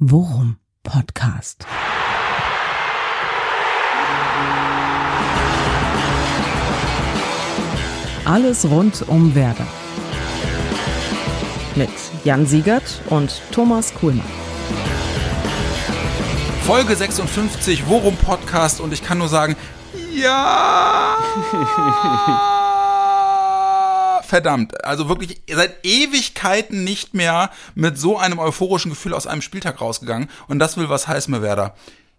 [0.00, 1.64] Worum Podcast.
[8.24, 9.68] Alles rund um Werder.
[11.76, 11.90] Mit
[12.24, 14.26] Jan Siegert und Thomas Kuhlmann.
[16.66, 19.54] Folge 56, Worum Podcast und ich kann nur sagen,
[20.12, 21.18] ja.
[24.34, 29.80] Verdammt, also wirklich seit Ewigkeiten nicht mehr mit so einem euphorischen Gefühl aus einem Spieltag
[29.80, 31.76] rausgegangen und das will was heißen, Werder.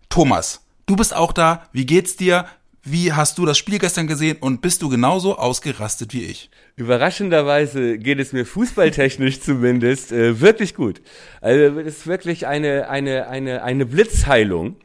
[0.08, 2.46] Thomas, du bist auch da, wie geht's dir?
[2.84, 6.50] Wie hast du das Spiel gestern gesehen und bist du genauso ausgerastet wie ich?
[6.78, 11.02] Überraschenderweise geht es mir fußballtechnisch zumindest äh, wirklich gut.
[11.42, 14.78] Also es ist wirklich eine eine eine eine Blitzheilung.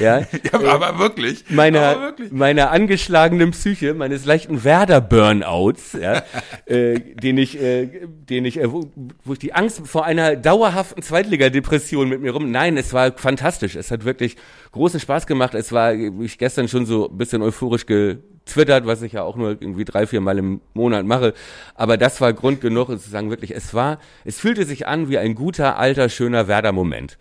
[0.00, 0.20] Ja,
[0.52, 1.44] ja aber wirklich.
[1.48, 2.32] Meiner, aber wirklich.
[2.32, 6.22] meiner angeschlagenen Psyche, meines leichten Werder-Burnouts, ja,
[6.66, 8.90] äh, den ich, äh, den ich, äh, wo,
[9.24, 12.50] wo ich die Angst vor einer dauerhaften Zweitligadepression mit mir rum.
[12.50, 13.76] Nein, es war fantastisch.
[13.76, 14.36] Es hat wirklich
[14.72, 15.54] großen Spaß gemacht.
[15.54, 19.36] Es war, wie ich gestern schon so ein bisschen euphorisch getwittert, was ich ja auch
[19.36, 21.34] nur irgendwie drei, vier Mal im Monat mache.
[21.74, 25.18] Aber das war Grund genug, zu sagen, wirklich, es war, es fühlte sich an wie
[25.18, 27.18] ein guter, alter, schöner Werder-Moment.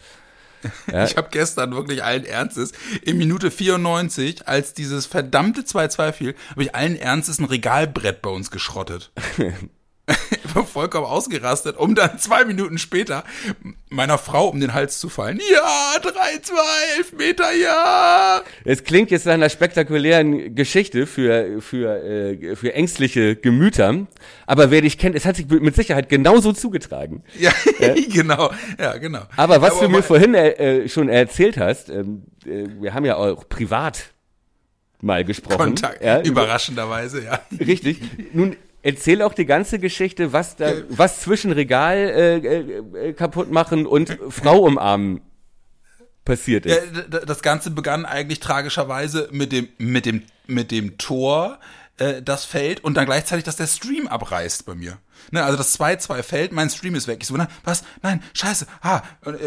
[0.92, 1.06] Ja.
[1.06, 2.72] Ich habe gestern wirklich allen Ernstes,
[3.04, 8.30] in Minute 94, als dieses verdammte 2-2 fiel, habe ich allen Ernstes ein Regalbrett bei
[8.30, 9.12] uns geschrottet.
[10.32, 13.24] ich war vollkommen ausgerastet, um dann zwei Minuten später
[13.90, 15.40] meiner Frau um den Hals zu fallen.
[15.52, 18.42] Ja, 3-2, Elfmeter, ja!
[18.66, 24.08] Es klingt jetzt nach einer spektakulären Geschichte für, für, äh, für ängstliche Gemüter,
[24.46, 27.24] aber wer dich kennt, es hat sich mit Sicherheit genauso zugetragen.
[27.40, 27.94] Ja, ja?
[28.12, 29.22] genau, ja, genau.
[29.38, 33.16] Aber was aber du mir vorhin äh, schon erzählt hast, ähm, äh, wir haben ja
[33.16, 34.12] auch privat
[35.02, 35.58] mal gesprochen.
[35.58, 37.40] Kontakt, ja, überraschenderweise, ja.
[37.60, 38.02] Richtig.
[38.34, 43.86] Nun erzähl auch die ganze Geschichte, was da, was zwischen Regal äh, äh, kaputt machen
[43.86, 45.22] und Frau umarmen
[46.26, 46.82] passiert ist.
[46.96, 51.60] Ja, das Ganze begann eigentlich tragischerweise mit dem, mit dem, mit dem Tor,
[52.00, 54.98] äh, das fällt und dann gleichzeitig, dass der Stream abreißt bei mir.
[55.32, 57.20] Ne, also das 2-2 fällt, mein Stream ist weg.
[57.22, 57.84] Ich so, na, was?
[58.02, 58.66] Nein, scheiße.
[58.82, 59.02] Ah,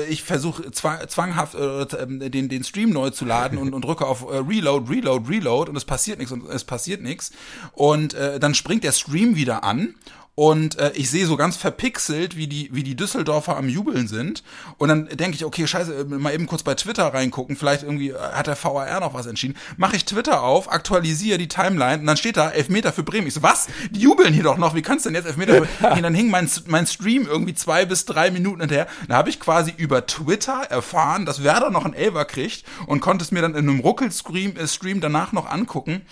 [0.09, 4.37] ich versuche zwanghaft äh, den, den Stream neu zu laden und, und drücke auf äh,
[4.37, 7.33] Reload, Reload, Reload und es passiert nichts und es passiert nichts.
[7.73, 9.95] Und äh, dann springt der Stream wieder an
[10.35, 14.43] und äh, ich sehe so ganz verpixelt, wie die, wie die Düsseldorfer am Jubeln sind.
[14.79, 17.55] Und dann denke ich, okay, scheiße, äh, mal eben kurz bei Twitter reingucken.
[17.55, 19.57] Vielleicht irgendwie äh, hat der VAR noch was entschieden.
[19.77, 23.27] Mache ich Twitter auf, aktualisiere die Timeline und dann steht da Elfmeter für Bremen.
[23.27, 23.67] Ich so, was?
[23.91, 24.75] Die jubeln hier doch noch.
[24.75, 27.85] Wie kannst du denn jetzt Elfmeter für und Dann hing mein, mein Stream irgendwie zwei
[27.85, 28.87] bis drei Minuten hinterher.
[29.09, 33.23] Da habe ich quasi über Twitter erfahren, dass Werder noch einen Elfer kriegt und konnte
[33.23, 36.07] es mir dann in einem Ruckel-Stream äh, Stream danach noch angucken.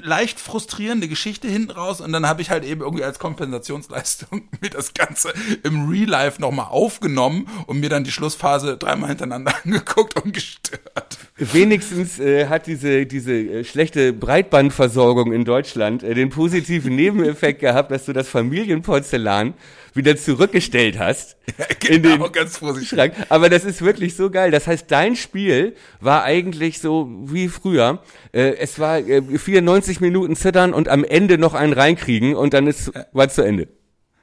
[0.00, 4.42] Leicht frustrierende Geschichte hinten raus und dann habe ich halt eben irgendwie als Kompensation Kompensationsleistung
[4.60, 5.32] mir das Ganze
[5.64, 11.18] im Real Life nochmal aufgenommen und mir dann die Schlussphase dreimal hintereinander angeguckt und gestört.
[11.36, 17.90] Wenigstens äh, hat diese, diese äh, schlechte Breitbandversorgung in Deutschland äh, den positiven Nebeneffekt gehabt,
[17.90, 19.54] dass du das Familienporzellan
[19.94, 21.36] wieder zurückgestellt hast.
[21.58, 22.90] Ja, genau, in den ganz vorsichtig.
[22.90, 23.14] Schrank.
[23.30, 24.50] Aber das ist wirklich so geil.
[24.50, 28.00] Das heißt, dein Spiel war eigentlich so wie früher.
[28.32, 32.66] Äh, es war äh, 94 Minuten zittern und am Ende noch einen reinkriegen und dann
[32.66, 33.06] ist ja.
[33.12, 33.68] war zu Ende.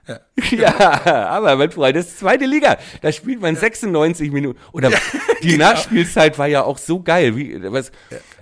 [0.07, 0.19] Ja,
[0.51, 2.77] ja, aber mein Freund, das ist zweite Liga.
[3.01, 4.59] Da spielt man 96 Minuten.
[4.71, 4.97] Oder ja,
[5.43, 5.71] die genau.
[5.71, 7.35] Nachspielzeit war ja auch so geil.
[7.35, 7.91] Wie, was,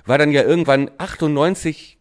[0.06, 1.98] war dann ja irgendwann 98,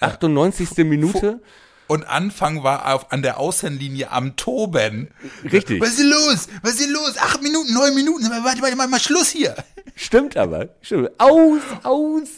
[0.00, 0.78] 98.
[0.78, 1.42] Minute.
[1.90, 5.08] Und Anfang war auf, an der Außenlinie am Toben.
[5.42, 5.80] Richtig.
[5.80, 6.46] Was ist los?
[6.62, 7.16] Was ist los?
[7.18, 8.30] Acht Minuten, neun Minuten.
[8.30, 9.56] Warte, warte, mal, mal Schluss hier.
[9.96, 10.68] Stimmt aber.
[10.82, 11.10] Stimmt.
[11.18, 12.28] Aus, aus.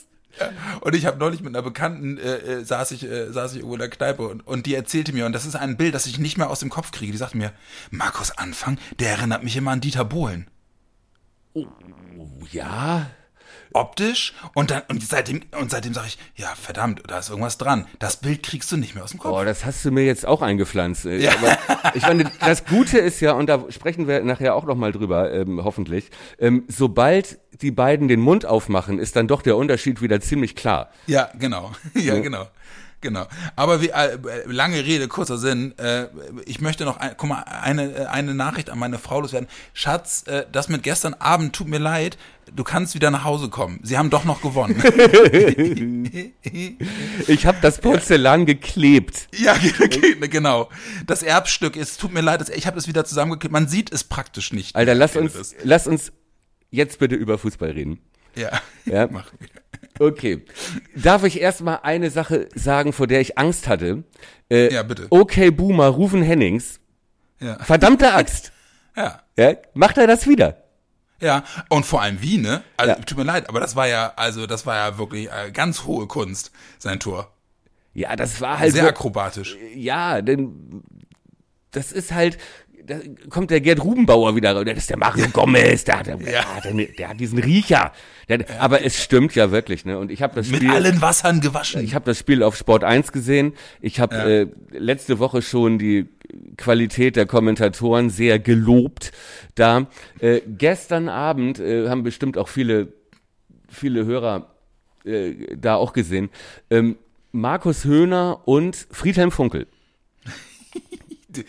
[0.81, 3.75] Und ich habe neulich mit einer Bekannten äh, äh, saß ich äh, saß ich irgendwo
[3.75, 6.19] in der Kneipe und, und die erzählte mir und das ist ein Bild, das ich
[6.19, 7.13] nicht mehr aus dem Kopf kriege.
[7.13, 7.53] Die sagte mir,
[7.91, 10.49] Markus Anfang, der erinnert mich immer an Dieter Bohlen.
[11.53, 11.67] Oh,
[12.51, 13.11] ja,
[13.75, 17.87] optisch und dann und seitdem und seitdem sage ich, ja verdammt, da ist irgendwas dran.
[17.99, 19.33] Das Bild kriegst du nicht mehr aus dem Kopf.
[19.33, 21.05] Oh, das hast du mir jetzt auch eingepflanzt.
[21.05, 21.33] Ja.
[21.33, 24.93] Aber ich meine, das Gute ist ja und da sprechen wir nachher auch noch mal
[24.93, 26.11] drüber, ähm, hoffentlich.
[26.39, 30.91] Ähm, sobald die beiden den Mund aufmachen, ist dann doch der Unterschied wieder ziemlich klar.
[31.07, 31.73] Ja, genau.
[31.95, 32.21] Ja, ja.
[32.21, 32.47] genau.
[33.03, 33.27] Genau.
[33.57, 34.17] Aber wie, äh,
[34.47, 35.77] lange Rede, kurzer Sinn.
[35.77, 36.07] Äh,
[36.47, 39.49] ich möchte noch, ein, guck mal, eine, eine Nachricht an meine Frau loswerden.
[39.75, 42.17] Schatz, äh, das mit gestern Abend tut mir leid.
[42.55, 43.81] Du kannst wieder nach Hause kommen.
[43.83, 44.81] Sie haben doch noch gewonnen.
[47.27, 48.47] ich habe das Porzellan ja.
[48.47, 49.29] geklebt.
[49.35, 49.57] Ja,
[50.21, 50.69] genau.
[51.07, 53.53] Das Erbstück ist, tut mir leid, ich habe das wieder zusammengeklebt.
[53.53, 54.77] Man sieht es praktisch nicht.
[54.77, 56.13] Alter, lass uns, lass uns
[56.71, 57.99] jetzt bitte über Fußball reden.
[58.37, 58.61] Ja.
[58.85, 59.09] ja.
[59.11, 59.27] Mach.
[59.99, 60.45] Okay.
[60.97, 64.05] Darf ich erstmal eine Sache sagen, vor der ich Angst hatte?
[64.51, 65.07] Äh, ja, bitte.
[65.11, 66.81] Okay, Boomer, Rufen Hennings.
[67.41, 67.59] Ja.
[67.63, 68.53] Verdammte Axt.
[68.97, 69.21] ja.
[69.37, 69.55] ja.
[69.75, 70.59] Macht er das wieder?
[71.21, 72.63] Ja, und vor allem wie, ne?
[72.77, 72.99] Also, Ja.
[73.01, 76.07] tut mir leid, aber das war ja, also, das war ja wirklich äh, ganz hohe
[76.09, 77.33] Kunst, sein Tor.
[77.95, 79.57] Ja, das war halt Sehr so- akrobatisch.
[79.75, 80.83] ja, denn
[81.71, 82.39] das ist halt,
[82.87, 82.97] da
[83.31, 84.65] kommt der Gerd Rubenbauer wieder, raus.
[84.67, 87.93] das ist der Mario Gomez, der, hat- der, der, hat, einen- der hat diesen Riecher.
[88.29, 89.99] Der, aber es stimmt ja wirklich, ne?
[89.99, 91.83] Und ich habe das Mit Spiel, allen Wassern gewaschen.
[91.85, 93.53] ich habe das Spiel auf Sport 1 gesehen.
[93.81, 96.09] Ich habe äh, letzte Woche schon die
[96.57, 99.13] Qualität der Kommentatoren sehr gelobt.
[99.55, 99.87] Da
[100.21, 102.93] äh, gestern Abend äh, haben bestimmt auch viele
[103.69, 104.49] viele Hörer
[105.05, 106.31] äh, da auch gesehen.
[106.71, 106.97] Ähm,
[107.33, 109.67] Markus Höhner und Friedhelm Funkel.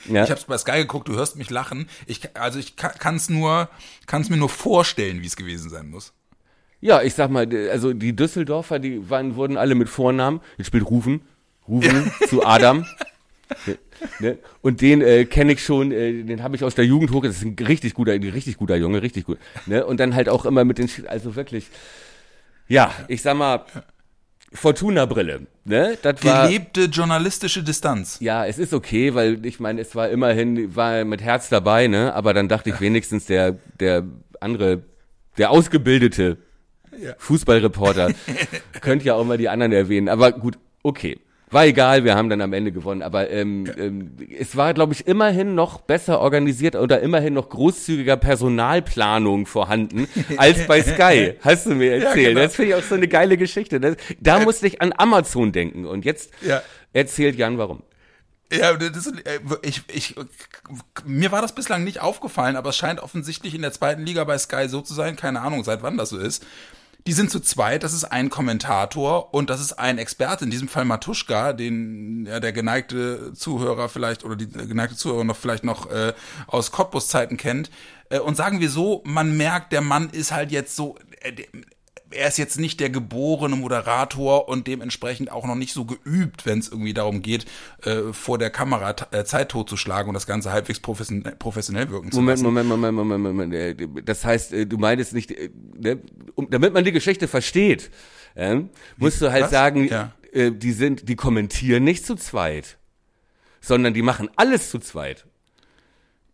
[0.10, 0.24] Ja.
[0.24, 1.88] Ich hab's bei Sky geguckt, du hörst mich lachen.
[2.06, 3.70] Ich, also ich kann es nur,
[4.06, 6.14] kann's mir nur vorstellen, wie es gewesen sein muss.
[6.82, 10.42] Ja, ich sag mal, also die Düsseldorfer, die waren, wurden alle mit Vornamen.
[10.58, 11.22] Jetzt spielt Rufen.
[11.68, 12.86] Rufen zu Adam.
[14.20, 14.38] ne?
[14.62, 17.24] Und den äh, kenne ich schon, äh, den habe ich aus der Jugend hoch.
[17.24, 19.38] Das ist ein richtig guter, ein richtig guter Junge, richtig gut.
[19.66, 19.86] Ne?
[19.86, 21.68] Und dann halt auch immer mit den, also wirklich,
[22.68, 23.66] ja, ich sag mal,
[24.54, 25.48] Fortuna-Brille.
[25.66, 25.98] Ne?
[26.02, 28.18] Das war, Gelebte journalistische Distanz.
[28.20, 32.14] Ja, es ist okay, weil ich meine, es war immerhin, war mit Herz dabei, ne?
[32.14, 34.04] Aber dann dachte ich wenigstens der, der
[34.40, 34.84] andere,
[35.38, 36.38] der ausgebildete
[37.18, 38.12] Fußballreporter
[38.82, 40.10] könnte ja auch mal die anderen erwähnen.
[40.10, 41.20] Aber gut, okay.
[41.54, 43.02] War egal, wir haben dann am Ende gewonnen.
[43.02, 48.18] Aber ähm, ähm, es war, glaube ich, immerhin noch besser organisiert oder immerhin noch großzügiger
[48.18, 50.08] Personalplanung vorhanden
[50.38, 51.36] als bei Sky.
[51.42, 52.30] Hast du mir erzählt.
[52.30, 52.42] genau.
[52.42, 53.80] Das finde ich auch so eine geile Geschichte.
[53.80, 55.86] Das, da musste ich an Amazon denken.
[55.86, 56.62] Und jetzt Ja.
[56.92, 57.84] erzählt Jan, warum.
[58.52, 60.16] Ja, das äh, ich, ich,
[61.06, 64.38] mir war das bislang nicht aufgefallen, aber es scheint offensichtlich in der zweiten Liga bei
[64.38, 66.46] Sky so zu sein, keine Ahnung, seit wann das so ist.
[67.06, 70.70] Die sind zu zweit, das ist ein Kommentator und das ist ein Experte, in diesem
[70.70, 75.92] Fall Matuschka, den ja, der geneigte Zuhörer vielleicht oder die geneigte Zuhörer noch vielleicht noch
[75.92, 76.14] äh,
[76.48, 77.70] aus Cottbus-Zeiten kennt.
[78.10, 81.34] Äh, und sagen wir so, man merkt, der Mann ist halt jetzt so, äh,
[82.16, 86.60] er ist jetzt nicht der geborene Moderator und dementsprechend auch noch nicht so geübt, wenn
[86.60, 87.46] es irgendwie darum geht,
[87.84, 92.18] äh, vor der Kamera äh, Zeit totzuschlagen und das Ganze halbwegs profession professionell wirken zu
[92.20, 92.44] Moment, lassen.
[92.46, 93.98] Moment, Moment, Moment, Moment, Moment.
[93.98, 95.50] äh, Das heißt, äh, du meinst nicht, äh,
[95.80, 96.00] ne,
[96.36, 97.90] um, damit man die Geschichte versteht,
[98.36, 99.52] ähm, musst du halt Was?
[99.52, 100.12] sagen, Ja.
[100.32, 102.78] äh, die sind, die kommentieren nicht zu zweit,
[103.62, 105.26] sondern die machen alles zu zweit.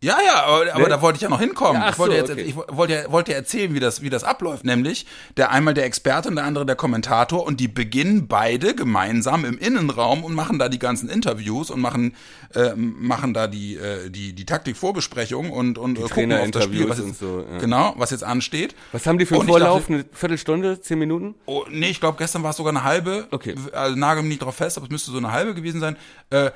[0.02, 1.82] Ja, ja, aber, aber da wollte ich ja noch hinkommen.
[1.82, 2.40] Ja, ich wollte, so, jetzt, okay.
[2.42, 4.64] ich wollte, wollte erzählen, wie das, wie das abläuft.
[4.64, 5.04] Nämlich,
[5.36, 9.58] der einmal der Experte und der andere der Kommentator und die beginnen beide gemeinsam im
[9.58, 12.14] Innenraum und machen da die ganzen Interviews und machen,
[12.54, 16.88] äh, machen da die, äh, die, die Taktikvorbesprechung und, und äh, gucken auf das Spiel,
[16.88, 17.58] was jetzt, so, ja.
[17.58, 18.74] genau, was jetzt ansteht.
[18.92, 19.80] Was haben die für einen Vorlauf?
[19.80, 21.34] dachte- Eine Viertelstunde, zehn Minuten?
[21.44, 23.26] Oh, nee, ich glaube, gestern war es sogar eine halbe.
[23.32, 23.54] Okay.
[23.72, 25.98] Also nagel mich nicht drauf fest, aber es müsste so eine halbe gewesen sein.
[26.30, 26.52] Äh,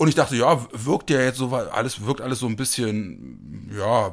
[0.00, 4.12] und ich dachte, ja, wirkt ja jetzt so, alles wirkt alles so ein bisschen, ja,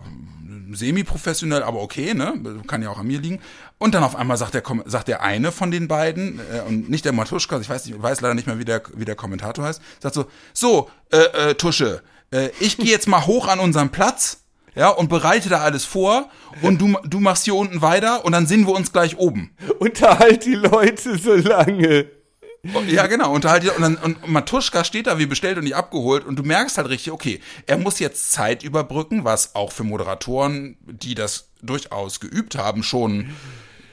[0.74, 2.34] semi-professionell, aber okay, ne?
[2.68, 3.40] Kann ja auch an mir liegen.
[3.78, 7.06] Und dann auf einmal sagt der, sagt der eine von den beiden, äh, und nicht
[7.06, 9.82] der Matuschka, ich weiß, nicht, weiß leider nicht mehr, wie der, wie der Kommentator heißt,
[10.02, 14.44] sagt so, so, äh, äh, Tusche, äh, ich gehe jetzt mal hoch an unseren Platz,
[14.76, 16.30] ja, und bereite da alles vor,
[16.64, 19.52] und du, du machst hier unten weiter, und dann sehen wir uns gleich oben.
[19.80, 22.17] Unterhalt die Leute so lange.
[22.88, 23.34] Ja, genau.
[23.34, 26.78] Unterhalte und dann und Matuschka steht da wie bestellt und nicht abgeholt und du merkst
[26.78, 32.20] halt richtig, okay, er muss jetzt Zeit überbrücken, was auch für Moderatoren, die das durchaus
[32.20, 33.30] geübt haben, schon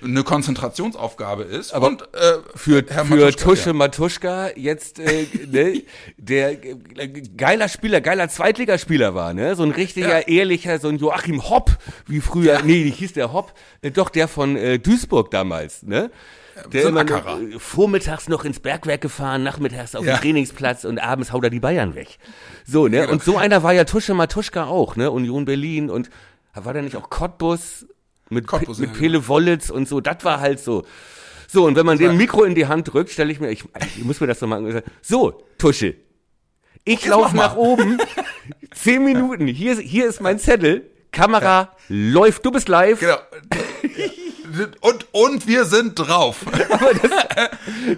[0.03, 1.73] eine Konzentrationsaufgabe ist.
[1.73, 3.73] Aber und äh, Für, Herr für Matuschka, Tusche ja.
[3.73, 5.83] Matuschka jetzt äh, ne,
[6.19, 9.57] der äh, geiler Spieler, geiler Zweitligaspieler war, ne?
[9.57, 10.27] So ein richtiger, Ja.
[10.29, 11.71] ehrlicher, so ein Joachim Hopp,
[12.07, 16.11] wie früher, nee, hieß der Hopp, äh, doch der von äh, Duisburg damals, ne?
[16.73, 17.41] Der so immer Ackerer.
[17.41, 20.15] äh, vormittags noch ins Bergwerk gefahren, nachmittags auf Ja.
[20.17, 22.19] den Trainingsplatz und abends haut er die Bayern weg.
[22.65, 23.01] So, ne?
[23.01, 23.13] Genau.
[23.13, 25.11] Und so einer war ja Tusche Matuschka auch, ne?
[25.11, 26.11] Union Berlin und
[26.55, 27.87] war der nicht auch Cottbus
[28.31, 30.85] mit, Cottbus, Pe mit ja, Pele Wollitz und so, das war halt so.
[31.49, 33.65] So, und wenn man dem Mikro in die Hand drückt, stelle ich mir, ich,
[33.97, 35.95] ich muss mir das doch mal so, Tusche.
[36.85, 37.99] Ich laufe nach oben,
[38.75, 43.01] zehn Minuten, hier, hier ist mein Zettel, Kamera läuft, du bist live.
[43.01, 43.17] Genau.
[44.81, 46.39] und, und wir sind drauf.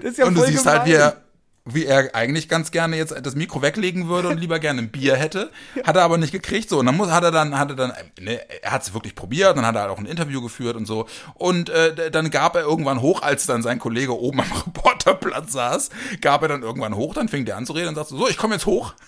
[0.02, 1.12] Das ist ja und du siehst halt, wie gemein.
[1.12, 1.22] er,
[1.66, 5.16] wie er eigentlich ganz gerne jetzt das Mikro weglegen würde und lieber gerne ein Bier
[5.16, 5.50] hätte,
[5.84, 6.70] hat er aber nicht gekriegt.
[6.70, 9.16] So, und dann muss, hat er dann, hat er dann, ne, er hat es wirklich
[9.16, 11.06] probiert, dann hat er halt auch ein Interview geführt und so.
[11.34, 15.90] Und äh, dann gab er irgendwann hoch, als dann sein Kollege oben am Reporterplatz saß,
[16.20, 18.38] gab er dann irgendwann hoch, dann fing der an zu reden und sagte, so, ich
[18.38, 18.94] komme jetzt hoch.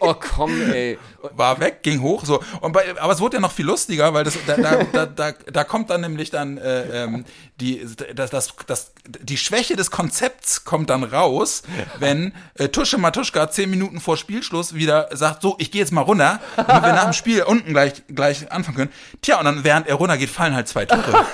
[0.00, 0.96] Oh komm, ey.
[1.32, 2.40] War weg, ging hoch, so.
[2.60, 5.32] Und bei, aber es wurde ja noch viel lustiger, weil das, da, da, da, da,
[5.32, 7.24] da kommt dann nämlich dann äh, ähm,
[7.60, 7.84] die,
[8.14, 11.62] das, das, das, die Schwäche des Konzepts kommt dann raus,
[12.00, 16.00] wenn äh, Tusche Matuschka zehn Minuten vor Spielschluss wieder sagt, so, ich gehe jetzt mal
[16.02, 18.92] runter, damit wir nach dem Spiel unten gleich, gleich anfangen können.
[19.22, 21.02] Tja, und dann während er runtergeht, fallen halt zwei Tore.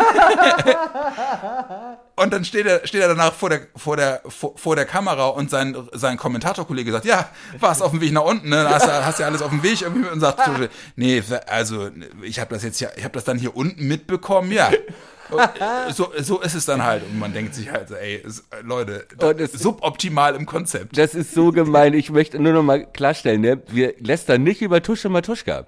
[2.17, 5.27] Und dann steht er, steht er danach vor der, vor der, vor, vor der Kamera
[5.27, 7.29] und sein, sein Kommentatorkollege sagt, ja,
[7.59, 8.69] warst auf dem Weg nach unten, ne?
[8.69, 11.91] Hast, ja- hast ja alles auf dem Weg irgendwie und sagt, Tusche, nee, also
[12.23, 14.71] ich habe das jetzt ja, ich habe das dann hier unten mitbekommen, ja.
[15.31, 17.03] Äh, So, so ist es dann halt.
[17.05, 20.97] Und man denkt sich halt, so, ey, es- Leute, Und es- suboptimal im Konzept.
[20.99, 21.95] Das ist so gemein.
[21.95, 23.63] Ich möchte nur noch mal klarstellen, ne?
[23.69, 25.67] Wir lästern nicht über Tusche Matuschka.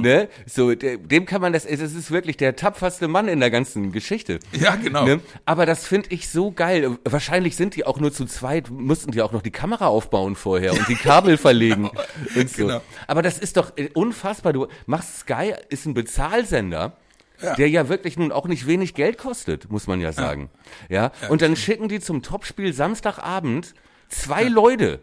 [0.00, 0.28] Ne?
[0.46, 3.90] So, de- dem kann man das, es ist wirklich der tapferste Mann in der ganzen
[3.90, 4.38] Geschichte.
[4.52, 5.04] Ja, genau.
[5.04, 5.20] Ne?
[5.44, 6.96] Aber das finde ich so geil.
[7.04, 10.72] Wahrscheinlich sind die auch nur zu zweit, mussten die auch noch die Kamera aufbauen vorher
[10.72, 11.90] und die Kabel verlegen
[12.36, 12.66] und so.
[12.68, 12.80] Genau.
[13.08, 14.52] Aber das ist doch äh, unfassbar.
[14.52, 16.92] Du machst Sky, ist ein Bezahlsender.
[17.40, 17.54] Ja.
[17.54, 20.50] Der ja wirklich nun auch nicht wenig Geld kostet, muss man ja sagen.
[20.88, 21.12] Ja.
[21.28, 23.74] Und dann schicken die zum Topspiel Samstagabend
[24.08, 25.00] zwei Leute.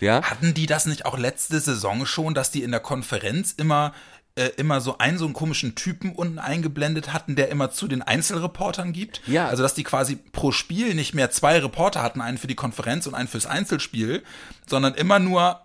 [0.00, 0.22] Ja.
[0.22, 3.92] Hatten die das nicht auch letzte Saison schon, dass die in der Konferenz immer
[4.36, 8.02] äh, immer so einen so einen komischen Typen unten eingeblendet hatten, der immer zu den
[8.02, 9.20] Einzelreportern gibt?
[9.26, 9.48] Ja.
[9.48, 13.06] Also dass die quasi pro Spiel nicht mehr zwei Reporter hatten, einen für die Konferenz
[13.06, 14.22] und einen fürs Einzelspiel,
[14.66, 15.60] sondern immer nur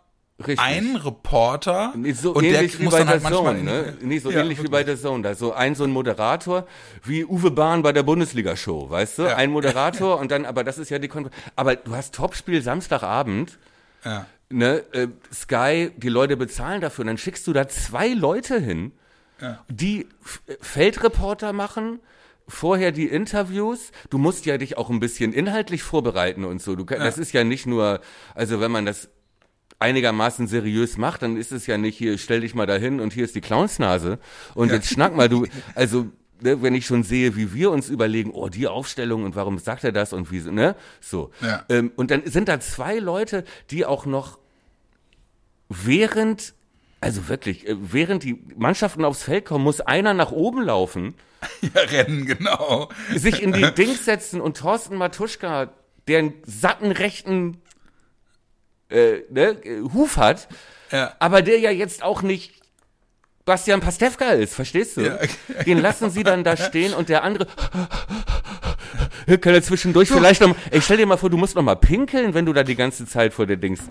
[0.47, 0.59] Richtig.
[0.59, 3.97] ein Reporter Nee, so und der ähnlich wie muss bei halt der manchmal Zone, ne?
[4.01, 5.23] Nee, so Ja, ähnlich wie bei der Zone.
[5.23, 6.67] Da so ein so ein Moderator
[7.03, 9.21] wie Uwe Bahn bei der Bundesliga-Show, weißt du?
[9.23, 9.35] Ja.
[9.35, 13.57] Ein Moderator und dann, aber das ist ja die Kon Aber du hast Topspiel Samstagabend,
[14.05, 14.25] Ja.
[14.49, 14.83] ne?
[14.93, 18.91] Äh, Sky, die Leute bezahlen dafür und dann schickst du da zwei Leute hin,
[19.69, 21.99] die F Feldreporter machen.
[22.47, 23.91] Vorher die Interviews.
[24.09, 26.75] Du musst ja dich auch ein bisschen inhaltlich vorbereiten und so.
[26.75, 28.01] Du, kann- Das ist ja nicht nur,
[28.35, 29.09] also wenn man das
[29.83, 33.25] einigermaßen seriös macht, dann ist es ja nicht hier, stell dich mal dahin und hier
[33.25, 34.17] ist die Clownsnase
[34.55, 36.07] und jetzt schnack mal du, also
[36.41, 39.83] ne, wenn ich schon sehe, wie wir uns überlegen, oh, die Aufstellung und warum sagt
[39.83, 41.31] er das und wie, ne, so.
[41.41, 41.65] Ja.
[41.69, 44.37] Ähm, und dann sind da zwei Leute, die auch noch
[45.69, 46.53] während,
[47.01, 51.15] also wirklich, äh, während die Mannschaften aufs Feld kommen, muss einer nach oben laufen,
[51.61, 52.89] ja, rennen, genau.
[53.13, 55.73] sich in die Dings setzen und Thorsten Matuschka,
[56.07, 57.61] der einen satten rechten
[58.89, 60.47] äh, ne, äh, Huf hat,
[60.91, 61.13] Ja.
[61.19, 62.53] aber der ja jetzt auch nicht
[63.45, 65.01] Bastian Pastewka ist, verstehst du?
[65.01, 65.17] Ja.
[65.65, 67.47] Den lassen sie dann da stehen und der andere
[69.41, 71.75] kann er zwischendurch vielleicht noch mal, ey, stell dir mal vor, du musst noch mal
[71.75, 73.79] pinkeln, wenn du da die ganze Zeit vor der Dings.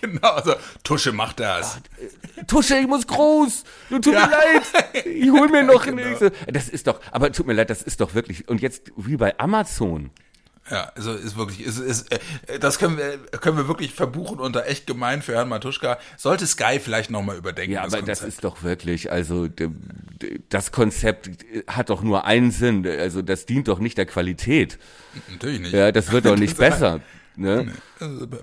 [0.00, 0.54] Genau, also
[0.84, 1.78] Tusche macht das.
[2.46, 3.64] Tusche, ich muss groß.
[3.90, 4.26] Tut Ja.
[4.26, 5.04] mir leid.
[5.06, 6.02] Ich hol mir noch Genau.
[6.08, 6.24] nichts.
[6.46, 9.36] Das ist doch, aber tut mir leid, das ist doch wirklich und jetzt wie bei
[9.38, 10.10] Amazon.
[10.70, 14.66] Ja, also ist wirklich, ist, ist, äh, das können wir, können wir wirklich verbuchen unter
[14.66, 15.98] echt gemein für Herrn Matuschka.
[16.16, 17.72] Sollte Sky vielleicht nochmal überdenken.
[17.72, 18.28] Ja, aber das Konzept.
[18.28, 19.46] ist doch wirklich, also
[20.48, 21.30] das Konzept
[21.66, 24.78] hat doch nur einen Sinn, also das dient doch nicht der Qualität.
[25.30, 25.72] natürlich nicht.
[25.72, 27.00] Ja, das wird doch nicht besser.
[27.36, 27.72] Ne?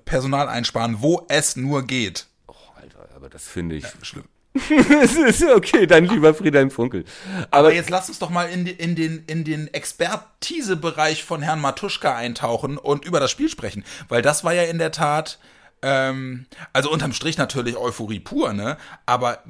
[0.06, 2.28] Personal einsparen, wo es nur geht.
[2.48, 3.86] Oh, Alter, aber das finde ich.
[4.04, 4.25] Schlimm.
[4.89, 7.05] Das ist okay, dann lieber Friedhelm Funkel.
[7.51, 11.41] Aber Aber jetzt lass uns doch mal in, die, in den, in den Expertisebereich von
[11.41, 13.84] Herrn Matuschka eintauchen und über das Spiel sprechen.
[14.10, 15.39] Weil das war ja in der Tat,
[15.81, 18.77] ähm, also unterm Strich natürlich Euphorie pur, ne?
[19.05, 19.43] Aber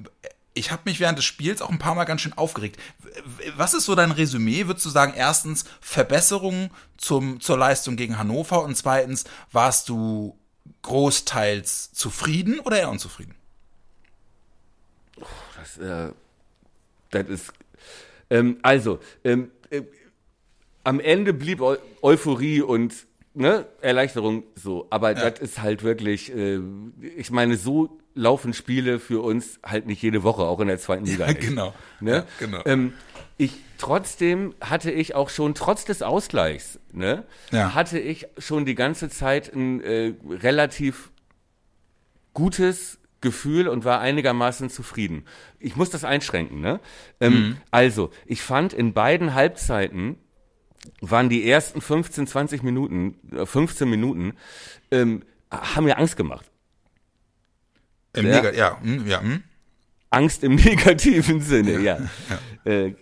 [0.53, 2.79] ich habe mich während des Spiels auch ein paar Mal ganz schön aufgeregt.
[3.55, 4.67] Was ist so dein Resümee?
[4.67, 10.38] Würdest du sagen, erstens Verbesserungen zum, zur Leistung gegen Hannover und zweitens warst du
[10.81, 13.36] großteils zufrieden oder eher unzufrieden?
[15.62, 16.12] Das, äh,
[17.12, 17.53] das ist.
[18.30, 19.82] Ähm, also, ähm, äh,
[20.84, 22.94] am Ende blieb Eu Euphorie und
[23.34, 24.88] ne, Erleichterung so.
[24.89, 26.60] Aber das ist halt wirklich, äh,
[27.18, 31.06] ich meine, so laufen Spiele für uns halt nicht jede Woche, auch in der zweiten
[31.06, 31.27] Liga.
[31.27, 31.74] Ja, genau.
[32.00, 32.12] Ne?
[32.12, 32.62] Ja, genau.
[32.65, 32.94] Ähm,
[33.38, 37.74] ich trotzdem hatte ich auch schon trotz des Ausgleichs, ne, Ja.
[37.74, 41.12] hatte ich schon die ganze Zeit ein äh, relativ
[42.34, 45.25] gutes Gefühl und war einigermaßen zufrieden.
[45.60, 46.80] Ich muss das einschränken, ne?
[47.20, 50.18] Ähm, Also, ich fand in beiden Halbzeiten
[51.00, 54.34] waren die ersten 15, 20 Minuten, äh, 15 Minuten,
[54.90, 56.50] ähm, haben mir Angst gemacht.
[58.13, 58.42] Im Ja.
[58.42, 59.44] Neg- ja, hm, ja, hm.
[60.10, 62.00] Angst im negativen Sinne, ja.
[62.66, 62.96] Ja, äh,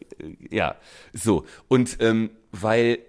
[0.52, 0.76] ja.
[1.14, 1.46] so.
[1.70, 3.00] Und ähm, weil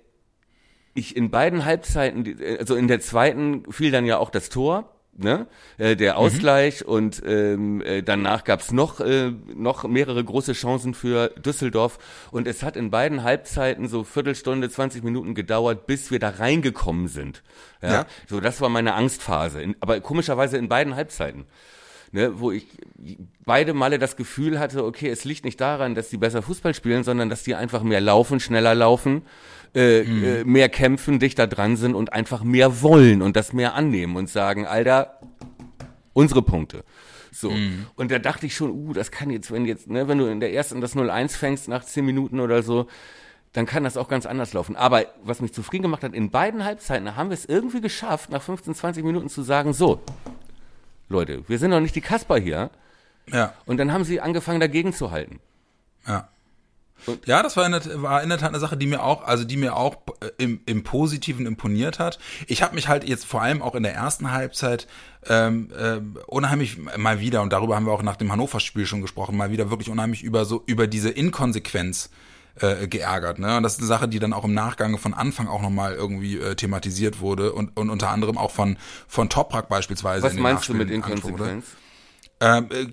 [0.94, 4.99] ich in beiden Halbzeiten, die- also in der zweiten fiel dann ja auch das Tor,
[5.22, 5.46] ne?
[5.78, 11.28] Äh, der Ausgleich und ähm, äh, danach gab's noch äh, noch mehrere große Chancen für
[11.28, 11.98] Düsseldorf
[12.30, 17.08] und es hat in beiden Halbzeiten so Viertelstunde, 20 Minuten gedauert, bis wir da reingekommen
[17.08, 17.42] sind.
[17.82, 18.06] Ja, Ja.
[18.28, 21.44] so das war meine Angstphase, in, aber komischerweise in beiden Halbzeiten.
[22.12, 22.66] Ne, wo ich
[23.46, 27.04] beide Male das Gefühl hatte, okay, es liegt nicht daran, dass die besser Fußball spielen,
[27.04, 29.22] sondern dass die einfach mehr laufen, schneller laufen,
[29.74, 34.16] äh, äh, mehr kämpfen, dichter dran sind und einfach mehr wollen und das mehr annehmen
[34.16, 35.20] und sagen, Alter,
[36.12, 36.84] unsere Punkte.
[37.32, 37.52] So.
[37.94, 40.40] Und da dachte ich schon, uh, das kann jetzt, wenn jetzt, ne, wenn du in
[40.40, 42.88] der ersten das 0-1 fängst nach 10 Minuten oder so,
[43.52, 44.76] dann kann das auch ganz anders laufen.
[44.76, 48.42] Aber was mich zufrieden gemacht hat, in beiden Halbzeiten haben wir es irgendwie geschafft, nach
[48.42, 50.00] 15, 20 Minuten zu sagen, so,
[51.08, 52.70] Leute, wir sind doch nicht die Kasper hier.
[53.26, 53.54] Ja.
[53.66, 55.40] Und dann haben sie angefangen, dagegen zu halten.
[56.06, 56.28] Ja.
[57.06, 59.24] Und- Ja, das war in, der, war in der Tat eine Sache, die mir auch,
[59.24, 62.18] also die mir auch äh, im, im Positiven imponiert hat.
[62.46, 64.86] Ich habe mich halt jetzt vor allem auch in der ersten Halbzeit
[65.28, 69.36] ähm, äh, unheimlich mal wieder, und darüber haben wir auch nach dem Hannover-Spiel schon gesprochen,
[69.36, 72.10] mal wieder wirklich unheimlich über so über diese Inkonsequenz
[72.60, 73.38] äh, geärgert.
[73.38, 73.56] Ne?
[73.56, 76.38] Und das ist eine Sache, die dann auch im Nachgang von Anfang auch nochmal irgendwie
[76.38, 78.76] äh, thematisiert wurde und, und unter anderem auch von,
[79.08, 80.22] von Toprak beispielsweise.
[80.24, 80.90] Was meinst du mit.
[80.90, 81.64] Inkonsequenz?
[81.64, 81.89] Äh,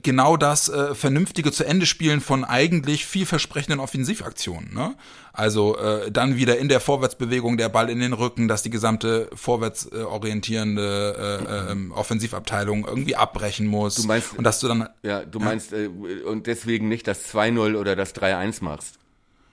[0.03, 4.73] genau das äh, vernünftige zu Ende spielen von eigentlich vielversprechenden Offensivaktionen.
[4.73, 4.95] Ne?
[5.31, 9.29] Also äh, dann wieder in der Vorwärtsbewegung der Ball in den Rücken, dass die gesamte
[9.33, 13.95] vorwärts äh, orientierende äh, ähm, Offensivabteilung irgendwie abbrechen muss.
[13.95, 17.77] Du meinst- und dass du dann Ja, du meinst, äh, und deswegen nicht das 2-0
[17.77, 18.99] oder das 3-1 machst.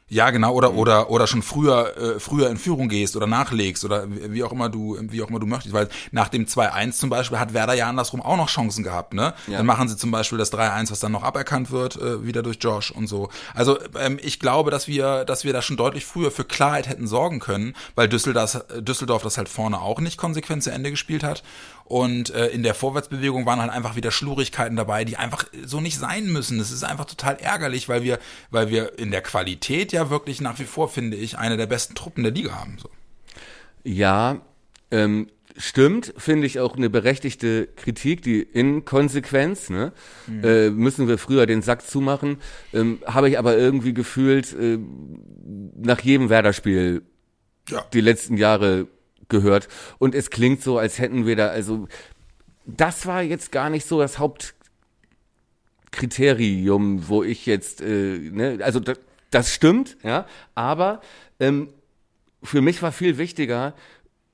[0.09, 4.07] Ja, genau, oder oder oder schon früher äh, früher in Führung gehst oder nachlegst oder
[4.11, 7.09] wie wie auch immer du wie auch immer du möchtest, weil nach dem 2-1 zum
[7.09, 9.33] Beispiel hat Werder ja andersrum auch noch Chancen gehabt, ne?
[9.47, 9.57] Ja.
[9.57, 12.59] Dann machen sie zum Beispiel das 3-1, was dann noch aberkannt wird, äh, wieder durch
[12.61, 13.31] Josh und so.
[13.55, 17.07] Also ähm, ich glaube, dass wir dass wir da schon deutlich früher für Klarheit hätten
[17.07, 21.43] sorgen können, weil Düsseldorf, Düsseldorf das halt vorne auch nicht konsequent zu Ende gespielt hat
[21.85, 25.99] und äh, in der Vorwärtsbewegung waren halt einfach wieder Schlurigkeiten dabei, die einfach so nicht
[25.99, 26.59] sein müssen.
[26.59, 28.19] Das ist einfach total ärgerlich, weil wir,
[28.51, 31.95] weil wir in der Qualität ja wirklich nach wie vor, finde ich, eine der besten
[31.95, 32.79] Truppen der Liga haben.
[32.81, 32.89] So.
[33.85, 34.41] Ja,
[34.91, 39.93] ähm, stimmt, finde ich auch eine berechtigte Kritik, die Inkonsequenz, ne?
[40.43, 42.39] Äh, müssen wir früher den Sack zumachen,
[42.73, 44.79] ähm, habe ich aber irgendwie gefühlt äh,
[45.77, 47.03] nach jedem Werder-Spiel
[47.69, 47.85] Ja.
[47.93, 48.89] die letzten Jahre
[49.29, 51.87] gehört und es klingt so, als hätten wir da, also
[52.67, 58.99] das war jetzt gar nicht so das Hauptkriterium, wo ich jetzt, äh, ne, also das,
[59.31, 61.01] das stimmt, ja, aber
[61.41, 61.69] ähm,
[62.43, 63.75] für mich war viel wichtiger,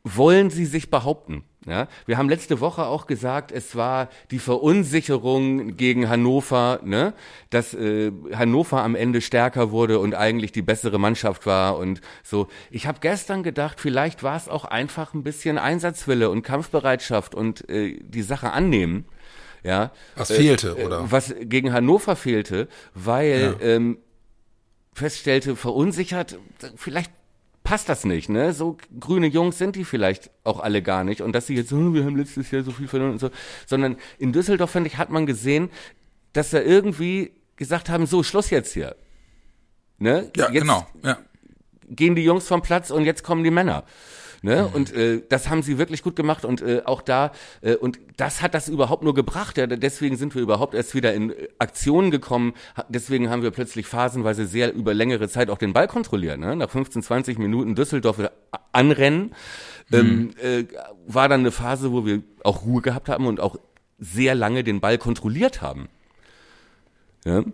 [0.02, 1.44] wollen sie sich behaupten?
[1.66, 7.12] Ja, wir haben letzte Woche auch gesagt, es war die Verunsicherung gegen Hannover, ne,
[7.50, 12.48] dass äh, Hannover am Ende stärker wurde und eigentlich die bessere Mannschaft war und so.
[12.70, 17.68] Ich habe gestern gedacht, vielleicht war es auch einfach ein bisschen Einsatzwille und Kampfbereitschaft und
[17.68, 19.04] äh, die Sache annehmen.
[19.62, 21.10] Ja, Was fehlte, oder?
[21.10, 23.98] was gegen Hannover fehlte, weil ähm,
[24.94, 26.38] feststellte, verunsichert,
[26.76, 27.12] vielleicht
[27.62, 28.52] passt das nicht, ne?
[28.52, 31.20] So grüne Jungs sind die vielleicht auch alle gar nicht.
[31.20, 33.30] Und dass sie jetzt, oh, wir haben letztes Jahr so viel verloren und so,
[33.66, 35.70] sondern in Düsseldorf, finde ich, hat man gesehen,
[36.32, 38.96] dass da irgendwie gesagt haben, so, Schluss jetzt hier.
[39.98, 40.30] Ne?
[40.36, 40.86] Ja, jetzt genau.
[41.04, 41.18] Ja.
[41.88, 43.84] gehen die Jungs vom Platz und jetzt kommen die Männer.
[44.42, 44.66] Ne?
[44.66, 48.40] Und äh, das haben sie wirklich gut gemacht und äh, auch da äh, und das
[48.40, 49.58] hat das überhaupt nur gebracht.
[49.58, 52.54] Ja, deswegen sind wir überhaupt erst wieder in äh, Aktionen gekommen.
[52.88, 56.38] Deswegen haben wir plötzlich phasenweise sehr über längere Zeit auch den Ball kontrolliert.
[56.38, 56.56] Ne?
[56.56, 58.30] Nach 15, 20 Minuten Düsseldorf äh,
[58.72, 59.34] anrennen
[59.92, 60.64] ähm, äh,
[61.06, 63.56] war dann eine Phase, wo wir auch Ruhe gehabt haben und auch
[63.98, 65.88] sehr lange den Ball kontrolliert haben.
[67.24, 67.44] Ja?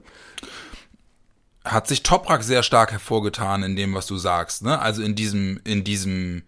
[1.64, 4.78] Hat sich Toprak sehr stark hervorgetan in dem, was du sagst, ne?
[4.78, 6.42] Also in diesem, in diesem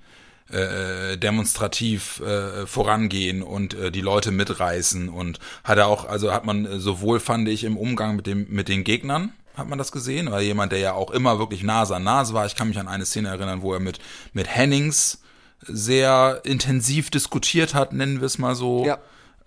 [0.50, 6.46] äh, demonstrativ äh, vorangehen und äh, die Leute mitreißen und hat er auch, also hat
[6.46, 9.90] man äh, sowohl fand ich im Umgang mit dem mit den Gegnern hat man das
[9.90, 12.46] gesehen, weil jemand, der ja auch immer wirklich Nase an Nase war.
[12.46, 13.98] Ich kann mich an eine Szene erinnern, wo er mit
[14.32, 15.20] mit Hennings
[15.62, 18.86] sehr intensiv diskutiert hat, nennen wir es mal so.
[18.86, 18.98] Ja.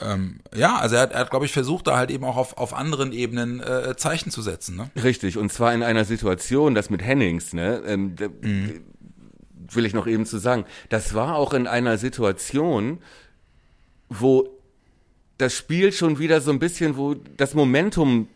[0.01, 2.57] Ähm, ja, also er hat, er hat glaube ich, versucht, da halt eben auch auf,
[2.57, 4.75] auf anderen Ebenen äh, Zeichen zu setzen.
[4.75, 4.89] Ne?
[5.01, 8.25] Richtig, und zwar in einer Situation, das mit Hennings, ne, ähm, da,
[9.75, 12.99] will ich noch eben zu sagen, das war auch in einer Situation,
[14.10, 14.49] wo
[15.38, 18.27] das Spiel schon wieder so ein bisschen, wo das Momentum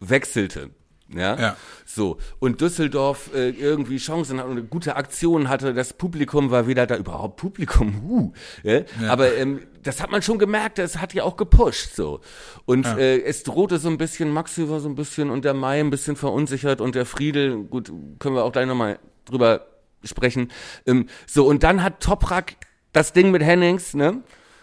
[0.00, 0.70] wechselte.
[1.08, 1.38] Ja?
[1.38, 1.56] Ja.
[1.84, 2.18] So.
[2.38, 6.86] Und Düsseldorf äh, irgendwie Chancen hat und eine gute Aktion hatte, das Publikum war wieder
[6.86, 8.32] da, überhaupt Publikum, huh.
[8.62, 8.82] Ja?
[9.08, 12.20] Aber ähm, das hat man schon gemerkt, das hat ja auch gepusht so.
[12.64, 15.80] Und äh, es drohte so ein bisschen, Maxi war so ein bisschen und der Mai
[15.80, 19.66] ein bisschen verunsichert und der Friedel, gut, können wir auch gleich nochmal drüber
[20.04, 20.50] sprechen.
[20.86, 22.54] Ähm, so, und dann hat Toprak
[22.92, 24.22] das Ding mit Hennings, ne?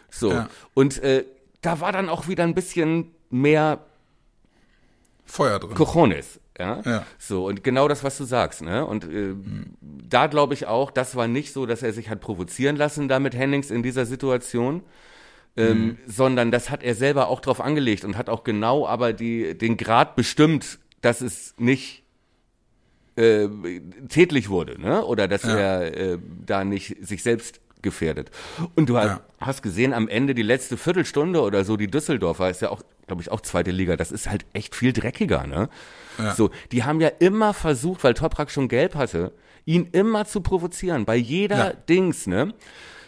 [0.09, 0.31] So.
[0.31, 0.49] Ja.
[0.73, 1.25] Und äh,
[1.61, 3.79] da war dann auch wieder ein bisschen mehr
[5.25, 5.73] Feuer drin.
[5.75, 6.39] Cojones.
[6.57, 6.81] Ja?
[6.85, 7.05] Ja.
[7.17, 8.85] So, und genau das, was du sagst, ne?
[8.85, 9.33] Und äh,
[9.81, 13.19] da glaube ich auch, das war nicht so, dass er sich hat provozieren lassen da
[13.19, 14.83] mit Hennings in dieser Situation,
[15.57, 19.57] ähm, sondern das hat er selber auch drauf angelegt und hat auch genau aber die,
[19.57, 22.03] den Grad bestimmt, dass es nicht
[23.21, 23.49] äh,
[24.09, 25.05] tätlich wurde, ne?
[25.05, 25.55] Oder dass Ja.
[25.57, 28.29] er äh, da nicht sich selbst gefährdet.
[28.75, 29.21] Und du hast, Ja.
[29.39, 33.21] hast gesehen, am Ende die letzte Viertelstunde oder so, die Düsseldorfer ist ja auch, glaube
[33.23, 33.95] ich, auch zweite Liga.
[33.97, 35.69] Das ist halt echt viel dreckiger, ne?
[36.19, 36.35] Ja.
[36.35, 39.31] So, die haben ja immer versucht, weil Toprak schon gelb hatte,
[39.65, 41.73] ihn immer zu provozieren, bei jeder Ja.
[41.73, 42.53] Dings, ne?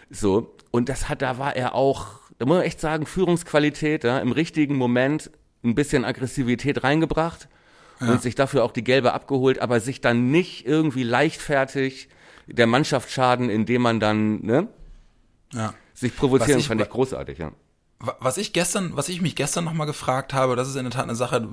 [0.10, 2.08] So, und das hat, da war er auch,
[2.40, 5.30] da muss man echt sagen, Führungsqualität, ja, im richtigen Moment
[5.64, 7.48] ein bisschen Aggressivität reingebracht
[8.10, 12.10] und sich dafür auch die gelbe abgeholt, aber sich dann nicht irgendwie leichtfertig
[12.48, 14.68] der Mannschaft schaden, indem man dann, ne,
[15.54, 15.74] Ja.
[15.94, 17.52] sich provozieren, ich- fand ich großartig, ja.
[18.06, 20.92] Wa- Was ich gestern, was ich mich gestern nochmal gefragt habe, das ist in der
[20.92, 21.48] Tat eine Sache,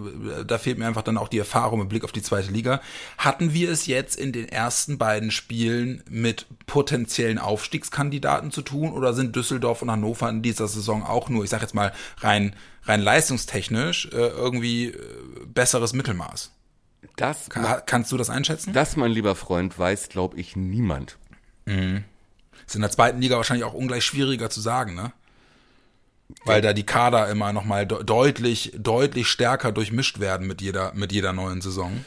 [0.44, 2.80] da fehlt mir einfach dann auch die Erfahrung mit Blick auf die zweite Liga.
[3.18, 9.14] Hatten wir es jetzt in den ersten beiden Spielen mit potenziellen Aufstiegskandidaten zu tun oder
[9.14, 13.00] sind Düsseldorf und Hannover in dieser Saison auch nur, ich sag jetzt mal rein, rein
[13.00, 14.96] leistungstechnisch, äh, irgendwie äh,
[15.46, 16.50] besseres Mittelmaß?
[17.16, 18.72] Das, Ka- Kannst du das einschätzen?
[18.72, 21.16] das, mein lieber Freund, weiß, glaube ich, niemand.
[21.66, 25.12] Ist in der zweiten Liga wahrscheinlich auch ungleich schwieriger zu sagen, ne?
[26.44, 31.12] Weil da die Kader immer nochmal de deutlich, deutlich stärker durchmischt werden mit jeder, mit
[31.12, 32.04] jeder neuen Saison.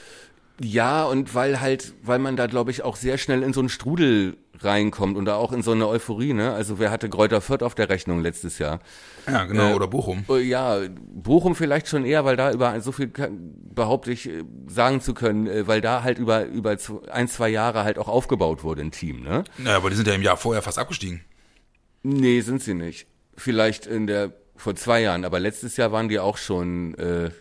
[0.60, 3.70] Ja, und weil halt, weil man da, glaube ich, auch sehr schnell in so einen
[3.70, 6.54] Strudel reinkommt und da auch in so eine Euphorie, ne?
[6.54, 8.80] Also wer hatte Kräuter Fürth auf der Rechnung letztes Jahr?
[9.28, 10.24] Ja, genau, Äh, oder Bochum.
[10.30, 10.78] Äh, Ja,
[11.12, 13.12] Bochum vielleicht schon eher, weil da über so viel
[13.74, 16.78] behaupte ich äh, sagen zu können, äh, weil da halt über über
[17.12, 19.44] ein, zwei Jahre halt auch aufgebaut wurde ein Team, ne?
[19.66, 21.22] Ja, aber die sind ja im Jahr vorher fast abgestiegen.
[22.04, 23.08] Nee, sind sie nicht.
[23.36, 27.32] Vielleicht in der vor zwei Jahren, aber letztes Jahr waren die auch schon äh,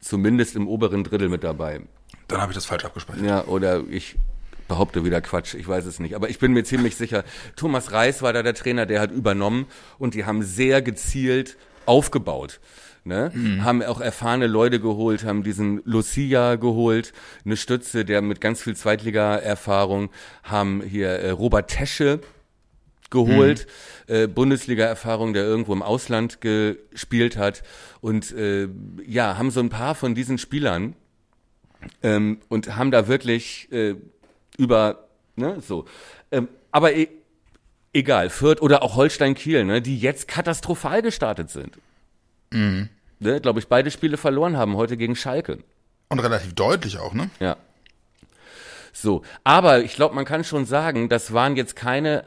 [0.00, 1.80] zumindest im oberen Drittel mit dabei.
[2.28, 3.24] Dann habe ich das falsch abgespeichert.
[3.24, 4.16] Ja, oder ich
[4.68, 6.14] behaupte wieder Quatsch, ich weiß es nicht.
[6.14, 7.24] Aber ich bin mir ziemlich sicher,
[7.56, 9.66] Thomas Reis war da der Trainer, der hat übernommen
[9.98, 12.60] und die haben sehr gezielt aufgebaut.
[13.04, 13.32] Ne?
[13.62, 17.12] Haben auch erfahrene Leute geholt, haben diesen Lucia geholt,
[17.44, 20.10] eine Stütze, der mit ganz viel Zweitliga-Erfahrung,
[20.44, 22.20] haben hier äh, Robert Tesche
[23.12, 23.68] geholt,
[24.08, 27.62] äh, Bundesliga-Erfahrung, der irgendwo im Ausland gespielt hat
[28.00, 28.68] und äh,
[29.06, 30.96] ja, haben so ein paar von diesen Spielern
[32.02, 33.94] ähm, und haben da wirklich äh,
[34.58, 35.84] über, ne, so.
[36.32, 37.08] Ähm, aber e
[37.92, 41.78] egal, Fürth oder auch Holstein Kiel, ne, die jetzt katastrophal gestartet sind.
[42.50, 45.58] Ne, Glaube ich, beide Spiele verloren haben, heute gegen Schalke.
[46.08, 47.30] Und relativ deutlich auch, ne?
[47.40, 47.56] Ja.
[48.92, 52.26] So, aber ich glaube, man kann schon sagen, das waren jetzt keine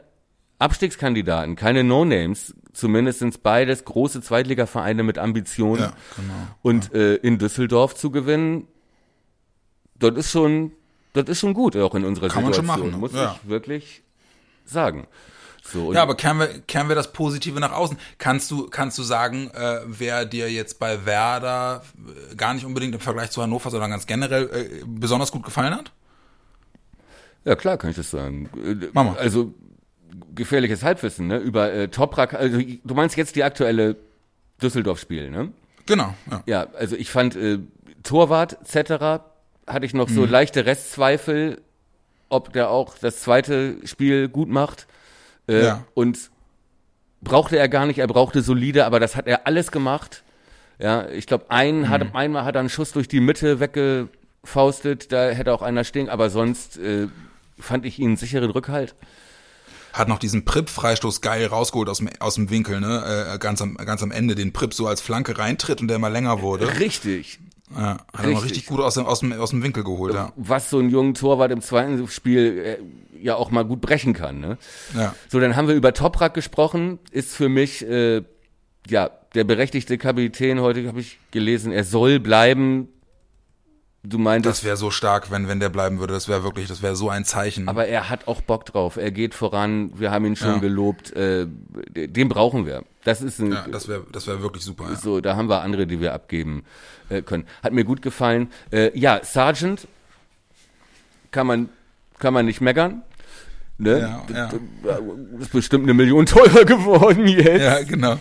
[0.58, 2.54] Abstiegskandidaten, keine No-Names.
[2.72, 5.82] Zumindest beides große Zweitligavereine mit Ambitionen.
[5.82, 6.34] Ja, genau.
[6.62, 8.68] Und äh, in Düsseldorf zu gewinnen,
[9.98, 10.72] das ist schon,
[11.14, 13.38] das ist schon gut, auch in unserer Kann man schon Situation, machen, muss ja.
[13.42, 14.02] ich wirklich
[14.66, 15.06] sagen.
[15.62, 17.98] So, Ja, aber kehren wir, kehren wir das Positive nach außen.
[18.18, 21.82] Kannst du, kannst du sagen, äh, wer dir jetzt bei Werder
[22.30, 25.74] äh, gar nicht unbedingt im Vergleich zu Hannover, sondern ganz generell äh, besonders gut gefallen
[25.74, 25.92] hat?
[27.44, 28.50] ja klar, kann ich das sagen.
[28.56, 29.16] Äh, Mach mal.
[29.18, 29.54] Also
[30.34, 31.38] gefährliches Halbwissen, ne?
[31.38, 33.96] Über äh, Toprak, also du meinst jetzt die aktuelle
[34.62, 35.52] Düsseldorf-Spiel, ne?
[35.86, 36.42] Genau, ja.
[36.46, 37.58] Ja, also ich fand äh,
[38.02, 39.22] Torwart etc.
[39.66, 40.30] hatte ich noch so Mhm.
[40.30, 41.60] leichte Restzweifel,
[42.28, 44.86] ob der auch das zweite Spiel gut macht.
[45.48, 45.84] Äh, Ja.
[45.94, 46.30] Und
[47.22, 50.22] brauchte er gar nicht, er brauchte solide, aber das hat er alles gemacht.
[50.78, 51.88] Ja, ich glaube, ein Mhm.
[51.88, 56.08] hat, einmal hat er einen Schuss durch die Mitte weggefaustet, da hätte auch einer stehen,
[56.08, 57.08] aber sonst äh,
[57.58, 58.94] fand ich ihn einen sicheren Rückhalt.
[59.96, 63.32] Hat noch diesen Prip-Freistoß geil rausgeholt aus dem, aus dem Winkel, ne?
[63.32, 66.10] Äh, ganz, am, ganz am Ende den Prip so als Flanke reintritt und der immer
[66.10, 66.78] länger wurde.
[66.78, 67.38] Richtig.
[67.74, 68.42] Ja, hat er noch Richtig.
[68.42, 70.34] richtig gut aus dem, aus dem, aus dem Winkel geholt, ja.
[70.36, 74.38] Was so ein jungen Torwart im zweiten Spiel äh, ja auch mal gut brechen kann,
[74.38, 74.58] ne?
[74.94, 75.14] ja.
[75.30, 76.98] So, dann haben wir über Toprak gesprochen.
[77.10, 78.22] Ist für mich äh,
[78.86, 80.60] ja der berechtigte Kapitän.
[80.60, 82.88] Heute habe ich gelesen, er soll bleiben.
[84.08, 86.14] Du meintest, Das wäre so stark, wenn, wenn der bleiben würde.
[86.14, 87.68] Das wäre wirklich, das wäre so ein Zeichen.
[87.68, 88.96] aber er hat auch Bock drauf.
[88.96, 89.90] Er geht voran.
[89.98, 90.58] Wir haben ihn schon Ja.
[90.58, 91.12] gelobt.
[91.12, 91.46] Äh,
[91.94, 92.84] den brauchen wir.
[93.04, 94.84] Das ist ein, ja, das wäre das wäre wirklich super.
[94.90, 94.96] Ja.
[94.96, 95.20] so.
[95.20, 96.64] Da haben wir andere, die wir abgeben
[97.08, 97.44] äh, können.
[97.62, 98.50] Hat mir gut gefallen.
[98.70, 99.88] Äh, ja, Sergeant
[101.30, 101.68] kann man
[102.18, 103.02] kann man nicht meckern.
[103.78, 104.22] Ne?
[104.32, 104.50] Ja,
[104.84, 104.98] ja.
[105.40, 107.60] Ist bestimmt eine Million teurer geworden jetzt.
[107.62, 108.16] ja, genau.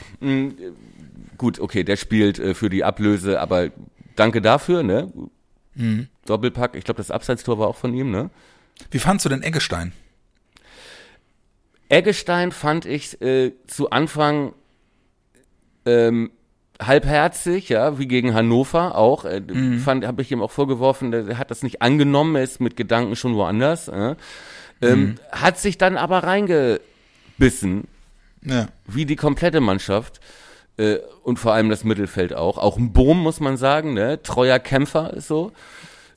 [1.37, 3.69] Gut, okay, der spielt äh, für die Ablöse, aber
[4.15, 5.11] danke dafür, ne?
[5.75, 6.07] Mhm.
[6.25, 8.29] Doppelpack, ich glaube, das Abseitstor war auch von ihm, ne?
[8.91, 9.93] Wie fandst du denn Eggestein?
[11.89, 14.53] Eggestein fand ich äh, zu Anfang
[15.85, 16.31] ähm,
[16.81, 19.23] halbherzig, ja, wie gegen Hannover auch.
[19.25, 19.79] Äh, Mhm.
[19.79, 23.15] Fand, habe ich ihm auch vorgeworfen, er hat das nicht angenommen, er ist mit Gedanken
[23.15, 23.88] schon woanders.
[23.88, 24.15] Äh.
[24.81, 25.15] Ähm, Mhm.
[25.31, 27.88] Hat sich dann aber reingebissen,
[28.43, 28.67] Ja.
[28.88, 30.19] wie die komplette Mannschaft.
[30.77, 32.57] Äh, und vor allem das Mittelfeld auch.
[32.57, 34.21] Auch ein Boom, muss man sagen, ne?
[34.21, 35.51] Treuer Kämpfer ist so.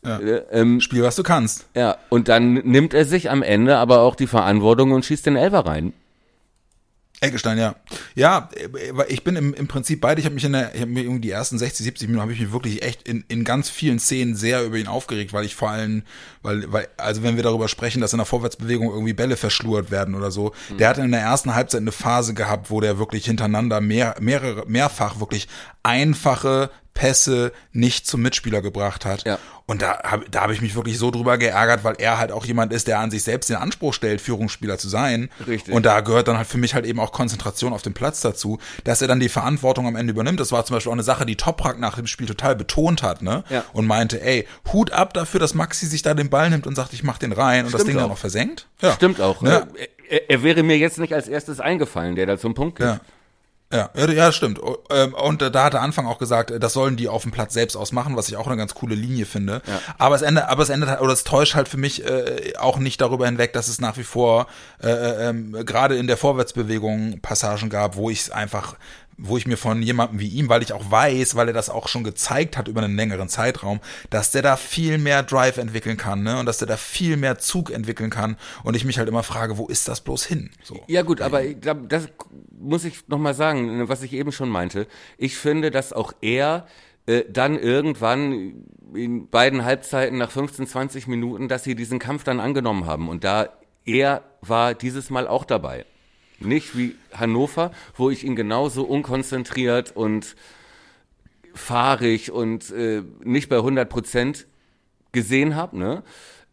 [0.04, 0.18] Ja.
[0.18, 1.66] Äh, ähm, Spiel, was du kannst.
[1.74, 5.36] ja, und dann nimmt er sich am Ende aber auch die Verantwortung und schießt den
[5.36, 5.92] Elfer rein.
[7.20, 7.74] Eggestein, ja.
[8.14, 10.20] Ja, äh, ich bin im, im Prinzip beide.
[10.20, 12.32] Ich habe mich in der, ich habe mir irgendwie die ersten 60, 70 Minuten habe
[12.32, 15.56] ich mich wirklich echt in, in ganz vielen Szenen sehr über ihn aufgeregt, weil ich
[15.56, 16.02] vor allem,
[16.42, 20.14] weil, weil, also wenn wir darüber sprechen, dass in der Vorwärtsbewegung irgendwie Bälle verschlurt werden
[20.14, 23.80] oder so, der hat in der ersten Halbzeit eine Phase gehabt, wo der wirklich hintereinander
[23.80, 25.48] mehr, mehrere, mehrfach wirklich
[25.82, 29.24] einfache Pässe nicht zum Mitspieler gebracht hat.
[29.24, 29.38] Ja.
[29.66, 32.44] Und da habe da hab ich mich wirklich so drüber geärgert, weil er halt auch
[32.44, 35.30] jemand ist, der an sich selbst den Anspruch stellt, Führungsspieler zu sein.
[35.46, 35.72] Richtig.
[35.72, 38.58] Und da gehört dann halt für mich halt eben auch Konzentration auf dem Platz dazu,
[38.82, 40.40] dass er dann die Verantwortung am Ende übernimmt.
[40.40, 43.22] Das war zum Beispiel auch eine Sache, die Toprak nach dem Spiel total betont hat,
[43.22, 43.44] ne?
[43.48, 43.64] Ja.
[43.72, 46.92] Und meinte, ey, Hut ab dafür, dass Maxi sich da den Ball nimmt und sagt,
[46.94, 48.08] ich mach den rein und das Ding dann auch.
[48.08, 48.66] noch versenkt.
[48.82, 48.94] Ja.
[48.94, 49.40] Stimmt auch.
[49.44, 49.60] Äh,
[50.10, 52.86] Er, er wäre mir jetzt nicht als erstes eingefallen, der da zum Punkt geht.
[52.86, 53.00] Ja.
[53.70, 54.60] Ja, ja, stimmt.
[54.90, 57.52] Ähm, Und da hat der Anfang auch gesagt, äh, das sollen die auf dem Platz
[57.52, 59.60] selbst ausmachen, was ich auch eine ganz coole Linie finde.
[59.66, 59.80] Ja.
[59.98, 62.78] Aber es endet, aber es endet halt, oder es täuscht halt für mich äh, auch
[62.78, 64.46] nicht darüber hinweg, dass es nach wie vor
[64.82, 68.76] äh, äh, ähm, gerade in der Vorwärtsbewegung Passagen gab, wo ich es einfach
[69.18, 71.88] wo ich mir von jemandem wie ihm, weil ich auch weiß, weil er das auch
[71.88, 76.22] schon gezeigt hat über einen längeren Zeitraum, dass der da viel mehr Drive entwickeln kann,
[76.22, 76.38] ne?
[76.38, 78.36] Und dass der da viel mehr Zug entwickeln kann.
[78.62, 80.50] Und ich mich halt immer frage, wo ist das bloß hin?
[80.62, 80.80] So.
[80.86, 82.04] Ja gut, aber ich glaub, das
[82.60, 84.86] muss ich noch mal sagen, was ich eben schon meinte.
[85.16, 86.66] Ich finde, dass auch er
[87.06, 92.40] äh, dann irgendwann in beiden Halbzeiten nach 15, 20 Minuten, dass sie diesen Kampf dann
[92.40, 93.08] angenommen haben.
[93.08, 93.48] Und da
[93.84, 95.86] er war dieses Mal auch dabei.
[96.40, 100.36] Nicht wie Hannover, wo ich ihn genauso unkonzentriert und
[101.54, 104.46] fahrig und äh, nicht bei 100 Prozent
[105.12, 106.02] gesehen habe, ne?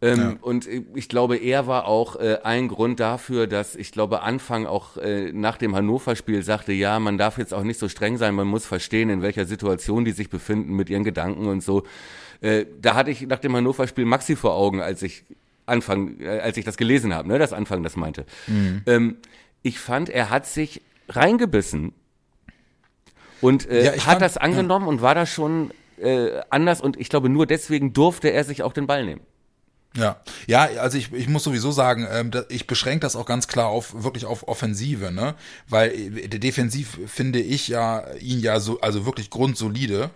[0.02, 0.36] Ähm, Ja.
[0.42, 4.98] Und ich glaube, er war auch äh, ein Grund dafür, dass ich glaube, Anfang auch
[4.98, 8.48] äh, nach dem Hannover-Spiel sagte, ja, man darf jetzt auch nicht so streng sein, man
[8.48, 11.84] muss verstehen, in welcher Situation die sich befinden mit ihren Gedanken und so.
[12.42, 15.24] Äh, da hatte ich nach dem Hannover-Spiel Maxi vor Augen, als ich
[15.66, 18.26] Anfang, äh, als ich das gelesen habe, ne, dass Anfang das meinte.
[18.86, 19.18] Ähm,
[19.64, 21.94] ich fand, er hat sich reingebissen
[23.42, 27.10] und äh, Ja, hat fand- das angenommen und war da schon äh, anders und ich
[27.10, 29.22] glaube, nur deswegen durfte er sich auch den Ball nehmen.
[29.96, 33.68] Ja, ja, also ich, ich muss sowieso sagen, ähm, ich beschränke das auch ganz klar
[33.68, 35.36] auf wirklich auf Offensive, ne?
[35.70, 40.10] Weil äh, defensiv finde ich ja ihn ja so, also wirklich grundsolide.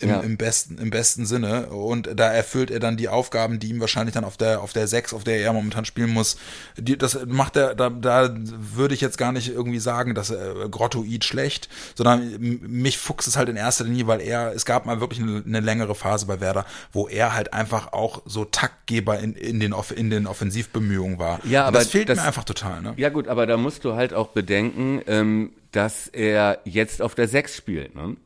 [0.00, 0.20] Im, Ja.
[0.20, 4.14] im besten im besten Sinne und da erfüllt er dann die Aufgaben, die ihm wahrscheinlich
[4.14, 6.36] dann auf der auf der 6, auf der er momentan spielen muss.
[6.76, 10.68] Die, das macht er da, da würde ich jetzt gar nicht irgendwie sagen, dass er
[10.68, 15.00] Grottoid schlecht, sondern mich fuchst es halt in erster Linie, weil er es gab mal
[15.00, 19.34] wirklich eine, eine längere Phase bei Werder, wo er halt einfach auch so Taktgeber in,
[19.34, 21.38] in den Off in den Offensivbemühungen war.
[21.44, 22.94] Ja, aber das fehlt das- mir einfach total, ne?
[22.96, 27.28] Ja gut, aber da musst du halt auch bedenken, ähm, dass er jetzt auf der
[27.28, 27.94] 6 spielt.
[27.94, 28.16] Ne?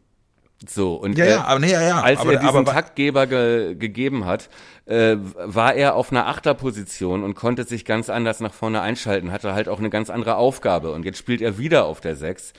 [0.67, 3.27] So, und Ja, äh, ja, aber nee, ja, ja, als aber- er diesen aber- Taktgeber
[3.29, 4.49] ge gegeben hat,
[4.87, 9.55] äh, war er auf einer Achterposition und konnte sich ganz anders nach vorne einschalten, hatte
[9.55, 10.93] halt auch eine ganz andere Aufgabe.
[10.93, 12.53] Und jetzt spielt er wieder auf der 6.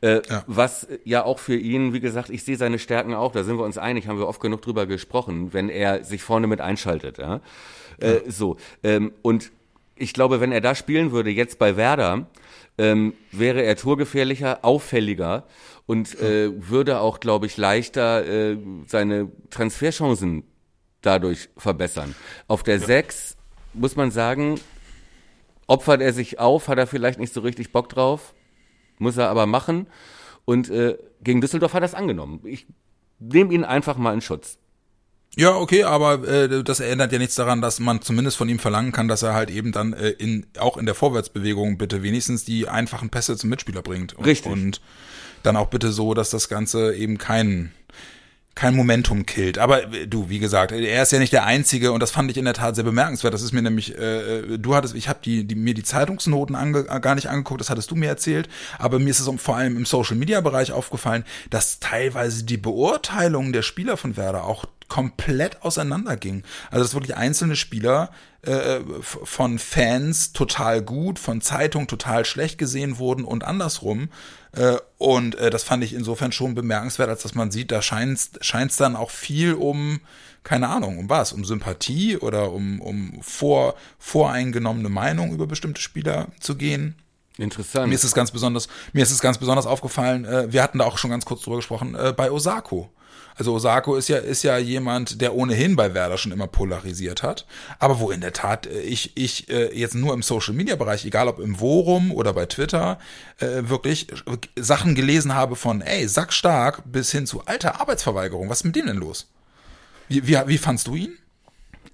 [0.00, 0.42] Äh, Ja.
[0.46, 3.64] Was ja auch für ihn, wie gesagt, ich sehe seine Stärken auch, da sind wir
[3.64, 7.18] uns einig, haben wir oft genug drüber gesprochen, wenn er sich vorne mit einschaltet.
[7.18, 7.40] Ja?
[7.98, 9.50] Äh, so, ähm, und
[9.96, 12.26] ich glaube, wenn er da spielen würde, jetzt bei Werder,
[12.76, 15.44] ähm, wäre er torgefährlicher, auffälliger
[15.86, 20.44] und äh, würde auch, glaube ich, leichter äh, seine Transferchancen
[21.02, 22.14] dadurch verbessern.
[22.48, 23.36] Auf der 6
[23.74, 24.60] muss man sagen,
[25.66, 28.34] opfert er sich auf, hat er vielleicht nicht so richtig Bock drauf,
[28.98, 29.86] muss er aber machen.
[30.44, 32.40] Und äh, gegen Düsseldorf hat er es angenommen.
[32.44, 32.66] Ich
[33.18, 34.58] nehme ihn einfach mal in Schutz.
[35.36, 38.92] Ja, okay, aber äh, das ändert ja nichts daran, dass man zumindest von ihm verlangen
[38.92, 42.68] kann, dass er halt eben dann äh, in auch in der Vorwärtsbewegung bitte wenigstens die
[42.68, 44.12] einfachen Pässe zum Mitspieler bringt.
[44.12, 44.52] Und, Richtig.
[44.52, 44.80] Und
[45.46, 47.72] dann auch bitte so, dass das Ganze eben kein
[48.54, 49.58] kein Momentum killt.
[49.58, 52.36] Aber äh, du, wie gesagt, er ist ja nicht der Einzige und das fand ich
[52.36, 53.34] in der Tat sehr bemerkenswert.
[53.34, 56.86] Das ist mir nämlich, äh, du hattest, ich habe die, die mir die Zeitungsnoten ange,
[56.88, 58.48] äh, gar nicht angeguckt, das hattest du mir erzählt.
[58.78, 63.52] Aber mir ist es vor allem im Social Media Bereich aufgefallen, dass teilweise die Beurteilung
[63.52, 66.44] der Spieler von Werder auch komplett auseinanderging.
[66.70, 68.10] Also dass wirklich einzelne Spieler
[68.42, 74.10] äh, von Fans total gut, von Zeitungen total schlecht gesehen wurden und andersrum.
[74.56, 78.18] Äh, und äh, das fand ich insofern schon bemerkenswert, als dass man sieht, da scheint
[78.40, 80.00] es dann auch viel um
[80.42, 81.32] keine Ahnung, um was?
[81.32, 86.96] Um Sympathie oder um, um vor, voreingenommene Meinung über bestimmte Spieler zu gehen?
[87.38, 87.88] Interessant.
[87.88, 90.84] Mir ist es ganz besonders, mir ist es ganz besonders aufgefallen, äh, wir hatten da
[90.84, 92.90] auch schon ganz kurz drüber gesprochen, bei Osako.
[93.36, 97.46] Also Osako ist ja, ist ja jemand, der ohnehin bei Werder schon immer polarisiert hat,
[97.78, 101.04] aber wo in der Tat äh, ich, ich äh, jetzt nur im Social Media Bereich,
[101.04, 102.98] egal ob im Forum oder bei Twitter,
[103.38, 104.06] äh, wirklich
[104.56, 108.48] Sachen gelesen habe von, ey, sackstark bis hin zu alter Arbeitsverweigerung.
[108.48, 109.30] Was ist mit dem denn los?
[110.08, 111.16] Wie, wie, wie fandst du ihn?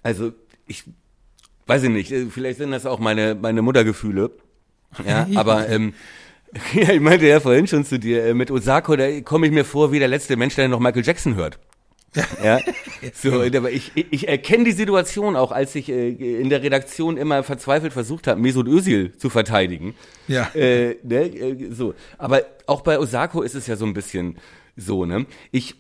[0.03, 0.33] Also,
[0.67, 0.85] ich
[1.67, 4.33] weiß ich nicht, vielleicht sind das auch meine, meine Muttergefühle.
[5.07, 5.95] Ja, aber ähm,
[6.75, 9.65] ja, ich meinte ja vorhin schon zu dir, äh, mit Osako, da komme ich mir
[9.65, 11.59] vor wie der letzte Mensch, der noch Michael Jackson hört.
[12.43, 12.59] Ja,
[13.15, 17.45] so, aber ich, ich erkenne die Situation auch, als ich äh, in der Redaktion immer
[17.45, 19.95] verzweifelt versucht habe, Mesut Özil zu verteidigen.
[20.27, 20.51] Ja.
[20.55, 21.95] Äh, ne, äh, so.
[22.19, 24.39] Aber auch bei Osako ist es ja so ein bisschen
[24.77, 25.27] so, ne?
[25.53, 25.77] Ich,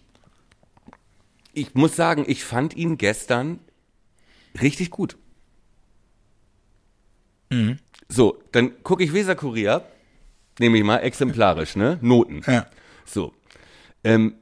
[1.53, 3.59] ich muss sagen, ich fand ihn gestern
[4.61, 5.17] richtig gut.
[8.09, 9.85] So, dann gucke ich Weser Kurier,
[10.61, 11.99] nehme ich mal exemplarisch, ne?
[12.01, 12.43] Noten.
[12.47, 12.67] Ja.
[13.05, 13.33] So.
[14.05, 14.35] Ähm,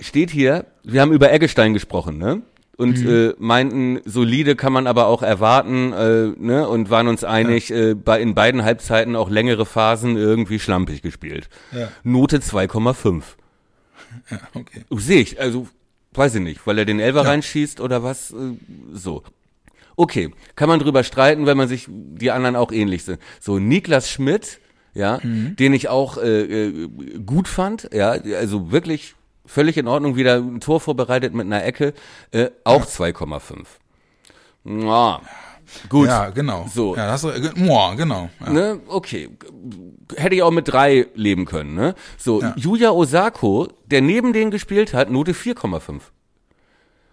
[0.00, 2.42] steht hier, wir haben über Eggestein gesprochen, ne?
[2.78, 6.68] Und äh, meinten, solide kann man aber auch erwarten, äh, ne?
[6.68, 11.48] Und waren uns einig, äh, bei, in beiden Halbzeiten auch längere Phasen irgendwie schlampig gespielt.
[11.72, 11.88] Ja.
[12.02, 13.22] Note 2,5.
[14.30, 14.84] Ja, okay.
[14.90, 15.68] Sehe ich, also
[16.12, 18.54] weiß ich nicht, weil er den Elfer reinschießt oder was, äh,
[18.92, 19.22] so.
[19.96, 23.18] Okay, kann man drüber streiten, wenn man sich die anderen auch ähnlich sind.
[23.40, 24.60] So, Niklas Schmidt,
[24.96, 26.88] ja, den ich auch äh, äh,
[27.24, 31.92] gut fand, ja, also wirklich völlig in Ordnung, wieder ein Tor vorbereitet mit einer Ecke,
[32.32, 33.64] äh, auch 2,5.
[34.64, 35.20] Ja,
[35.88, 36.08] gut.
[36.08, 36.66] Ja, genau.
[36.72, 36.96] So.
[36.96, 38.30] Ja, das, äh, Moa, genau.
[38.40, 38.52] Ja.
[38.52, 39.30] Ne, okay.
[40.16, 41.94] Hätte ich auch mit drei leben können, ne?
[42.18, 42.54] So, Ja.
[42.56, 46.00] Yuya Osako, der neben denen gespielt hat, Note 4,5.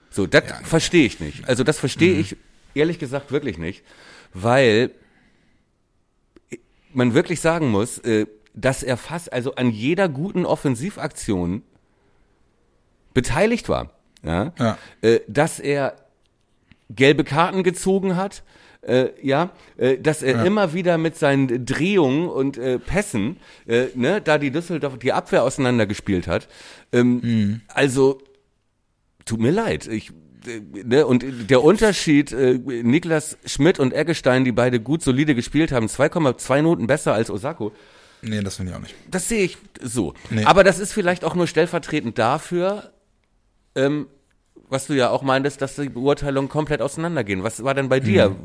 [0.10, 0.60] So, das Ja.
[0.60, 0.66] Mhm.
[0.66, 1.48] verstehe ich nicht.
[1.48, 2.38] Also das verstehe ich
[2.76, 3.84] ehrlich gesagt wirklich nicht,
[4.34, 4.92] weil
[6.96, 11.64] man wirklich sagen muss, äh, dass er fast also an jeder guten Offensivaktion
[13.14, 13.92] beteiligt war.
[14.24, 14.54] Ja?
[14.60, 14.78] Ja.
[15.02, 15.96] Äh, dass er
[16.90, 18.44] gelbe Karten gezogen hat,
[18.82, 24.22] äh, ja, äh, dass er immer wieder mit seinen Drehungen und äh, Pässen, äh, ne,
[24.22, 26.48] da die Düsseldorf die Abwehr auseinandergespielt hat.
[26.92, 28.22] Ähm, Also
[29.26, 30.12] tut mir leid, ich
[30.84, 35.88] ne, und der Unterschied, äh, Niklas Schmidt und Eggestein, die beide gut solide gespielt haben,
[35.88, 37.72] 2,2 Noten besser als Osako,
[38.26, 38.96] Nee, das finde ich auch nicht.
[39.12, 40.14] das sehe ich so.
[40.30, 40.46] Nee.
[40.46, 42.94] Aber das ist vielleicht auch nur stellvertretend dafür,
[43.76, 44.08] ähm,
[44.70, 47.44] was du ja auch meintest, dass die Beurteilungen komplett auseinandergehen.
[47.44, 48.36] Was war denn bei dir?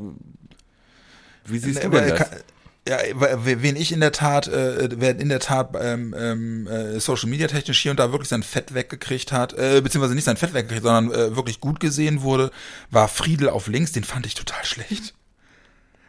[1.45, 2.19] Wie siehst du Aber, denn das?
[2.31, 2.39] kann-
[2.87, 6.99] Ja, we- wen ich in der Tat, äh, wer in der Tat ähm, ähm, äh,
[7.01, 10.39] Social Media technisch hier und da wirklich sein Fett weggekriegt hat, äh, beziehungsweise nicht sein
[10.39, 12.51] Fett weggekriegt, sondern äh, wirklich gut gesehen wurde,
[12.91, 13.93] war Friedel auf links.
[13.93, 15.13] Den fand ich total schlecht.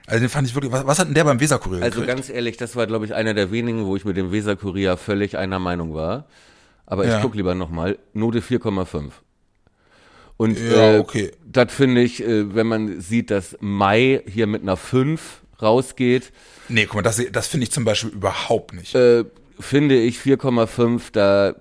[0.08, 0.72] Also den fand ich wirklich.
[0.72, 2.16] Was, was hat denn der beim Weserkurier Also gekriegt?
[2.16, 4.96] ganz ehrlich, das war, glaube ich, einer der wenigen, wo ich mit dem Weser Kurier
[4.96, 6.28] völlig einer Meinung war.
[6.86, 7.20] Aber ich Ja.
[7.22, 8.00] guck lieber nochmal.
[8.14, 9.12] Note 4,5.
[10.38, 11.32] Und Ja, äh, okay.
[11.46, 16.32] das finde ich, äh, wenn man sieht, dass Mai hier mit einer 5 rausgeht,
[16.72, 18.94] Nee, guck mal, das, das finde ich zum Beispiel überhaupt nicht.
[18.96, 19.26] äh,
[19.60, 21.56] finde ich 4,5 da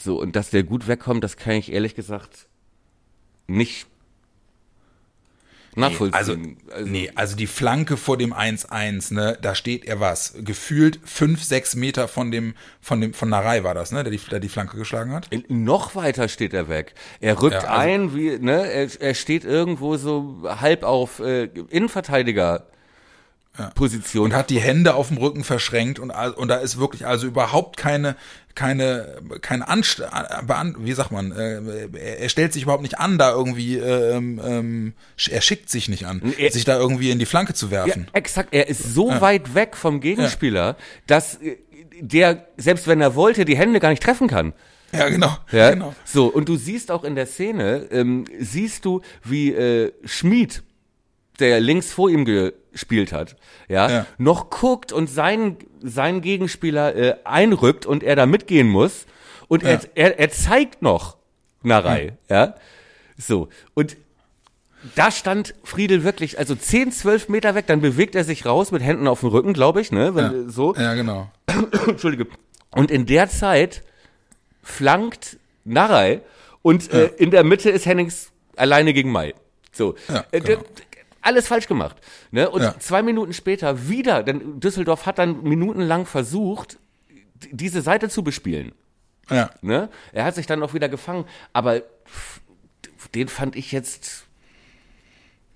[0.00, 2.46] so und dass der gut wegkommt, das kann ich ehrlich gesagt
[3.46, 3.86] nicht
[5.74, 6.14] nachvollziehen.
[6.14, 6.36] Also,
[6.84, 11.74] nee, also die Flanke vor dem 1-1, ne, da steht er was, gefühlt fünf, sechs
[11.76, 14.76] Meter von dem, von dem, von Narei war das, ne, der die, der die Flanke
[14.76, 15.28] geschlagen hat.
[15.48, 16.94] Noch weiter steht er weg.
[17.20, 21.44] Er rückt Ja, also- ein, wie, ne, er, er steht irgendwo so halb auf äh,
[21.70, 22.66] Innenverteidiger
[23.74, 24.24] Position.
[24.26, 27.76] Und hat die Hände auf dem Rücken verschränkt und, und da ist wirklich also überhaupt
[27.76, 28.16] keine,
[28.54, 30.02] keine, kein Anst
[30.46, 34.92] bean wie sagt man, äh, er, stellt sich überhaupt nicht an, da irgendwie, ähm, ähm,
[35.30, 38.08] er schickt sich nicht an, Er- sich da irgendwie in die Flanke zu ja, werfen.
[38.12, 41.56] exakt, er ist so weit weg vom Gegenspieler, dass äh,
[42.00, 44.52] der, selbst wenn er wollte, die Hände gar nicht treffen kann.
[44.92, 45.94] Ja, genau, Ja, genau.
[46.04, 50.62] So, und du siehst auch in der Szene, ähm, siehst du, wie äh, Schmied,
[51.40, 53.36] der links vor ihm gespielt hat,
[53.68, 54.06] ja, Ja.
[54.18, 59.06] noch guckt und seinen, seinen Gegenspieler äh, einrückt und er da mitgehen muss.
[59.48, 59.70] Und Ja.
[59.70, 61.16] er, er, er zeigt noch
[61.62, 62.54] Narei, ja.
[63.16, 63.96] So, und
[64.94, 68.80] da stand Friedel wirklich, also 10, 12 Meter weg, dann bewegt er sich raus mit
[68.82, 70.48] Händen auf dem Rücken, glaube ich, ne, wenn, Ja.
[70.50, 70.74] so.
[70.76, 71.30] Ja, genau.
[71.86, 72.26] Entschuldige.
[72.70, 73.82] Und in der Zeit
[74.62, 76.20] flankt Narei
[76.62, 79.34] und äh, in der Mitte ist Hennings alleine gegen Mai.
[79.72, 79.94] So.
[80.08, 80.60] Ja, Äh, genau.
[81.22, 81.96] Alles falsch gemacht.
[82.30, 82.48] Ne?
[82.50, 82.78] Und Ja.
[82.78, 86.78] zwei Minuten später wieder, denn Düsseldorf hat dann minutenlang versucht,
[87.50, 88.72] diese Seite zu bespielen.
[89.30, 89.50] Ja.
[89.60, 89.90] Ne?
[90.12, 91.82] Er hat sich dann auch wieder gefangen, aber
[93.14, 94.24] den fand ich jetzt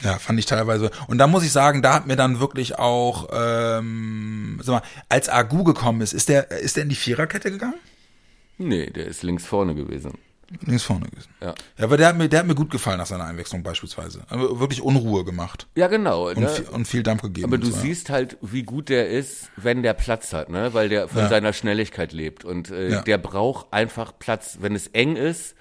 [0.02, 0.90] Ja, fand ich teilweise.
[1.06, 5.28] Und da muss ich sagen, da hat mir dann wirklich auch, ähm, sag mal, als
[5.28, 7.78] Agu gekommen ist, ist der, ist der in die Viererkette gegangen?
[8.58, 10.18] Nee, der ist links vorne gewesen.
[10.64, 11.28] Links vorne gewesen.
[11.40, 11.54] Ja.
[11.78, 14.22] Ja, aber der hat mir, der hat mir gut gefallen nach seiner Einwechslung beispielsweise.
[14.28, 15.66] Aber wirklich Unruhe gemacht.
[15.74, 16.28] Ja, genau.
[16.28, 16.48] Und, ne?
[16.48, 17.46] viel, und viel Dampf gegeben.
[17.46, 17.78] Aber du so, ja.
[17.82, 20.74] siehst halt, wie gut der ist, wenn der Platz hat, ne?
[20.74, 21.28] Weil der von Ja.
[21.28, 22.44] seiner Schnelligkeit lebt.
[22.44, 23.00] Und äh, Ja.
[23.02, 24.58] der braucht einfach Platz.
[24.60, 25.54] Wenn es eng ist,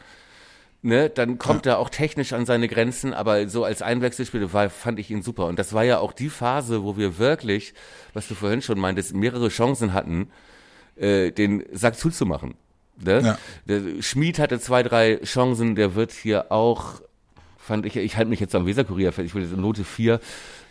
[0.81, 4.99] ne, dann kommt er auch technisch an seine Grenzen, aber so als Einwechselspieler war, fand
[4.99, 5.45] ich ihn super.
[5.45, 7.73] Und das war ja auch die Phase, wo wir wirklich,
[8.13, 10.29] was du vorhin schon meintest, mehrere Chancen hatten,
[10.95, 12.55] äh, den Sack zuzumachen.
[12.97, 13.21] Ne?
[13.21, 13.37] Ja.
[13.67, 17.01] Der Schmied hatte zwei, drei Chancen, der wird hier auch,
[17.57, 20.19] fand ich, ich halte mich jetzt am Weserkurier fest, ich will jetzt Note 4,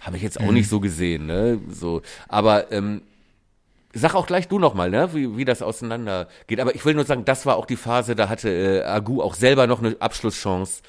[0.00, 1.58] habe ich jetzt auch nicht so gesehen, ne?
[1.70, 2.02] So.
[2.28, 3.02] Aber ähm,
[3.92, 6.60] sag auch gleich du nochmal, ne, wie, wie das auseinander geht.
[6.60, 9.34] Aber ich will nur sagen, das war auch die Phase, da hatte äh, Agu auch
[9.34, 10.82] selber noch eine Abschlusschance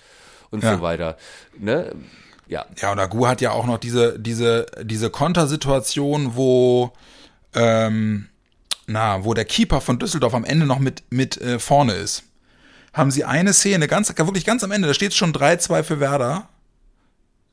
[0.51, 0.75] und Ja.
[0.75, 1.17] so weiter.
[1.57, 1.93] Ne?
[2.47, 2.65] Ja.
[2.77, 6.91] Ja, und Agu hat ja auch noch diese, diese, diese Kontersituation, wo,
[7.55, 8.27] ähm,
[8.91, 12.23] na, wo der Keeper von Düsseldorf am Ende noch mit, mit äh, vorne ist.
[12.93, 16.49] Haben sie eine Szene, ganz, wirklich ganz am Ende, da steht schon 3-2 für Werder.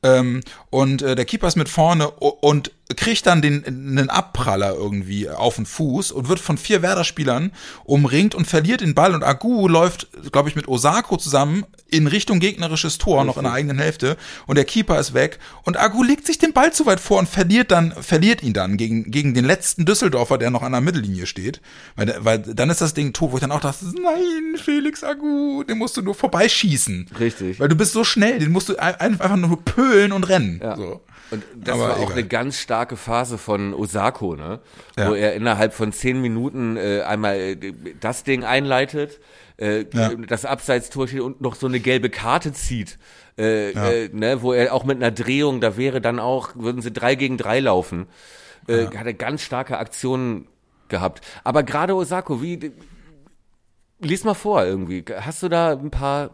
[0.03, 5.29] Ähm, und äh, der Keeper ist mit vorne und kriegt dann den einen Abpraller irgendwie
[5.29, 7.51] auf den Fuß und wird von vier Werder-Spielern
[7.83, 12.39] umringt und verliert den Ball und Agu läuft, glaube ich, mit Osako zusammen in Richtung
[12.39, 14.17] gegnerisches Tor, noch in der eigenen Hälfte
[14.47, 17.29] und der Keeper ist weg und Agu legt sich den Ball zu weit vor und
[17.29, 21.27] verliert dann, verliert ihn dann gegen, gegen den letzten Düsseldorfer, der noch an der Mittellinie
[21.27, 21.61] steht,
[21.95, 25.63] weil, weil dann ist das Ding tot, wo ich dann auch dachte, nein, Felix Agu,
[25.63, 27.07] den musst du nur vorbeischießen.
[27.19, 27.59] Richtig.
[27.59, 30.59] Weil du bist so schnell, den musst du ein- einfach nur pölen und rennen.
[30.63, 30.75] Ja.
[30.75, 31.01] So.
[31.31, 32.11] Und das Aber war auch egal.
[32.13, 34.59] eine ganz starke Phase von Osako, ne?
[34.97, 35.09] Ja.
[35.09, 39.19] Wo er innerhalb von zehn Minuten äh, einmal äh, das Ding einleitet,
[39.57, 40.09] äh, Ja.
[40.15, 42.97] das Abseitstor steht und noch so eine gelbe Karte zieht.
[43.37, 46.91] Äh, äh, ne, wo er auch mit einer Drehung, da wäre dann auch, würden sie
[46.91, 48.07] drei gegen drei laufen.
[48.67, 50.47] Äh, Hat er ganz starke Aktionen
[50.89, 51.21] gehabt.
[51.43, 52.71] Aber gerade Osako, wie
[53.99, 55.05] lies mal vor irgendwie.
[55.21, 56.31] Hast du da ein paar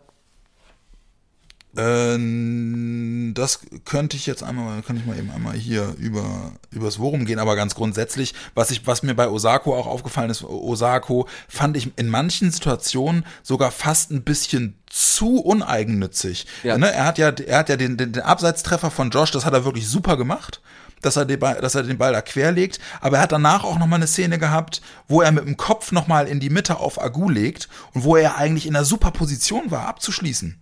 [1.76, 7.38] das könnte ich jetzt einmal, kann ich mal eben einmal hier über übers Worum gehen,
[7.38, 11.92] aber ganz grundsätzlich, was ich, was mir bei Osako auch aufgefallen ist, Osako fand ich
[11.98, 16.48] in manchen Situationen sogar fast ein bisschen zu uneigennützig.
[16.64, 16.78] Ja.
[16.78, 19.54] Ne, er hat ja, er hat ja den, den, den Abseitstreffer von Josh, das hat
[19.54, 20.62] er wirklich super gemacht.
[21.02, 23.78] Dass er, den Ball, dass er den Ball da querlegt, aber er hat danach auch
[23.78, 27.30] nochmal eine Szene gehabt, wo er mit dem Kopf nochmal in die Mitte auf Agu
[27.30, 30.58] legt und wo er eigentlich in einer super Position war, abzuschließen.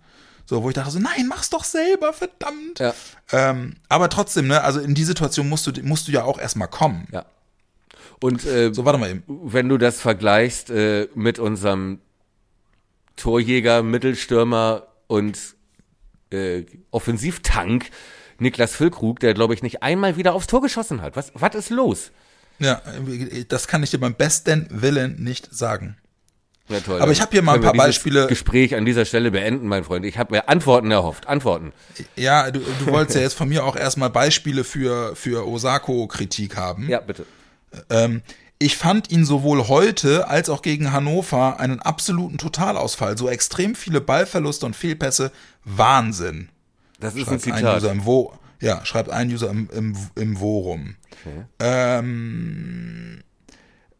[0.46, 2.78] So, wo ich dachte so, nein, mach's doch selber, verdammt.
[2.78, 2.94] Ja.
[3.32, 6.68] Ähm, aber trotzdem, ne, also in die Situation musst du, musst du ja auch erstmal
[6.68, 7.08] kommen.
[7.12, 7.24] Ja.
[8.20, 9.22] Und äh, So, warte mal eben.
[9.26, 12.00] wenn du das vergleichst äh, mit unserem
[13.16, 15.38] Torjäger, Mittelstürmer und
[16.30, 17.90] äh, Offensivtank
[18.38, 21.16] Niklas Füllkrug, der glaube ich nicht einmal wieder aufs Tor geschossen hat.
[21.16, 22.10] Was, was ist los?
[22.58, 25.96] Ja, äh, das kann ich dir beim besten Willen nicht sagen.
[26.68, 27.00] Ja, toll.
[27.00, 30.06] Aber ich hab hier mal ein paar Beispiele- Gespräch an dieser Stelle beenden, mein Freund.
[30.06, 31.26] Ich habe mir Antworten erhofft.
[31.26, 31.72] Antworten.
[32.16, 36.88] Ja, du, du wolltest ja jetzt von mir auch erstmal Beispiele für, für Osako-Kritik haben.
[36.88, 37.26] Ja, bitte.
[37.90, 38.22] Ähm,
[38.58, 43.18] ich fand ihn sowohl heute als auch gegen Hannover einen absoluten Totalausfall.
[43.18, 45.32] So extrem viele Ballverluste und Fehlpässe.
[45.64, 46.48] Wahnsinn.
[47.00, 47.76] Das ist ein Schreibt ein Zitat.
[47.82, 50.96] User im Wo ja, schreibt ein User im, im, im Worum.
[51.58, 53.22] Ähm,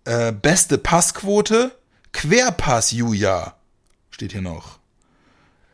[0.05, 1.73] äh, beste Passquote,
[2.15, 3.55] Querpass Juja.
[4.11, 4.79] Steht hier noch.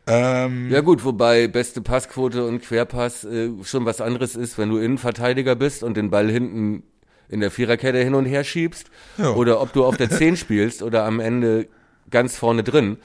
[0.07, 4.77] Ähm, Ja gut, wobei beste Passquote und Querpass äh, schon was anderes ist, wenn du
[4.77, 6.83] Innenverteidiger bist und den Ball hinten
[7.29, 8.87] in der Viererkette hin und her schiebst
[9.17, 9.29] Ja.
[9.29, 11.67] oder ob du auf der 10 spielst oder am Ende
[12.09, 12.97] ganz vorne drin.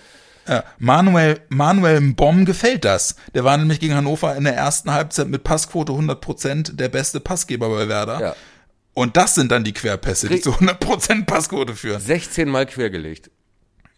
[0.49, 3.17] Ja, Manuel, Manuel Bomb gefällt das.
[3.35, 7.69] Der war nämlich gegen Hannover in der ersten Halbzeit mit Passquote 100% der beste Passgeber
[7.69, 8.21] bei Werder.
[8.21, 8.37] Ja.
[8.97, 12.01] Und das sind dann die Querpässe, die zu 100% Passquote führen.
[12.01, 13.31] 16 Mal quergelegt.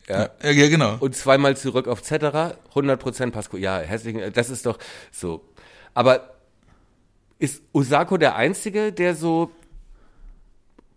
[0.08, 0.30] Ja.
[0.42, 0.96] Ja, ja genau.
[0.98, 3.62] Und zweimal zurück auf Zetterer, 100% Passquote.
[3.62, 4.76] Ja, herzlichen, das ist doch
[5.12, 5.48] so.
[5.94, 6.34] Aber
[7.38, 9.52] ist Osako der Einzige, der so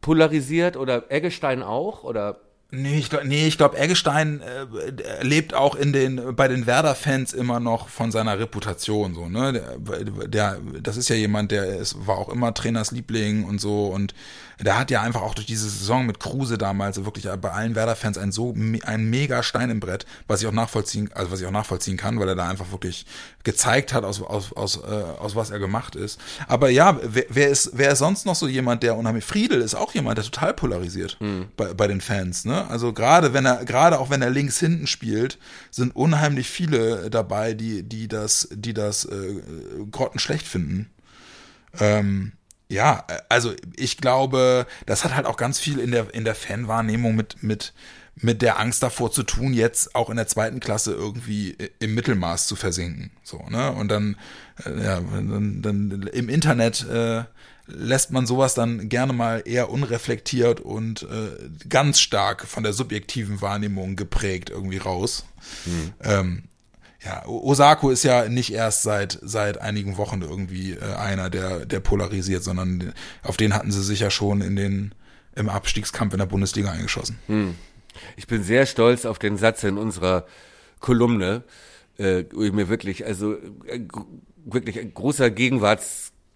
[0.02, 2.04] polarisiert oder Eggestein auch?
[2.04, 2.42] Oder
[2.74, 6.66] Nee, ich glaube, nee, ich glaub, Eggestein äh, der lebt auch in den, bei den
[6.66, 9.52] Werder-Fans immer noch von seiner Reputation, so, ne?
[9.52, 13.88] Der, der, das ist ja jemand, der ist, war auch immer Trainers Liebling und so
[13.88, 14.14] und
[14.62, 18.18] der hat ja einfach auch durch diese Saison mit Kruse damals wirklich bei allen Werder-Fans
[18.18, 21.52] ein so, ein mega Stein im Brett, was ich auch nachvollziehen, also was ich auch
[21.52, 23.06] nachvollziehen kann, weil er da einfach wirklich
[23.44, 26.20] gezeigt hat, aus, aus, aus, äh, aus was er gemacht ist.
[26.48, 29.76] Aber ja, wer, wer ist, wer ist sonst noch so jemand, der unheimlich, Friedel ist
[29.76, 31.18] auch jemand, der total polarisiert
[31.58, 32.61] bei, bei den Fans, ne?
[32.64, 32.70] Ne?
[32.70, 35.38] Also gerade wenn er, gerade auch wenn er links hinten spielt,
[35.70, 39.42] sind unheimlich viele dabei, die, die das, die das äh,
[39.92, 40.90] grottenschlecht finden.
[41.80, 42.34] Ähm,
[42.70, 47.16] ja, also ich glaube, das hat halt auch ganz viel in der, in der Fanwahrnehmung
[47.16, 47.74] mit, mit,
[48.16, 52.48] mit der Angst davor zu tun, jetzt auch in der zweiten Klasse irgendwie im Mittelmaß
[52.48, 53.12] zu versinken.
[53.24, 53.72] So, ne?
[53.74, 54.16] Und dann,
[54.66, 57.24] äh, ja, dann, dann im Internet äh,
[57.74, 63.42] lässt man sowas dann gerne mal eher unreflektiert und äh, ganz stark von der subjektiven
[63.42, 65.26] Wahrnehmung geprägt irgendwie raus.
[65.66, 65.94] Mhm.
[66.04, 66.44] Ähm,
[67.04, 71.80] ja, Osako ist ja nicht erst seit seit einigen Wochen irgendwie äh, einer, der der
[71.80, 72.94] polarisiert, sondern
[73.24, 74.94] auf den hatten sie sich ja schon in den
[75.36, 77.18] im Abstiegskampf in der Bundesliga eingeschossen.
[77.28, 77.56] Hm.
[78.16, 80.26] Ich bin sehr stolz auf den Satz in unserer
[80.80, 81.44] Kolumne,
[81.98, 83.34] äh, wo ich mir wirklich, also
[83.66, 83.82] äh,
[84.46, 85.30] wirklich ein großer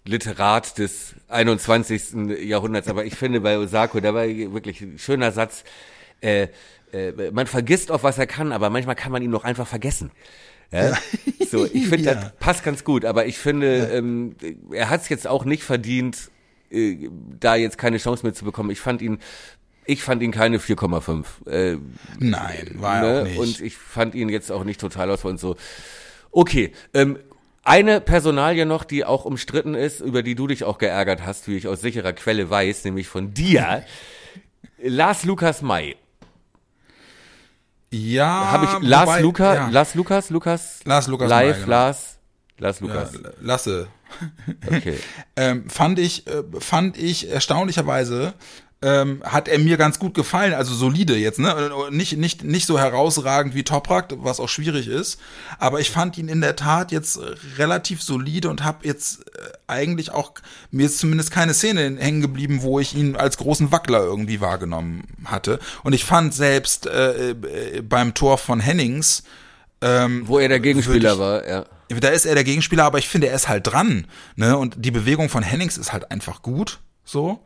[0.06, 2.40] Gegenwartsliterat des 21.
[2.44, 5.64] Jahrhunderts, aber ich finde bei Osako, da war wirklich ein schöner Satz,
[6.22, 6.48] äh,
[6.94, 10.12] äh, man vergisst auf was er kann, aber manchmal kann man ihn noch einfach vergessen.
[10.72, 10.90] Ja?
[10.90, 10.98] ja.
[11.48, 12.16] So, ich finde, ja.
[12.16, 14.36] das passt ganz gut, aber ich finde, ähm,
[14.72, 16.32] er hat es jetzt auch nicht verdient,
[16.72, 17.08] äh,
[17.40, 18.72] da jetzt keine Chance mehr zu bekommen.
[18.72, 19.20] Ich fand ihn,
[19.86, 21.48] ich fand ihn keine 4,5.
[21.48, 21.78] Äh,
[22.20, 23.08] Nein, war ne?
[23.08, 23.40] er auch nicht.
[23.40, 25.56] Und ich fand ihn jetzt auch nicht total aus und so.
[26.32, 27.20] Okay, ähm,
[27.66, 31.58] eine Personalie noch, die auch umstritten ist, über die du dich auch geärgert hast, wie
[31.58, 33.84] ich aus sicherer Quelle weiß, nämlich von dir.
[34.82, 35.98] Lars Lukas May.
[37.92, 38.52] Ja.
[38.52, 39.68] Habe ich Lars wobei, Luca, ja.
[39.70, 41.70] Lars Lukas, Lukas, Lars Lukas live, May, genau.
[41.72, 42.18] Lars,
[42.60, 43.14] Lars Lukas.
[43.14, 43.88] Ja, Lasse.
[44.68, 45.00] Okay.
[45.36, 48.34] ähm, fand ich, äh, fand ich erstaunlicherweise
[48.82, 51.72] ähm, hat er mir ganz gut gefallen, also solide jetzt, ne?
[51.92, 55.20] Nicht, nicht, nicht so herausragend wie Toprak, was auch schwierig ist.
[55.60, 57.20] Aber ich fand ihn in der Tat jetzt
[57.58, 60.34] relativ solide und habe jetzt äh, eigentlich auch,
[60.72, 65.08] mir ist zumindest keine Szene hängen geblieben, wo ich ihn als großen Wackler irgendwie wahrgenommen
[65.24, 65.60] hatte.
[65.84, 69.24] Und ich fand selbst äh, äh, beim Tor von Hennings,
[69.82, 71.66] ähm, wo er der Gegenspieler ich, war, ja.
[71.90, 74.08] Da ist er der Gegenspieler, aber ich finde, er ist halt dran.
[74.36, 74.58] Ne?
[74.58, 76.80] Und die Bewegung von Hennings ist halt einfach gut.
[77.06, 77.42] So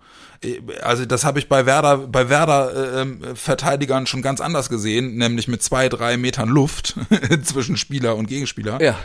[0.82, 5.48] also das habe ich bei Werder, bei Werder äh, Verteidigern schon ganz anders gesehen, nämlich
[5.48, 6.96] mit zwei, drei Metern Luft
[7.44, 8.82] zwischen Spieler und Gegenspieler.
[8.82, 8.98] Ja.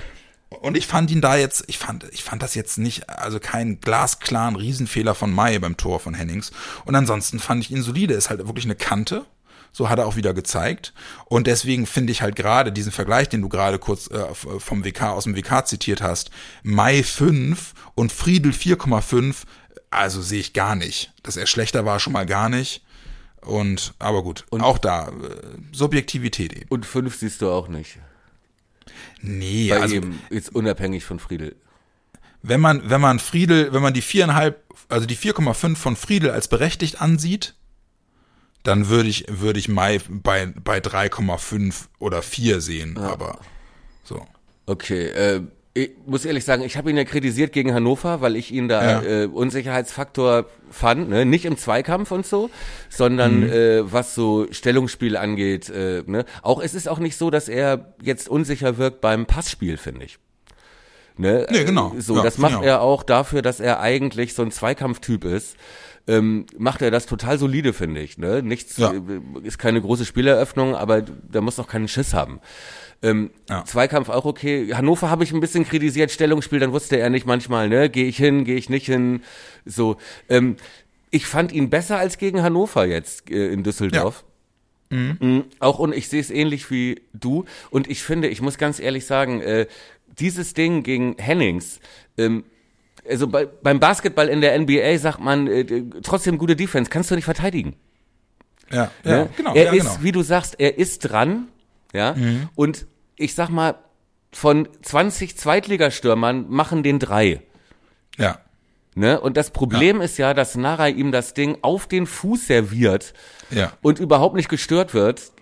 [0.60, 3.80] Und ich fand ihn da jetzt, ich fand, ich fand das jetzt nicht, also keinen
[3.80, 6.52] glasklaren Riesenfehler von Mai beim Tor von Hennings.
[6.84, 8.14] Und ansonsten fand ich ihn solide.
[8.14, 9.26] Ist halt wirklich eine Kante.
[9.72, 10.94] So hat er auch wieder gezeigt.
[11.24, 15.02] Und deswegen finde ich halt gerade diesen Vergleich, den du gerade kurz äh, vom WK,
[15.02, 16.30] aus dem WK zitiert hast,
[16.62, 19.34] Mai 5 und Friedel 4,5
[19.94, 21.12] also sehe ich gar nicht.
[21.22, 22.84] Dass er schlechter war, schon mal gar nicht.
[23.40, 25.12] Und, aber gut, und, auch da, äh,
[25.72, 26.68] Subjektivität eben.
[26.68, 27.98] Und fünf siehst du auch nicht.
[29.20, 29.96] Nee, Bei also.
[29.96, 31.56] Ihm, jetzt unabhängig von Friedel.
[32.42, 36.48] Wenn man, wenn man Friedel, wenn man die viereinhalb, also die 4,5 von Friedel als
[36.48, 37.54] berechtigt ansieht,
[38.62, 43.12] dann würde ich, würde ich Mai bei, bei 3,5 oder 4 sehen, ja.
[43.12, 43.38] aber
[44.04, 44.26] so.
[44.66, 45.42] Okay, äh,
[45.76, 49.02] ich muss ehrlich sagen, ich habe ihn ja kritisiert gegen Hannover, weil ich ihn da
[49.02, 49.22] ja.
[49.22, 51.24] äh, Unsicherheitsfaktor fand, ne?
[51.24, 52.48] nicht im Zweikampf und so,
[52.88, 53.52] sondern mhm.
[53.52, 55.68] äh, was so Stellungsspiel angeht.
[55.70, 56.26] Äh, ne?
[56.42, 60.18] Auch es ist auch nicht so, dass er jetzt unsicher wirkt beim Passspiel, finde ich.
[61.16, 61.46] Ne?
[61.50, 61.92] Nee, genau.
[61.98, 65.56] So, ja, das macht er auch dafür, dass er eigentlich so ein Zweikampftyp ist.
[66.06, 68.18] Ähm, macht er das total solide, finde ich.
[68.18, 68.42] Ne?
[68.42, 68.92] Nichts ja.
[68.92, 72.40] Äh, ist keine große Spieleröffnung, aber da muss auch keinen Schiss haben.
[73.04, 73.64] Ähm, ja.
[73.66, 74.72] Zweikampf auch okay.
[74.72, 78.16] Hannover habe ich ein bisschen kritisiert, Stellungsspiel, dann wusste er nicht manchmal, ne, gehe ich
[78.16, 79.22] hin, gehe ich nicht hin.
[79.66, 79.98] So.
[80.30, 80.56] Ähm,
[81.10, 84.24] ich fand ihn besser als gegen Hannover jetzt äh, in Düsseldorf.
[84.90, 84.96] Ja.
[84.96, 85.16] Mhm.
[85.20, 85.44] Mhm.
[85.58, 87.44] Auch und ich sehe es ähnlich wie du.
[87.68, 89.66] Und ich finde, ich muss ganz ehrlich sagen, äh,
[90.18, 91.80] dieses Ding gegen Hennings,
[92.16, 92.44] ähm,
[93.06, 97.16] also bei, beim Basketball in der NBA sagt man äh, trotzdem gute Defense, kannst du
[97.16, 97.76] nicht verteidigen.
[98.72, 99.28] Ja, ja, ne?
[99.36, 99.54] genau.
[99.54, 100.02] Er ja, ist, genau.
[100.02, 101.48] wie du sagst, er ist dran,
[101.92, 102.48] ja, mhm.
[102.54, 102.86] und
[103.16, 103.76] ich sag mal,
[104.32, 107.42] von 20 Zweitligastürmern machen den drei.
[108.18, 108.38] Ja.
[108.94, 109.20] Ne?
[109.20, 110.04] Und das Problem ja.
[110.04, 113.12] ist ja, dass Nara ihm das Ding auf den Fuß serviert
[113.50, 113.72] ja.
[113.82, 115.32] und überhaupt nicht gestört wird.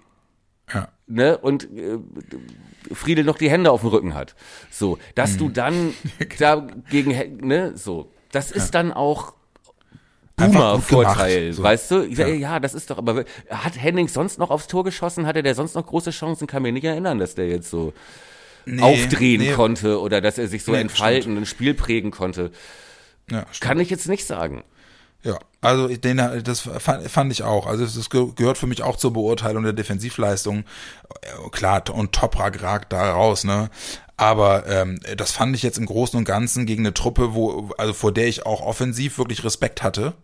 [0.73, 0.89] Ja.
[1.07, 1.37] Ne?
[1.39, 1.99] Und äh,
[2.93, 4.35] Friedel noch die Hände auf dem Rücken hat.
[4.70, 5.39] So, dass mhm.
[5.39, 5.95] du dann
[6.39, 8.11] da gegen, ne, so.
[8.31, 8.83] Das ist ja.
[8.83, 9.35] dann auch
[10.49, 11.62] Boomer-Vorteil, so.
[11.62, 12.03] weißt du?
[12.05, 12.26] Ja.
[12.26, 15.26] ja, das ist doch, aber hat Henning sonst noch aufs Tor geschossen?
[15.26, 16.47] Hatte der sonst noch große Chancen?
[16.47, 17.93] Kann mir nicht erinnern, dass der jetzt so
[18.64, 19.53] nee, aufdrehen nee.
[19.53, 22.51] konnte oder dass er sich so nee, entfalten und ein Spiel prägen konnte.
[23.30, 24.64] Ja, Kann ich jetzt nicht sagen.
[25.25, 27.66] Ja, also den, das fand, ich auch.
[27.66, 30.64] Also das gehört für mich auch zur Beurteilung der Defensivleistung.
[31.53, 33.70] Klar, und Toprak ragt da raus, ne?
[34.16, 37.93] Aber ähm, das fand ich jetzt im Großen und Ganzen gegen eine Truppe, wo, also
[37.93, 40.14] vor der ich auch offensiv wirklich Respekt hatte.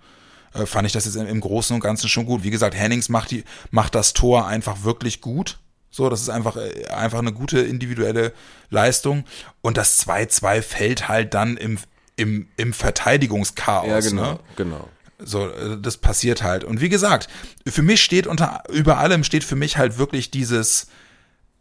[0.54, 2.42] äh, fand ich das jetzt im, im Großen und Ganzen schon gut.
[2.42, 5.58] Wie gesagt, Hennings macht die, macht das Tor einfach wirklich gut.
[5.90, 8.32] So, das ist einfach, äh, einfach eine gute individuelle
[8.70, 9.24] Leistung.
[9.62, 11.78] Und das 2-2 fällt halt dann im,
[12.18, 13.86] im, im Verteidigungschaos.
[13.86, 14.40] Ja, genau, Ne?
[14.56, 14.88] genau.
[15.18, 16.64] So, äh, das passiert halt.
[16.64, 17.28] Und wie gesagt,
[17.66, 20.88] für mich steht unter, über allem steht für mich halt wirklich dieses,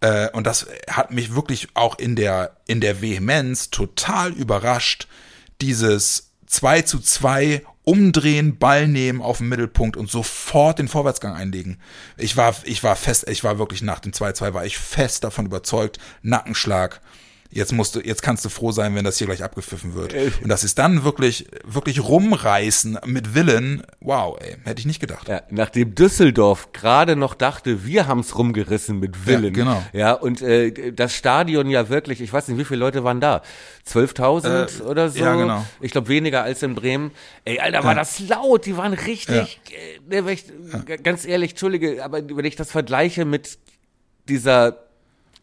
[0.01, 5.07] äh, und das hat mich wirklich auch in der, in der Vehemenz total überrascht,
[5.61, 11.79] dieses 2 zu 2 umdrehen, Ball nehmen auf den Mittelpunkt und sofort den Vorwärtsgang einlegen.
[12.17, 15.45] Ich war, ich war fest, ich war wirklich nach dem 2-2 war ich fest davon
[15.45, 16.99] überzeugt, Nackenschlag.
[17.49, 20.13] Jetzt musst du, jetzt kannst du froh sein, wenn das hier gleich abgepfiffen wird.
[20.43, 23.83] Und das ist dann wirklich, wirklich rumreißen mit Willen.
[24.01, 25.27] Wow, ey, hätte ich nicht gedacht.
[25.27, 29.43] Ja, nachdem Düsseldorf gerade noch dachte, wir haben's rumgerissen mit Willen.
[29.45, 29.83] Ja, genau.
[29.93, 33.41] Ja, und äh, das Stadion ja wirklich, ich weiß nicht, wie viele Leute waren da?
[33.87, 35.19] 12.000 Äh, oder so?
[35.19, 35.65] ja, genau.
[35.81, 37.11] Ich glaube weniger als in Bremen.
[37.45, 38.65] Ey, Alter, war das laut.
[38.65, 39.61] Die waren richtig,
[40.09, 40.45] äh, ne, ich,
[40.85, 43.57] g- ganz ehrlich, entschuldige, aber wenn ich das vergleiche mit
[44.27, 44.83] dieser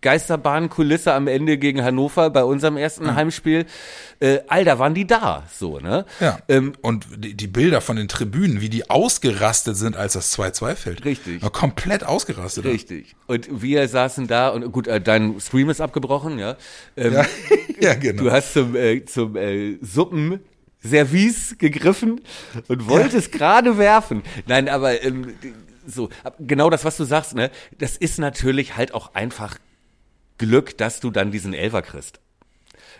[0.04, 3.64] Geisterbahnkulisse am Ende gegen Hannover bei unserem ersten Heimspiel,
[4.20, 6.04] äh, Alter, waren die da, so, ne?
[6.20, 6.38] Ja.
[6.46, 10.74] Ähm, und die, die Bilder von den Tribünen, wie die ausgerastet sind, als das 2-2
[10.74, 11.04] fällt.
[11.06, 11.42] Richtig.
[11.42, 12.66] Ja, komplett ausgerastet.
[12.66, 13.16] Richtig.
[13.26, 16.56] Und wir saßen da und gut, äh, dein Stream ist abgebrochen, ja.
[16.96, 17.24] Ähm, Ja,
[17.80, 18.24] ja genau.
[18.24, 22.20] Du hast zum, äh, zum äh, Suppenservice gegriffen
[22.68, 24.22] und wolltest gerade werfen.
[24.46, 25.32] Nein, aber ähm,
[25.86, 29.56] so, genau das, was du sagst, ne, das ist natürlich halt auch einfach
[30.38, 32.20] Glück, dass du dann diesen Elfer kriegst.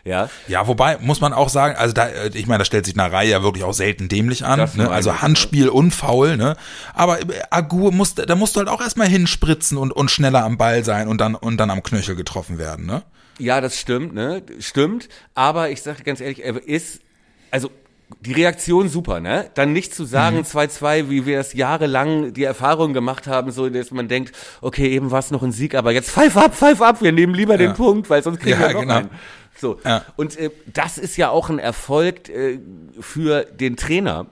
[0.05, 0.29] Ja.
[0.49, 3.25] Ja, wobei muss man auch sagen, also da, äh, ich meine, da stellt sich Narei
[3.25, 4.91] ja wirklich auch selten dämlich an, ne?
[4.91, 6.57] also Handspiel und Foul, ne?
[6.93, 10.59] Aber äh, Agur muss, da musst du halt auch erstmal hinspritzen und, und schneller am
[10.59, 13.03] Ball sein und dann und dann am Knöchel getroffen werden, ne?
[13.39, 14.43] Ja, das stimmt, ne?
[14.61, 15.09] Stimmt.
[15.35, 17.01] Aber ich sage ganz ehrlich, er ist,
[17.51, 17.71] also
[18.21, 19.51] die Reaktion super, ne?
[19.55, 23.91] Dann nicht zu sagen 2-2, wie wir es jahrelang die Erfahrung gemacht haben, so dass
[23.91, 27.03] man denkt, okay, eben war es noch ein Sieg, aber jetzt pfeif ab, pfeif ab,
[27.03, 28.95] wir nehmen lieber den Punkt, weil sonst kriegen Ja, wir noch genau.
[28.95, 29.11] einen.
[29.57, 29.79] So.
[29.85, 30.05] Ja.
[30.17, 32.59] Und äh, das ist ja auch ein Erfolg äh,
[33.01, 34.27] für den Trainer,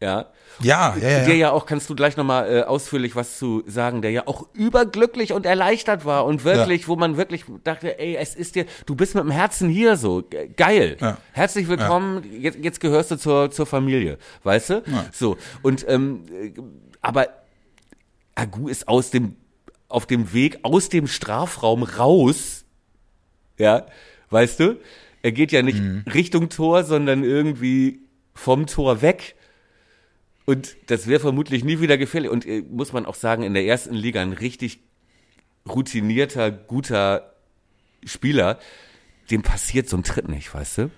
[0.00, 0.26] ja.
[0.60, 1.24] Ja, ja, ja.
[1.24, 4.46] Der ja auch, kannst du gleich nochmal äh, ausführlich was zu sagen, der ja auch
[4.54, 8.94] überglücklich und erleichtert war und wirklich, wo man wirklich dachte, ey, es ist dir, du
[8.96, 10.96] bist mit dem Herzen hier so, ge- geil.
[11.00, 11.18] Ja.
[11.32, 14.82] Herzlich willkommen, jetzt, jetzt gehörst du zur, zur Familie, weißt du?
[15.12, 16.52] So, und, ähm, äh,
[17.00, 17.28] aber
[18.34, 19.36] Agu ist aus dem,
[19.88, 22.64] auf dem Weg aus dem Strafraum raus,
[23.58, 23.86] ja,
[24.30, 24.76] weißt du?
[25.22, 25.80] Er geht ja nicht
[26.14, 28.00] Richtung Tor, sondern irgendwie
[28.34, 29.34] vom Tor weg.
[30.48, 32.30] Und das wäre vermutlich nie wieder gefährlich.
[32.30, 34.78] Und äh, muss man auch sagen, in der ersten Liga ein richtig
[35.68, 37.34] routinierter, guter
[38.02, 38.58] Spieler,
[39.30, 40.90] dem passiert so ein Tritt nicht, weißt du?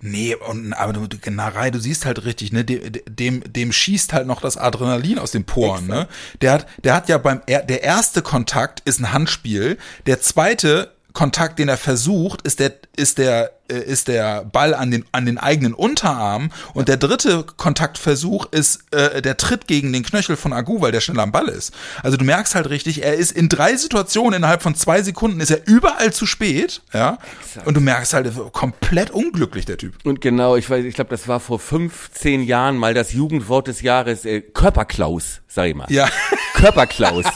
[0.00, 4.28] Nee, und, aber du, Narei, du siehst halt richtig, ne, dem, dem, dem schießt halt
[4.28, 6.06] noch das Adrenalin aus den Poren, ne?
[6.40, 9.76] Der hat, der hat ja beim, er- der erste Kontakt ist ein Handspiel,
[10.06, 15.04] der zweite Kontakt, den er versucht, ist der, ist der, ist der Ball an den,
[15.12, 20.36] an den eigenen Unterarm und der dritte Kontaktversuch ist äh, der Tritt gegen den Knöchel
[20.36, 21.72] von Agu, weil der schnell am Ball ist.
[22.02, 25.50] Also du merkst halt richtig, er ist in drei Situationen innerhalb von zwei Sekunden ist
[25.50, 27.18] er überall zu spät, ja?
[27.64, 29.94] Und du merkst halt, komplett unglücklich, der Typ.
[30.04, 33.82] Und genau, ich weiß, ich glaube, das war vor 15 Jahren mal das Jugendwort des
[33.82, 35.86] Jahres, äh, Körperklaus, sag ich mal.
[35.90, 36.08] Ja.
[36.54, 37.24] Körperklaus.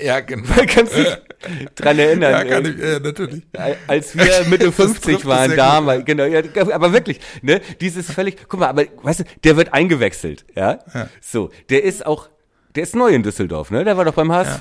[0.00, 0.48] Ja, genau.
[0.66, 2.32] Kannst du dich dran erinnern?
[2.32, 3.42] Ja, kann äh, ich, äh, natürlich.
[3.86, 5.24] als wir Mitte Das 50 trifft
[5.56, 6.42] damals, genau, ja,
[6.72, 10.78] aber wirklich, ne, dieses völlig, guck mal, aber weißt du, der wird eingewechselt, ja?
[11.20, 12.28] So, der ist auch,
[12.74, 13.84] der ist neu in Düsseldorf, ne?
[13.84, 14.60] Der war doch beim HSV.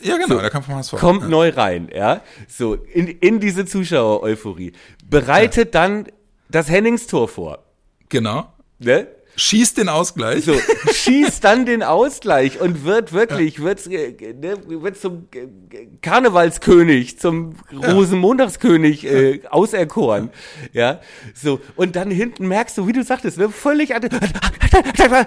[0.00, 0.96] Ja, genau, der kam vom HSV.
[0.96, 1.28] Kommt ja.
[1.28, 2.20] neu rein, ja?
[2.48, 4.72] So, in, in diese Zuschauer-Euphorie.
[5.08, 6.08] Bereitet dann
[6.48, 7.64] das Henningstor vor,
[8.08, 8.52] Genau.
[8.78, 9.06] ne?
[9.36, 10.44] Schießt den Ausgleich.
[10.44, 10.54] So,
[10.92, 17.54] schießt dann den Ausgleich und wird wirklich, wird, äh, ne, wird zum äh, Karnevalskönig, zum
[17.72, 20.30] Rosenmontagskönig äh, auserkoren.
[20.72, 21.00] Ja,
[21.34, 21.60] so.
[21.76, 24.02] Und dann hinten merkst du, wie du sagtest, ne, völlig an,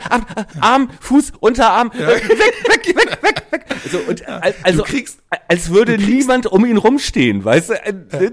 [0.10, 0.26] Arm,
[0.62, 3.66] Arm, Fuß, Unterarm, äh, weg, weg, weg, weg, weg.
[3.92, 7.74] So, und al- also, kriegst- als würde niemand um ihn rumstehen, weißt du?
[7.74, 8.32] Äh?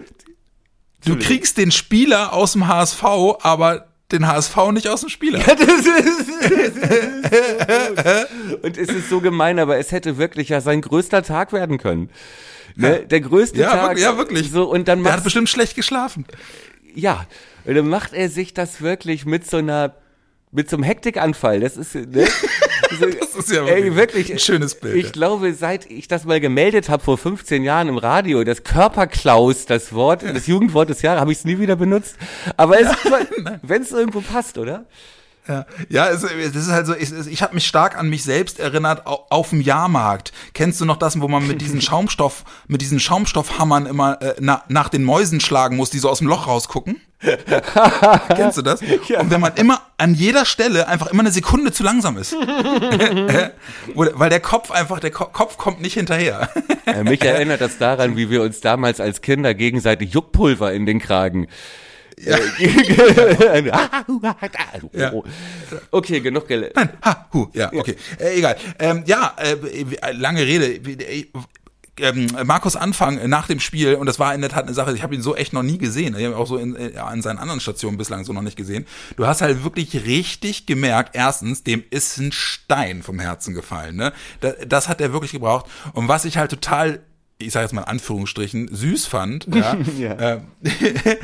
[1.05, 3.03] Du kriegst den Spieler aus dem HSV,
[3.43, 5.39] aber den HSV nicht aus dem Spieler.
[5.41, 5.89] Das ist,
[8.63, 12.11] und es ist so gemein, aber es hätte wirklich ja sein größter Tag werden können.
[12.77, 13.01] Ne?
[13.07, 13.83] Der größte Ja, Tag.
[13.91, 14.51] wirklich, ja, wirklich.
[14.51, 16.27] So, und dann Der hat bestimmt schlecht geschlafen.
[16.95, 17.27] ja,
[17.65, 19.95] und dann macht er sich das wirklich mit so einer,
[20.55, 21.61] mit so einem Hektikanfall.
[21.61, 22.27] Das ist, ne?
[22.99, 24.95] So, Das ist ja ey, wirklich ein schönes Bild.
[24.95, 29.67] Ich glaube, seit ich das mal gemeldet habe vor 15 Jahren im Radio, das Körperklaus,
[29.67, 32.17] das Wort, das Jugendwort des Jahres, habe ich es nie wieder benutzt.
[32.57, 32.87] Aber es,
[33.63, 34.85] wenn es irgendwo passt, oder?
[35.47, 38.59] Ja, ja es, es ist halt so, ich, ich habe mich stark an mich selbst
[38.59, 40.33] erinnert auf, auf dem Jahrmarkt.
[40.55, 44.63] Kennst du noch das, wo man mit diesen Schaumstoff, mit diesen Schaumstoffhammern immer äh, na,
[44.69, 47.01] nach den Mäusen schlagen muss, die so aus dem Loch rausgucken?
[48.37, 48.81] Kennst du das?
[49.09, 49.21] Ja.
[49.21, 52.33] Und wenn man immer an jeder Stelle einfach immer eine Sekunde zu langsam ist.
[53.95, 56.51] Weil der Kopf einfach, der Kopf kommt nicht hinterher.
[57.05, 61.47] Mich erinnert das daran, wie wir uns damals als Kinder gegenseitig Juckpulver in den Kragen
[62.19, 62.39] ja.
[64.93, 65.12] ja.
[65.91, 66.71] Okay, genug Gelle.
[66.75, 67.97] Nein, ha, hu, ja, okay.
[68.19, 68.57] Äh, egal.
[68.79, 70.81] Ähm, ja, äh, lange Rede.
[72.01, 75.05] Ähm, Markus Anfang nach dem Spiel, und das war in der Tat eine Sache, ich
[75.05, 77.23] habe ihn so echt noch nie gesehen, ich habe ihn auch so in, in, an
[77.23, 78.85] seinen anderen Stationen bislang so noch nicht gesehen.
[79.17, 83.95] Du hast halt wirklich richtig gemerkt, erstens, dem ist ein Stein vom Herzen gefallen.
[83.95, 84.12] Ne?
[84.41, 85.67] Das, das hat er wirklich gebraucht.
[85.93, 86.99] Und was ich halt total
[87.39, 89.47] ich sage jetzt mal in Anführungsstrichen, süß fand.
[89.55, 89.76] Ja.
[89.99, 90.12] ja.
[90.12, 90.41] Äh,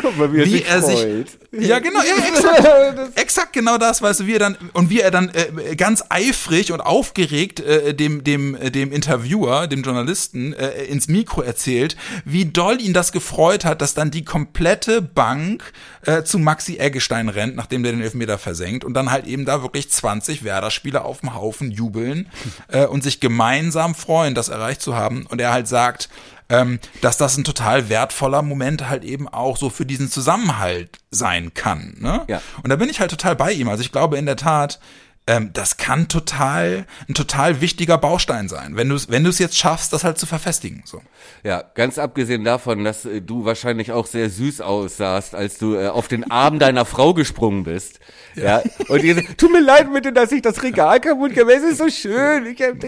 [0.00, 4.00] Guck mal, wie er, wie sich, er sich Ja, genau, ja, exakt, exakt genau das,
[4.00, 7.92] weißt du, wie er dann, und wie er dann äh, ganz eifrig und aufgeregt äh,
[7.92, 13.12] dem, dem, äh, dem Interviewer, dem Journalisten, äh, ins Mikro erzählt, wie doll ihn das
[13.12, 15.72] gefreut hat, dass dann die komplette Bank
[16.06, 19.62] äh, zu Maxi Eggestein rennt, nachdem der den Elfmeter versenkt und dann halt eben da
[19.62, 22.28] wirklich 20 Werder-Spieler auf dem Haufen jubeln
[22.68, 25.26] äh, und sich gemeinsam freuen, das erreicht zu haben.
[25.26, 25.99] Und er halt sagt,
[26.48, 31.54] ähm, dass das ein total wertvoller Moment halt eben auch so für diesen Zusammenhalt sein
[31.54, 31.96] kann.
[31.98, 32.24] Ne?
[32.28, 32.42] Ja.
[32.62, 33.68] Und da bin ich halt total bei ihm.
[33.68, 34.80] Also ich glaube in der Tat,
[35.26, 39.38] ähm, das kann total ein total wichtiger Baustein sein, wenn du es wenn du es
[39.38, 40.82] jetzt schaffst, das halt zu verfestigen.
[40.84, 41.02] So.
[41.44, 45.88] Ja, ganz abgesehen davon, dass äh, du wahrscheinlich auch sehr süß aussahst, als du äh,
[45.88, 48.00] auf den Arm deiner Frau gesprungen bist.
[48.34, 48.60] Ja.
[48.60, 51.66] ja und ihr sagt, tut mir leid bitte, dass ich das Regal kaputt gemacht habe.
[51.66, 52.46] Es ist so schön.
[52.46, 52.82] Ich hab,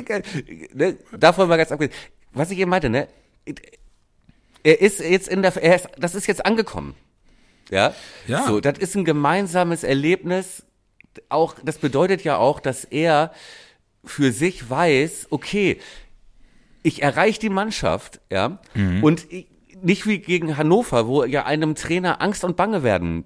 [0.74, 1.94] ne, davon mal ganz abgesehen.
[2.32, 3.08] Was ich eben meinte, ne?
[4.64, 6.94] Er ist jetzt in der, er ist, das ist jetzt angekommen.
[7.70, 7.94] Ja?
[8.26, 8.46] Ja.
[8.46, 10.64] So, das ist ein gemeinsames Erlebnis
[11.28, 13.32] auch, das bedeutet ja auch, dass er
[14.04, 15.78] für sich weiß, okay,
[16.82, 19.04] ich erreiche die Mannschaft, ja, mhm.
[19.04, 19.46] und ich,
[19.82, 23.24] nicht wie gegen Hannover, wo ja einem Trainer Angst und Bange werden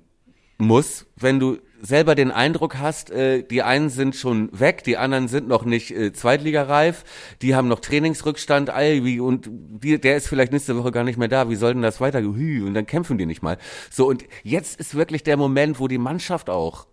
[0.58, 5.28] muss, wenn du selber den Eindruck hast, äh, die einen sind schon weg, die anderen
[5.28, 7.04] sind noch nicht äh, zweitligareif,
[7.42, 11.18] die haben noch Trainingsrückstand, all wie und die, der ist vielleicht nächste Woche gar nicht
[11.18, 11.48] mehr da.
[11.50, 12.18] Wie soll denn das weiter?
[12.18, 13.58] Und dann kämpfen die nicht mal.
[13.90, 16.86] So und jetzt ist wirklich der Moment, wo die Mannschaft auch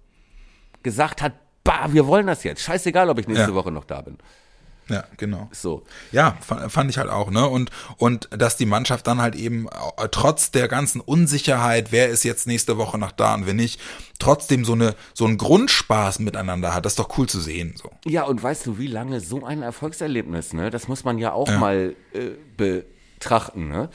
[0.84, 2.62] gesagt hat, bah, wir wollen das jetzt.
[2.62, 3.56] Scheißegal, ob ich nächste ja.
[3.56, 4.18] Woche noch da bin.
[4.90, 5.50] Ja, genau.
[5.52, 5.84] So.
[6.12, 7.48] Ja, fand ich halt auch, ne?
[7.48, 12.24] Und, und dass die Mannschaft dann halt eben äh, trotz der ganzen Unsicherheit, wer ist
[12.24, 13.80] jetzt nächste Woche noch da und wer nicht,
[14.20, 16.86] trotzdem so eine, so einen Grundspaß miteinander hat.
[16.86, 17.92] Das ist doch cool zu sehen, so.
[18.06, 20.70] Ja, und weißt du, wie lange so ein Erfolgserlebnis, ne?
[20.70, 21.58] Das muss man ja auch ja.
[21.58, 23.90] mal äh, betrachten, ne?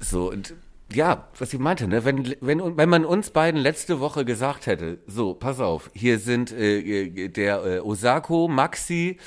[0.00, 0.54] So, und
[0.92, 2.04] ja, was ich meinte, ne?
[2.04, 6.52] wenn, wenn, wenn man uns beiden letzte Woche gesagt hätte, so, pass auf, hier sind
[6.52, 9.18] äh, äh, der äh, Osako, Maxi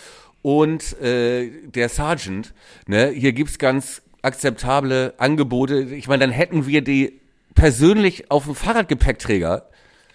[0.43, 2.53] und äh, der Sergeant,
[2.85, 3.07] ne?
[3.07, 5.81] hier gibt's ganz akzeptable Angebote.
[5.81, 7.19] Ich meine, dann hätten wir die
[7.55, 9.69] persönlich auf dem Fahrradgepäckträger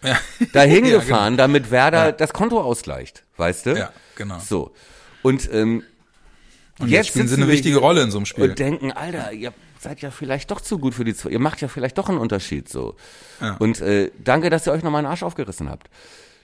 [0.04, 0.18] ja.
[0.52, 1.44] dahin ja, gefahren, genau.
[1.44, 2.12] damit Werder ja.
[2.12, 3.70] das Konto ausgleicht, weißt du?
[3.76, 4.38] Ja, genau.
[4.38, 4.72] So.
[5.22, 5.82] Und, ähm,
[6.78, 8.50] und jetzt, jetzt spielen sie eine wichtige Rolle in so einem Spiel.
[8.50, 11.30] Und denken, Alter, ihr seid ja vielleicht doch zu gut für die zwei.
[11.30, 12.96] Ihr macht ja vielleicht doch einen Unterschied so.
[13.40, 13.56] Ja.
[13.58, 15.88] Und äh, danke, dass ihr euch nochmal einen Arsch aufgerissen habt.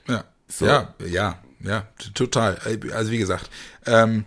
[0.09, 0.25] Ja.
[0.49, 0.67] So.
[0.67, 2.59] Ja, ja, ja, total.
[2.93, 3.51] Also wie gesagt,
[3.87, 4.25] ähm,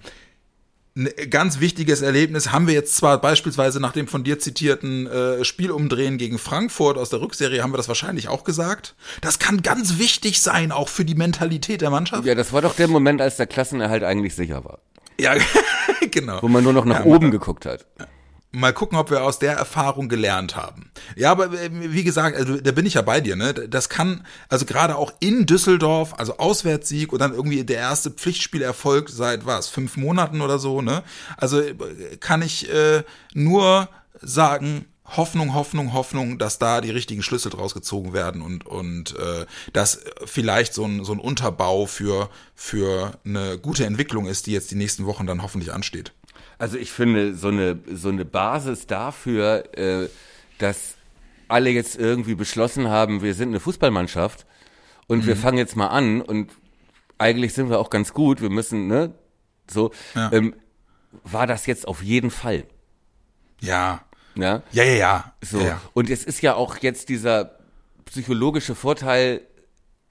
[0.95, 5.45] ein ganz wichtiges Erlebnis haben wir jetzt zwar beispielsweise nach dem von dir zitierten äh,
[5.45, 8.95] Spielumdrehen gegen Frankfurt aus der Rückserie haben wir das wahrscheinlich auch gesagt.
[9.21, 12.25] Das kann ganz wichtig sein, auch für die Mentalität der Mannschaft.
[12.25, 14.79] Ja, das war doch der Moment, als der Klassenerhalt eigentlich sicher war.
[15.19, 15.35] Ja,
[16.11, 16.41] genau.
[16.41, 17.85] Wo man nur noch nach ja, oben geguckt hat.
[17.99, 18.07] Ja
[18.57, 20.91] mal gucken, ob wir aus der Erfahrung gelernt haben.
[21.15, 23.53] Ja, aber äh, wie gesagt, also da bin ich ja bei dir, ne?
[23.53, 29.09] Das kann, also gerade auch in Düsseldorf, also Auswärtssieg und dann irgendwie der erste Pflichtspielerfolg
[29.09, 31.03] seit was, fünf Monaten oder so, ne?
[31.37, 31.75] Also äh,
[32.19, 33.03] kann ich äh,
[33.33, 33.89] nur
[34.21, 34.85] sagen,
[35.15, 40.01] Hoffnung, Hoffnung, Hoffnung, dass da die richtigen Schlüssel draus gezogen werden und, und äh, dass
[40.25, 44.75] vielleicht so ein, so ein Unterbau für, für eine gute Entwicklung ist, die jetzt die
[44.75, 46.11] nächsten Wochen dann hoffentlich ansteht.
[46.57, 50.09] Also ich finde, so eine, so eine Basis dafür, äh,
[50.57, 50.95] dass
[51.47, 54.45] alle jetzt irgendwie beschlossen haben, wir sind eine Fußballmannschaft
[55.07, 55.27] und mhm.
[55.27, 56.51] wir fangen jetzt mal an und
[57.17, 59.13] eigentlich sind wir auch ganz gut, wir müssen, ne,
[59.69, 60.31] so, ja.
[60.31, 60.55] ähm,
[61.23, 62.65] war das jetzt auf jeden Fall.
[63.61, 64.01] Ja.
[64.35, 64.95] Ja, ja, ja.
[64.97, 65.33] ja.
[65.41, 65.59] So.
[65.59, 67.57] Ja, Und es ist ja auch jetzt dieser
[68.05, 69.41] psychologische Vorteil,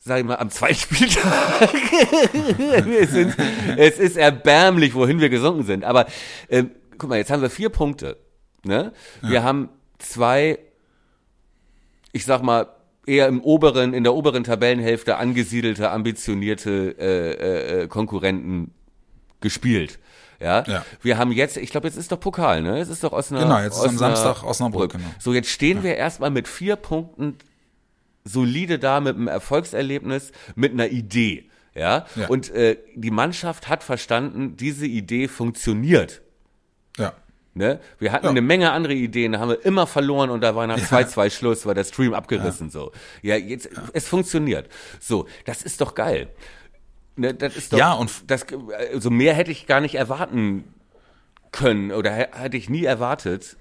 [0.07, 1.74] sag ich mal, am zweiten Spieltag.
[3.00, 3.34] es, sind,
[3.76, 5.84] es, ist erbärmlich, wohin wir gesunken sind.
[5.84, 6.07] Aber
[6.46, 6.64] äh,
[6.96, 8.16] guck mal, jetzt haben wir vier Punkte.
[8.62, 8.92] Ne?
[9.22, 9.28] Ja.
[9.28, 10.61] Wir haben zwei,
[12.12, 12.68] ich sag mal,
[13.04, 18.72] eher im oberen, in der oberen Tabellenhälfte angesiedelte, ambitionierte äh, äh, äh, Konkurrenten
[19.40, 19.98] gespielt.
[20.38, 20.62] Ja?
[20.68, 20.84] Ja.
[21.02, 22.78] wir haben jetzt, ich glaube, jetzt ist doch Pokal, ne?
[22.78, 23.48] Es ist doch Osnabrück.
[23.48, 25.04] Genau, jetzt ist am Samstag Osnabrück, genau.
[25.18, 27.38] So, jetzt stehen wir erstmal mit vier Punkten
[28.27, 31.49] solide da mit einem Erfolgserlebnis, mit einer Idee.
[31.74, 32.27] Ja, Ja.
[32.29, 36.22] und äh, die Mannschaft hat verstanden, diese Idee funktioniert.
[36.97, 37.12] Ja.
[37.55, 37.81] Ne?
[37.99, 38.31] Wir hatten Ja.
[38.31, 41.64] eine Menge andere Ideen, da haben wir immer verloren und da war nach 2-2 Schluss,
[41.66, 42.93] war der Stream abgerissen so.
[43.22, 44.68] Ja, jetzt es funktioniert.
[45.01, 46.29] So, das ist doch geil.
[47.16, 48.45] Ne, das ist doch Ja, und- das
[48.93, 50.64] also mehr hätte ich gar nicht erwarten
[51.53, 53.57] können oder hä- hätte ich nie erwartet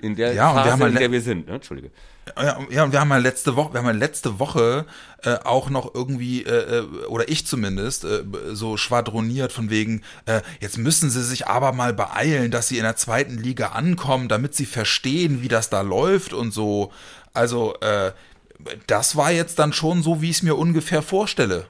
[0.00, 1.54] in der Ja, und wir Phase, haben in der wir sind, ne?
[1.54, 1.90] Entschuldige.
[2.36, 4.84] Ja, ja, und wir haben ja letzte Woche, wir haben ja letzte Woche
[5.22, 10.40] äh, auch noch irgendwie, äh, äh, oder ich zumindest, äh, so schwadroniert von wegen, äh,
[10.60, 14.54] jetzt müssen sie sich aber mal beeilen, dass sie in der zweiten Liga ankommen, damit
[14.54, 16.92] sie verstehen, wie das da läuft und so.
[17.32, 18.12] Also, äh,
[18.86, 21.66] das war jetzt dann schon so, wie ich es mir ungefähr vorstelle.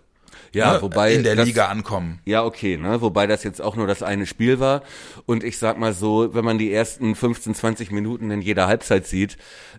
[0.56, 0.82] Ja, ne?
[0.82, 2.20] wobei in der das- Liga ankommen.
[2.24, 3.00] Ja, okay, ne?
[3.00, 4.82] Wobei das jetzt auch nur das eine Spiel war.
[5.26, 9.06] Und ich sag mal so, wenn man die ersten 15, 20 Minuten in jeder Halbzeit
[9.06, 9.36] sieht,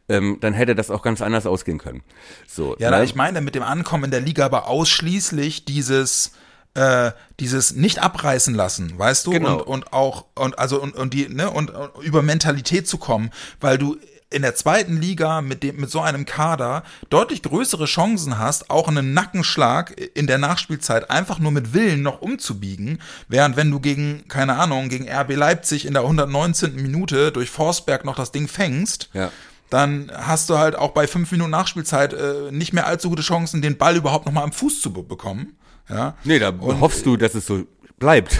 [0.09, 2.01] ähm, dann hätte das auch ganz anders ausgehen können.
[2.47, 3.03] So, Ja, ne?
[3.03, 6.32] ich meine mit dem Ankommen in der Liga aber ausschließlich dieses
[6.75, 9.32] äh, dieses nicht abreißen lassen, weißt du?
[9.32, 9.55] Genau.
[9.55, 13.32] Und, und auch und also und, und die ne und, und über Mentalität zu kommen,
[13.59, 13.97] weil du
[14.30, 18.88] in der zweiten Liga mit dem mit so einem Kader deutlich größere Chancen hast, auch
[18.89, 22.99] einen Nackenschlag in der Nachspielzeit einfach nur mit Willen noch umzubiegen,
[23.30, 26.75] während wenn du gegen keine Ahnung gegen RB Leipzig in der 119.
[26.75, 29.32] Minute durch Forsberg noch das Ding fängst, Ja.
[29.69, 33.61] dann hast du halt auch bei fünf Minuten Nachspielzeit äh, nicht mehr allzu gute Chancen,
[33.61, 35.57] den Ball überhaupt noch mal am Fuß zu be bekommen.
[35.89, 37.65] Ja, Nee, da hoffst du, dass es so
[37.97, 38.38] bleibt.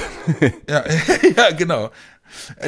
[0.70, 0.84] ja,
[1.38, 1.92] ja genau.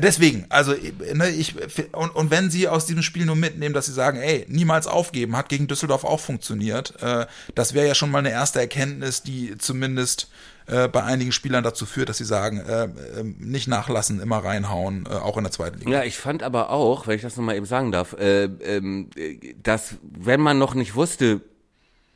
[0.01, 0.73] Deswegen, also
[1.13, 1.55] ne, ich
[1.93, 5.35] und, und wenn sie aus diesem Spiel nur mitnehmen, dass sie sagen, ey, niemals aufgeben,
[5.35, 7.01] hat gegen Düsseldorf auch funktioniert.
[7.01, 10.29] Äh, das wäre ja schon mal eine erste Erkenntnis, die zumindest
[10.69, 12.89] äh, bei einigen Spielern dazu führt, dass sie sagen, äh, äh,
[13.23, 15.91] nicht nachlassen, immer reinhauen, äh, auch in der zweiten Liga.
[15.91, 19.55] Ja, ich fand aber auch, wenn ich das nochmal eben sagen darf, äh, ähm, äh,
[19.61, 21.41] dass wenn man noch nicht wusste,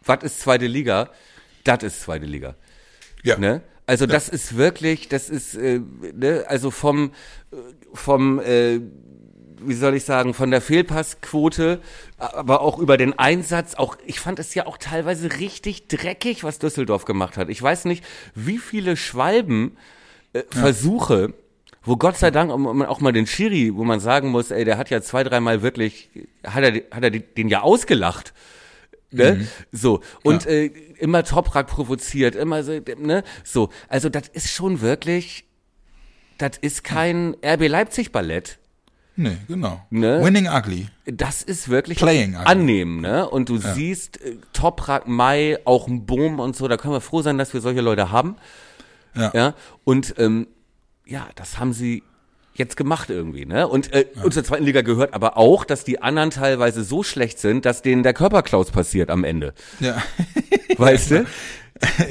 [0.05, 1.09] was ist zweite Liga,
[1.63, 2.55] das ist zweite Liga.
[3.23, 3.37] Ja.
[3.37, 3.61] Ne?
[3.85, 5.81] Also das ist wirklich, das ist, äh,
[6.13, 7.11] ne, also vom,
[7.51, 7.55] äh,
[7.93, 8.79] vom, äh,
[9.65, 11.79] wie soll ich sagen, von der Fehlpassquote,
[12.17, 16.59] aber auch über den Einsatz, auch, ich fand es ja auch teilweise richtig dreckig, was
[16.59, 17.49] Düsseldorf gemacht hat.
[17.49, 18.03] Ich weiß nicht,
[18.35, 19.77] wie viele Schwalben,
[20.33, 21.33] äh, Versuche,
[21.83, 24.89] wo Gott sei Dank auch mal den Schiri, wo man sagen muss, ey, der hat
[24.89, 26.09] ja zwei, dreimal wirklich,
[26.45, 28.33] hat er, hat er den ja ausgelacht.
[29.13, 29.47] Ne?
[29.71, 30.01] So.
[30.23, 30.65] Und äh,
[30.99, 33.23] immer Toprak provoziert, immer so, ne?
[33.43, 33.69] So.
[33.87, 35.45] Also das ist schon wirklich,
[36.37, 38.59] das ist kein RB Leipzig Ballett.
[39.15, 39.85] Nee, genau.
[39.91, 40.23] Ne?
[40.23, 40.87] Winning ugly.
[41.05, 42.45] Das ist wirklich Playing ugly.
[42.45, 43.29] annehmen, ne?
[43.29, 47.21] Und du siehst äh, Toprak, Mai, auch ein Boom und so, da können wir froh
[47.21, 48.37] sein, dass wir solche Leute haben.
[49.15, 49.31] Ja.
[49.35, 49.53] Ja.
[49.83, 50.47] Und ähm,
[51.05, 52.01] ja, das haben sie
[52.55, 53.67] jetzt gemacht irgendwie, ne?
[53.67, 57.65] Und äh, unserer zweiten Liga gehört aber auch, dass die anderen teilweise so schlecht sind,
[57.65, 59.53] dass denen der Körperklaus passiert am Ende.
[59.79, 60.01] Ja.
[60.77, 61.25] Weißt du?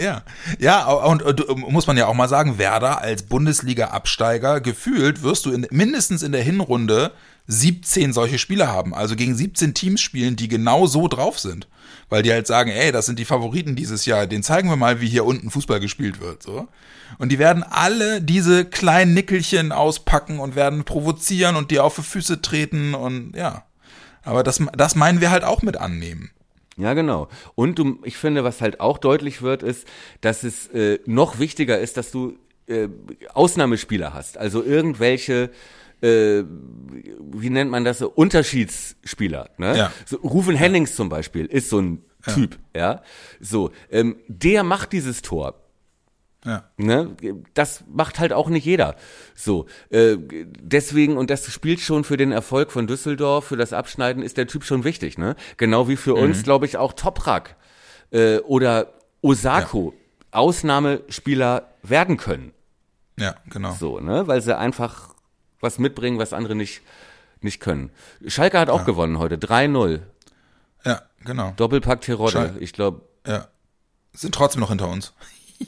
[0.03, 0.22] Ja,
[0.59, 5.47] ja, und, und, und muss man ja auch mal sagen, Werder als Bundesliga-Absteiger gefühlt wirst
[5.47, 7.12] du in, mindestens in der Hinrunde
[7.47, 11.68] 17 solche Spiele haben, also gegen 17 Teams spielen, die genau so drauf sind,
[12.09, 15.01] weil die halt sagen, ey, das sind die Favoriten dieses Jahr, den zeigen wir mal,
[15.01, 16.68] wie hier unten Fußball gespielt wird, so.
[17.18, 22.03] Und die werden alle diese kleinen Nickelchen auspacken und werden provozieren und dir auf die
[22.03, 23.64] Füße treten und ja.
[24.22, 26.30] Aber das, das meinen wir halt auch mit annehmen.
[26.76, 27.28] Ja, genau.
[27.55, 29.86] Und du, ich finde, was halt auch deutlich wird, ist,
[30.20, 32.88] dass es äh, noch wichtiger ist, dass du äh,
[33.34, 34.38] Ausnahmespieler hast.
[34.38, 35.51] Also irgendwelche,
[36.03, 39.50] äh, wie nennt man das, so Unterschiedsspieler.
[39.59, 39.76] Ne?
[39.76, 39.92] Ja.
[40.05, 43.03] So, Rufen Hennings zum Beispiel ist so ein Typ, ja.
[43.40, 45.55] So, ähm, der macht dieses Tor.
[46.44, 46.64] Ja.
[46.76, 47.16] Ne?
[47.55, 48.96] Das macht halt auch nicht jeder.
[49.34, 50.16] So, äh,
[50.61, 54.48] deswegen, und das spielt schon für den Erfolg von Düsseldorf, für das Abschneiden, ist der
[54.48, 55.36] Typ schon wichtig, ne?
[55.57, 57.57] Genau wie für uns, glaube ich, auch Toprak
[58.11, 59.94] äh, oder Osako
[60.32, 62.53] Ausnahmespieler werden können.
[63.18, 63.72] Ja, genau.
[63.78, 64.26] So, ne?
[64.26, 65.12] Weil sie einfach
[65.63, 66.83] was mitbringen, was andere nicht,
[67.41, 67.91] nicht können.
[68.27, 69.37] Schalke hat auch gewonnen heute.
[69.37, 70.01] 3-0.
[70.85, 71.55] Ja, genau.
[71.57, 72.33] Doppelpack Terodde.
[72.33, 72.59] Schalke.
[72.59, 73.49] Ich glaube, Ja.
[74.15, 75.15] Sind trotzdem noch hinter uns.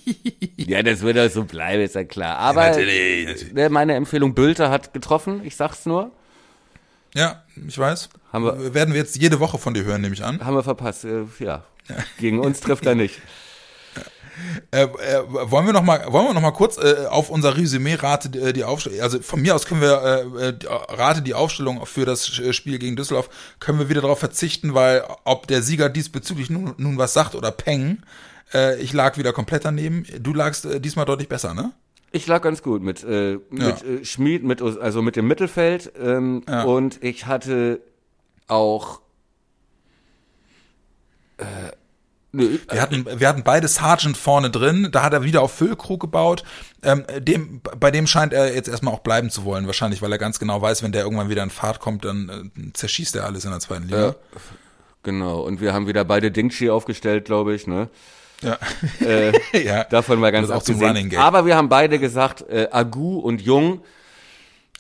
[0.59, 2.37] ja, das wird auch so bleiben, ist ja klar.
[2.37, 3.53] Aber natürlich, natürlich.
[3.55, 6.11] ne, meine Empfehlung, Bülter hat getroffen, ich sag's nur.
[7.15, 8.11] Ja, ich weiß.
[8.33, 10.45] Haben wir- Werden wir jetzt jede Woche von dir hören, nehme ich an.
[10.45, 11.65] Haben wir verpasst, äh, ja.
[12.19, 13.21] Gegen uns trifft er nicht.
[14.71, 14.89] Äh, äh,
[15.29, 18.53] wollen wir noch mal, wollen wir noch mal kurz äh, auf unser Resümee rate äh,
[18.53, 19.01] die Aufstellung.
[19.01, 22.97] Also von mir aus können wir äh, äh, rate die Aufstellung für das Spiel gegen
[22.97, 23.29] Düsseldorf
[23.61, 27.51] können wir wieder darauf verzichten, weil ob der Sieger diesbezüglich nun, nun was sagt oder
[27.51, 27.99] Peng,
[28.81, 30.07] ich lag wieder komplett daneben.
[30.21, 31.73] Du lagst diesmal deutlich besser, ne?
[32.13, 33.77] Ich lag ganz gut mit, mit Ja.
[34.05, 36.63] Schmied, mit, also mit dem Mittelfeld ähm, Ja.
[36.63, 37.81] und ich hatte
[38.47, 39.01] auch
[41.39, 41.45] äh,
[42.35, 46.01] nö, Wir hatten, wir hatten beide Sargent vorne drin, da hat er wieder auf Füllkrug
[46.01, 46.45] gebaut.
[46.83, 50.19] Ähm, dem, bei dem scheint er jetzt erstmal auch bleiben zu wollen, wahrscheinlich, weil er
[50.19, 53.45] ganz genau weiß, wenn der irgendwann wieder in Fahrt kommt, dann äh, zerschießt er alles
[53.45, 54.09] in der zweiten Liga.
[54.09, 54.15] Ja.
[55.03, 57.89] Genau, und wir haben wieder beide Dingshi aufgestellt, glaube ich, ne?
[58.43, 58.59] Ja.
[59.01, 59.33] Äh,
[59.65, 59.85] ja.
[59.85, 61.17] davon mal ganz abgesehen.
[61.17, 63.83] Aber wir haben beide gesagt, äh, Agu und Jung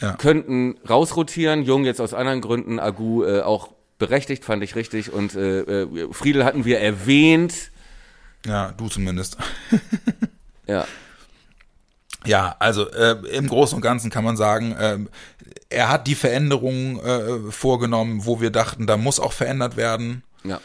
[0.00, 0.14] Ja.
[0.14, 1.62] könnten rausrotieren.
[1.62, 5.12] Jung jetzt aus anderen Gründen, Agu äh, auch berechtigt, fand ich richtig.
[5.12, 7.70] Und äh, äh, Friedel hatten wir erwähnt.
[8.46, 9.36] ja, du zumindest.
[10.66, 10.86] Ja,
[12.26, 15.08] Ja, also äh, im Großen und Ganzen kann man sagen, ähm,
[15.68, 20.22] er hat die Veränderungen äh, vorgenommen, wo wir dachten, da muss auch verändert werden.
[20.42, 20.60] ja.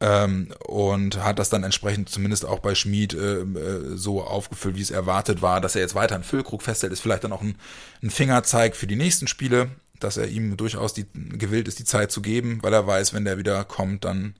[0.00, 4.82] ähm, und hat das dann entsprechend zumindest auch bei Schmid äh, äh, so aufgefüllt, wie
[4.82, 7.56] es erwartet war, dass er jetzt weiter einen Füllkrug festhält, ist vielleicht dann auch ein,
[8.02, 9.68] ein Fingerzeig für die nächsten Spiele,
[10.00, 13.24] dass er ihm durchaus die, gewillt ist, die Zeit zu geben, weil er weiß, wenn
[13.24, 14.34] der wieder kommt, dann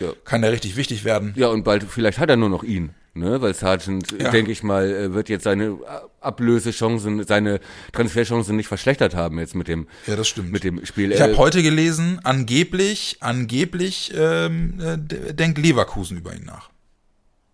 [0.00, 0.12] Ja.
[0.24, 1.32] kann der richtig wichtig werden.
[1.36, 3.40] Ja, und bald, vielleicht hat er nur noch ihn, ne?
[3.42, 4.30] Weil Sargent, Ja.
[4.30, 5.78] denke ich mal, äh, wird jetzt seine
[6.20, 7.60] Ablösechancen, seine
[7.92, 10.52] Transferchancen nicht verschlechtert haben jetzt mit dem, Ja, das stimmt.
[10.52, 11.10] mit dem Spiel.
[11.12, 14.96] ich Äh, habe heute gelesen, angeblich, angeblich ähm, äh,
[15.34, 16.70] denkt Leverkusen über ihn nach.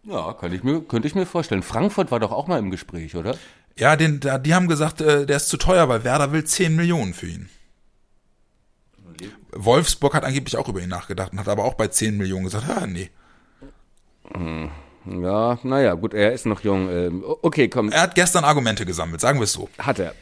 [0.07, 1.62] ja, kann ich mir, könnte ich mir vorstellen.
[1.62, 3.38] Frankfurt war doch auch mal im Gespräch, oder?
[3.79, 7.12] Ja, den, die haben gesagt, äh, der ist zu teuer, weil Werder will 10 Millionen
[7.14, 7.49] für ihn.
[9.53, 12.68] Wolfsburg hat angeblich auch über ihn nachgedacht und hat aber auch bei 10 Millionen gesagt,
[12.68, 13.11] ah, nee.
[15.07, 16.89] Ja, naja, gut, er ist noch jung.
[16.91, 19.68] Ähm, okay, komm, Er hat gestern Argumente gesammelt, sagen wir es so.
[19.79, 20.14] hat er.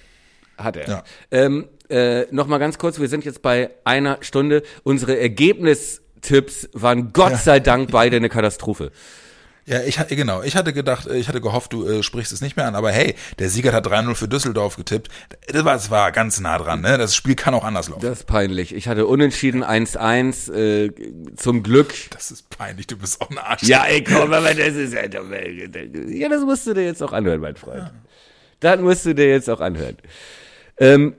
[0.58, 0.88] Hat er.
[0.88, 1.04] Ja.
[1.30, 4.62] Ähm, äh, Nochmal ganz kurz, wir sind jetzt bei einer Stunde.
[4.82, 8.92] Unsere Ergebnistipps waren Gott sei Dank beide eine Katastrophe.
[9.64, 12.40] Ja, ich hatte, genau, ich hatte gedacht, äh, ich hatte gehofft, du äh, sprichst es
[12.40, 15.08] nicht mehr an, aber hey, der Sieger hat 3-0 für Düsseldorf getippt.
[15.46, 16.98] Das war, das war ganz nah dran, ne?
[16.98, 18.02] Das Spiel kann auch anders laufen.
[18.02, 18.74] Das ist peinlich.
[18.74, 20.90] Ich hatte unentschieden 1-1, äh,
[21.36, 21.94] zum Glück.
[22.10, 23.62] Das ist peinlich, du bist auch ein Arsch.
[23.62, 27.40] Ja, ey, komm, aber das ist ja, ja, das musst du dir jetzt auch anhören,
[27.40, 27.92] mein Freund.
[28.60, 29.96] Das musst du dir jetzt auch anhören.
[30.78, 31.14] Ähm,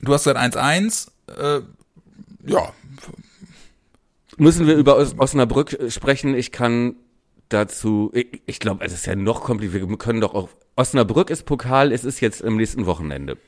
[0.00, 1.08] Du hast gesagt 1-1,
[1.38, 1.62] äh,
[2.46, 2.72] ja,
[4.36, 6.34] müssen wir über Os Osnabrück äh, sprechen?
[6.34, 6.96] Ich kann
[7.48, 9.88] dazu, ich, ich glaube, es ist ja noch kompliziert.
[9.88, 13.38] Wir können doch auch, Osnabrück ist Pokal, es ist jetzt am nächsten Wochenende.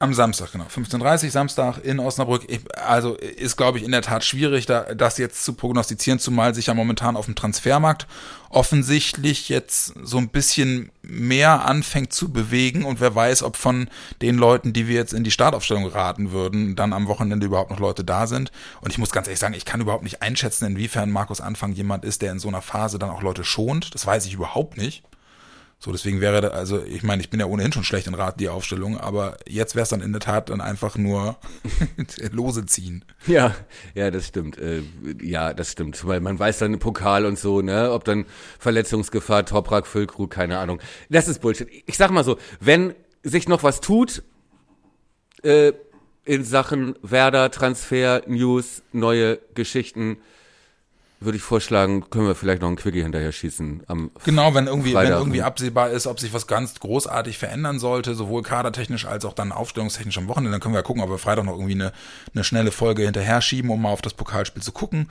[0.00, 0.66] Am Samstag, genau.
[0.66, 2.44] 15.30 Samstag in Osnabrück.
[2.46, 6.54] Ich, also ist, glaube ich, in der Tat schwierig, da, das jetzt zu prognostizieren, zumal
[6.54, 8.06] sich ja momentan auf dem Transfermarkt
[8.48, 13.90] offensichtlich jetzt so ein bisschen mehr anfängt zu bewegen und wer weiß, ob von
[14.22, 17.80] den Leuten, die wir jetzt in die Startaufstellung raten würden, dann am Wochenende überhaupt noch
[17.80, 18.52] Leute da sind.
[18.80, 22.04] Und ich muss ganz ehrlich sagen, ich kann überhaupt nicht einschätzen, inwiefern Markus Anfang jemand
[22.04, 23.92] ist, der in so einer Phase dann auch Leute schont.
[23.96, 25.02] Das weiß ich überhaupt nicht.
[25.80, 28.40] So, deswegen wäre, da- also ich meine, ich bin ja ohnehin schon schlecht in Rat,
[28.40, 31.36] die Aufstellung, aber jetzt wäre es dann in der Tat dann einfach nur
[32.32, 33.04] Lose ziehen.
[33.28, 33.54] Ja,
[33.94, 34.58] ja, das stimmt.
[34.58, 34.82] Äh,
[35.22, 36.04] ja, das stimmt.
[36.04, 38.26] Weil man weiß dann Pokal und so, ne, ob dann
[38.58, 40.80] Verletzungsgefahr, Toprak, Füllkrug, keine Ahnung.
[41.10, 41.68] Das ist Bullshit.
[41.86, 44.24] Ich sag mal so, wenn sich noch was tut,
[45.42, 45.72] äh,
[46.24, 50.18] in Sachen Werder, Transfer, News, neue Geschichten,
[51.20, 54.94] würde ich vorschlagen, können wir vielleicht noch einen Quickie hinterher schießen am Genau, wenn irgendwie,
[54.94, 59.32] wenn irgendwie absehbar ist, ob sich was ganz großartig verändern sollte, sowohl kadertechnisch als auch
[59.32, 61.92] dann aufstellungstechnisch am Wochenende, dann können wir ja gucken, ob wir Freitag noch irgendwie eine,
[62.34, 65.08] eine schnelle Folge hinterher schieben, um mal auf das Pokalspiel zu gucken.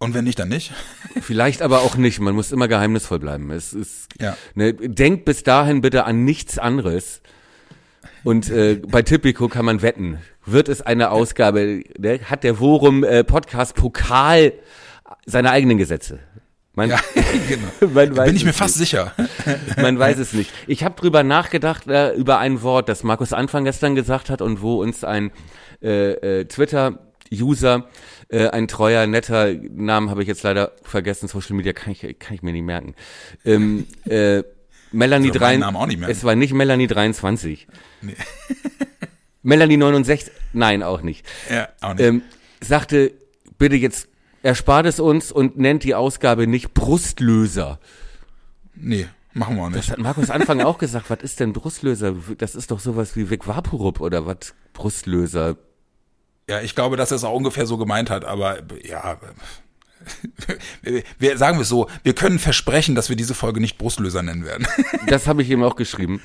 [0.00, 0.72] Und wenn nicht, dann nicht.
[1.20, 2.20] Vielleicht aber auch nicht.
[2.20, 3.50] Man muss immer geheimnisvoll bleiben.
[3.50, 4.36] Es ist, Ja.
[4.54, 7.20] ne, denkt bis dahin bitte an nichts anderes.
[8.22, 10.18] Und äh, bei Tipico kann man wetten.
[10.44, 14.52] Wird es eine Ausgabe, ne, hat der Worum äh, Podcast Pokal
[15.28, 16.18] seine eigenen Gesetze?
[16.74, 17.00] Man, Ja,
[17.48, 17.92] genau.
[18.14, 18.90] man Bin ich mir fast nicht.
[18.90, 19.12] sicher.
[19.80, 20.52] Man weiß es nicht.
[20.68, 24.62] Ich habe drüber nachgedacht äh, über ein Wort, das Markus Anfang gestern gesagt hat und
[24.62, 25.32] wo uns ein
[25.82, 27.88] äh, äh, Twitter-User,
[28.28, 32.34] äh, ein treuer, netter Namen habe ich jetzt leider vergessen, Social Media kann ich, kann
[32.34, 32.94] ich mir nicht merken.
[33.44, 34.42] Ähm, äh,
[34.92, 36.12] Melanie Also 3, meinen Namen auch nicht merken.
[36.12, 37.66] es war nicht Melanie 23.
[38.02, 38.14] Nee.
[39.42, 41.26] Melanie 69, nein, auch nicht.
[41.50, 42.04] Ja, auch nicht.
[42.04, 42.22] Ähm,
[42.60, 43.12] sagte,
[43.58, 44.08] bitte jetzt
[44.42, 47.78] erspart es uns und nennt die Ausgabe nicht Brustlöser.
[48.74, 49.78] nee, machen wir auch nicht.
[49.78, 51.10] Das hat Markus Anfang auch gesagt.
[51.10, 52.14] Was ist denn Brustlöser?
[52.38, 54.54] Das ist doch sowas wie Vic Vaporub oder was?
[54.72, 55.56] Brustlöser.
[56.48, 59.18] Ja, ich glaube, dass er es auch ungefähr so gemeint hat, aber ja,
[61.18, 64.44] wir, sagen wir es so, wir können versprechen, dass wir diese Folge nicht Brustlöser nennen
[64.44, 64.66] werden.
[65.06, 66.22] Das habe ich eben auch geschrieben.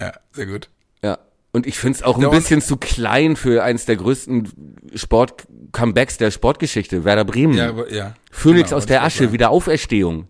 [0.00, 0.68] ja, sehr gut.
[1.02, 1.18] Ja.
[1.58, 4.48] Und ich finde es auch ein Ja, bisschen zu klein für eines der größten
[4.94, 7.04] Sport-Comebacks der Sportgeschichte.
[7.04, 7.54] Werder Bremen.
[7.54, 8.14] Ja, ja.
[8.30, 9.32] Phönix Genau, aus der Asche.
[9.32, 10.28] Wiederauferstehung.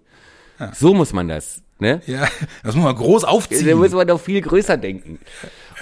[0.75, 1.63] So muss man das.
[1.81, 2.01] Ne?
[2.07, 2.27] Ja,
[2.65, 3.67] das muss man groß aufziehen.
[3.69, 5.21] Da muss man doch viel größer denken.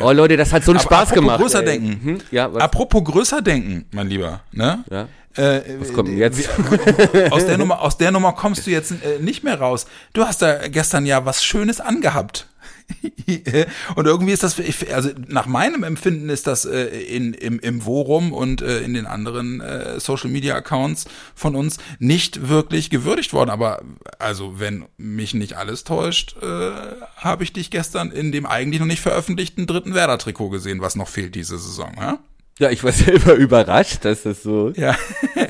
[0.00, 1.40] Oh Leute, das hat so einen Aber Spaß apropos gemacht.
[1.40, 1.64] größer ey.
[1.64, 2.00] denken.
[2.04, 2.18] Hm?
[2.30, 2.62] Ja, was?
[2.62, 4.84] Apropos größer denken, mein Lieber, ne?
[4.90, 5.08] Ja.
[5.42, 6.48] Äh, Was kommt denn jetzt?
[7.30, 9.86] aus der Nummer, aus der Nummer kommst du jetzt äh, nicht mehr raus.
[10.12, 12.46] Du hast da gestern ja was Schönes angehabt.
[13.96, 14.56] und irgendwie ist das,
[14.92, 19.06] also nach meinem Empfinden ist das äh, in, im, im Forum und äh, in den
[19.06, 23.50] anderen äh, Social Media Accounts von uns nicht wirklich gewürdigt worden.
[23.50, 23.82] Aber
[24.18, 26.70] also wenn mich nicht alles täuscht, äh,
[27.16, 31.08] habe ich dich gestern in dem eigentlich noch nicht veröffentlichten dritten Werder-Trikot gesehen, was noch
[31.08, 31.92] fehlt diese Saison.
[31.98, 32.18] Ja?
[32.58, 34.96] Ja, ich war selber überrascht, dass das so Ja.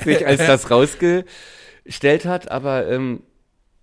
[0.05, 3.23] sich als das rausgestellt hat, aber ähm,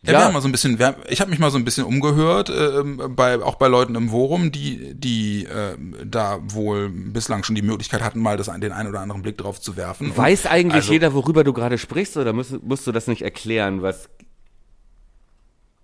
[0.05, 1.57] Ja, wir ja, haben mal so ein bisschen, wir haben, ich habe mich mal so
[1.57, 6.89] ein bisschen umgehört, ähm, bei, auch bei Leuten im Forum, die, die ähm, da wohl
[6.89, 10.07] bislang schon die Möglichkeit hatten, mal das, den einen oder anderen Blick drauf zu werfen.
[10.07, 13.21] Und- weiß eigentlich also- jeder, worüber du gerade sprichst, oder musst, musst du das nicht
[13.21, 14.09] erklären, was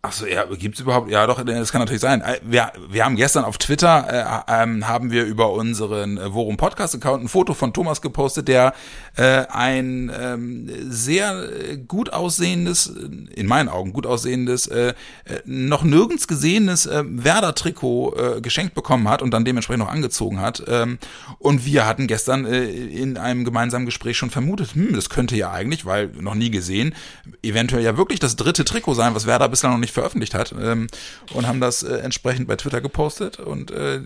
[0.02, 1.12] Ach so, ja, gibt's überhaupt?
[1.12, 2.22] Ja, doch, das kann natürlich sein.
[2.22, 6.56] Äh, Wir, wir haben gestern auf Twitter äh, ähm, haben wir über unseren äh, Worum
[6.56, 8.74] Podcast Account ein Foto von Thomas gepostet, der
[9.18, 14.94] äh, ein ähm, sehr äh, gut aussehendes, in meinen Augen gut aussehendes, äh,
[15.26, 19.92] äh, noch nirgends gesehenes äh, Werder Trikot äh, geschenkt bekommen hat und dann dementsprechend noch
[19.92, 20.64] angezogen hat.
[20.70, 20.98] Ähm,
[21.40, 25.52] und wir hatten gestern äh, in einem gemeinsamen Gespräch schon vermutet, hm, das könnte ja
[25.52, 26.96] eigentlich, weil noch nie gesehen,
[27.44, 30.54] eventuell ja wirklich das dritte Trikot sein, was Werder bislang noch nicht veröffentlicht hat.
[30.60, 30.88] Ähm,
[31.34, 34.02] und haben das äh, entsprechend bei Twitter gepostet und äh,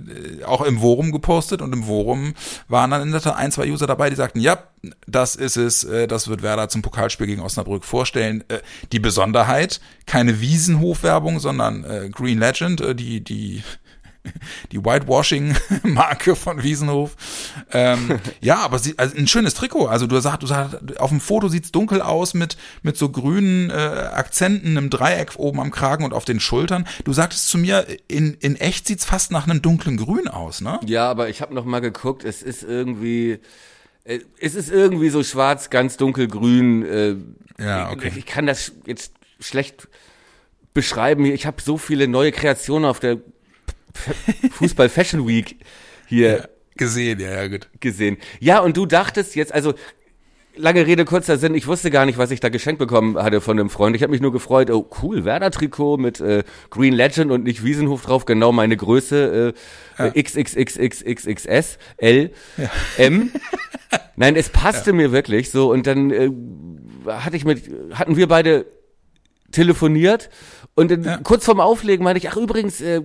[0.46, 1.62] auch im Forum gepostet.
[1.62, 2.34] Und im Forum
[2.68, 4.64] waren dann in der Tat ein, zwei User dabei, die sagten, ja,
[5.08, 8.44] das ist es, äh, das wird Werder zum Pokalspiel gegen Osnabrück vorstellen.
[8.50, 8.60] Äh,
[8.92, 13.64] die Besonderheit, keine Wiesenhofwerbung, sondern äh, Green Legend, äh, die, die
[14.72, 17.16] die Whitewashing-Marke von Wiesenhof.
[17.72, 19.88] Ähm, ja, aber sie, also ein schönes Trikot.
[19.88, 23.70] Also du sagst, du sagst, auf dem Foto sieht's dunkel aus mit mit so grünen
[23.70, 26.88] äh, Akzenten, einem Dreieck oben am Kragen und auf den Schultern.
[27.04, 30.80] Du sagtest zu mir, in in echt sieht's fast nach einem dunklen Grün aus, ne?
[30.86, 33.40] Ja, aber ich habe noch mal geguckt, es ist irgendwie
[34.06, 36.86] äh, es ist irgendwie so schwarz, ganz dunkelgrün.
[36.86, 37.16] Äh,
[37.64, 38.10] Ja, okay.
[38.10, 39.88] Ich, ich kann das jetzt schlecht
[40.74, 41.26] beschreiben.
[41.26, 43.18] Ich habe so viele neue Kreationen auf der
[44.52, 45.58] Fußball Fashion Week
[46.08, 47.70] hier Gesehen, ja, ja, gut.
[47.80, 48.18] gesehen.
[48.40, 49.74] Ja, und du dachtest jetzt, also
[50.56, 53.60] lange Rede, kurzer Sinn, ich wusste gar nicht, was ich da geschenkt bekommen hatte von
[53.60, 53.96] einem Freund.
[53.96, 58.04] Ich habe mich nur gefreut, oh cool, Werder-Trikot mit äh, Green Legend und nicht Wiesenhof
[58.04, 59.54] drauf, genau meine Größe,
[60.00, 62.32] äh, äh, XXXXXS, L,
[62.98, 63.32] M.
[64.16, 66.30] Nein, es passte mir wirklich so und dann äh,
[67.08, 67.64] hatte ich mit,
[67.94, 68.66] hatten wir beide
[69.52, 70.30] telefoniert
[70.76, 73.02] und dann kurz vorm Auflegen meinte ich, ach übrigens, äh,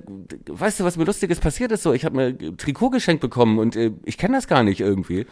[0.47, 3.59] weißt du, was mir lustiges passiert ist so, ich habe mir ein Trikot geschenkt bekommen
[3.59, 5.27] und äh, ich kenne das gar nicht irgendwie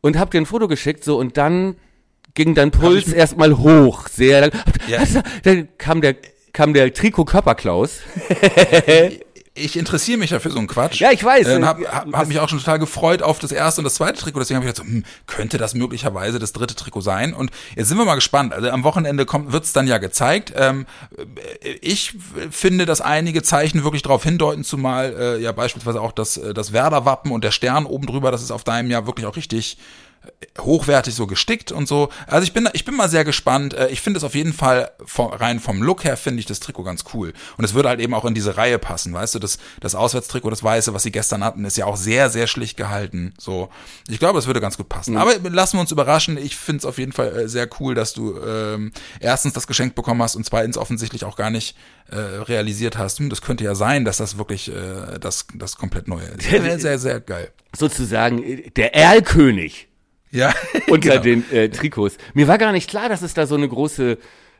[0.00, 1.76] und hab dir ein Foto geschickt so und dann
[2.34, 4.52] ging dein Puls erstmal hoch, sehr lang.
[4.88, 5.02] Ja.
[5.42, 6.16] Dann kam der
[6.52, 8.00] kam der Trikot Körperklaus.
[9.54, 11.00] Ich interessiere mich ja für so einen Quatsch.
[11.00, 11.46] Ja, ich weiß.
[11.46, 14.18] Äh, und hab, hab, mich auch schon total gefreut auf das erste und das zweite
[14.18, 14.38] Trikot.
[14.38, 17.34] Deswegen habe ich gedacht, so, hm, könnte das möglicherweise das dritte Trikot sein?
[17.34, 18.54] Und jetzt sind wir mal gespannt.
[18.54, 20.54] Also am Wochenende kommt wird's dann ja gezeigt.
[20.56, 20.86] Ähm,
[21.62, 22.14] äh, ich
[22.50, 26.72] finde, dass einige Zeichen wirklich darauf hindeuten, zumal äh, ja beispielsweise auch das, äh, das
[26.72, 29.76] Werder-Wappen und der Stern oben drüber, das ist auf deinem ja wirklich auch richtig
[30.60, 32.10] hochwertig so gestickt und so.
[32.26, 33.74] Also ich bin, ich bin mal sehr gespannt.
[33.74, 36.84] Äh, Ich finde es auf jeden Fall rein vom Look her finde ich das Trikot
[36.84, 37.32] ganz cool.
[37.56, 39.38] Und es würde halt eben auch in diese Reihe passen, weißt du?
[39.38, 42.76] Das, das Auswärtstrikot, das weiße, was sie gestern hatten, ist ja auch sehr, sehr schlicht
[42.76, 43.34] gehalten.
[43.38, 43.70] So,
[44.08, 45.16] ich glaube, das würde ganz gut passen.
[45.16, 46.36] Aber lassen wir uns überraschen.
[46.36, 49.94] Ich finde es auf jeden Fall äh, sehr cool, dass du ähm, erstens das Geschenk
[49.94, 51.76] bekommen hast und zweitens offensichtlich auch gar nicht
[52.10, 53.18] äh, realisiert hast.
[53.18, 56.42] Hm, das könnte ja sein, dass das wirklich äh, das, das komplett neue ist.
[56.50, 57.50] Sehr, sehr, sehr geil.
[57.74, 59.88] Sozusagen äh, der Erlkönig
[60.32, 60.52] Ja,
[60.88, 61.22] unter genau.
[61.22, 62.16] den äh, Trikots.
[62.34, 64.18] Mir war gar nicht klar, dass es da so eine große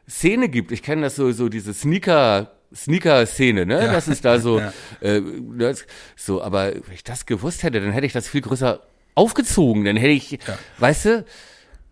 [0.09, 0.71] Szene gibt.
[0.71, 3.87] Ich kenne das so, so diese Sneaker, Sneaker-Szene, ne?
[3.87, 3.93] Ja.
[3.93, 4.73] Das ist da so, Ja.
[5.01, 5.23] äh,
[5.59, 8.81] das, so, aber wenn ich das gewusst hätte, dann hätte ich das viel größer
[9.15, 9.85] aufgezogen.
[9.85, 10.39] Dann hätte ich,
[10.79, 11.25] weißt du,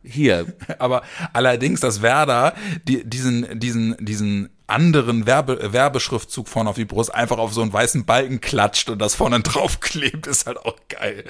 [0.02, 0.46] hier,
[0.78, 1.02] Aber
[1.34, 2.54] allerdings, dass Werder
[2.88, 7.72] die, diesen, diesen, diesen anderen Werbe, Werbeschriftzug vorne auf die Brust einfach auf so einen
[7.72, 11.24] weißen Balken klatscht und das vorne draufklebt, ist halt auch geil,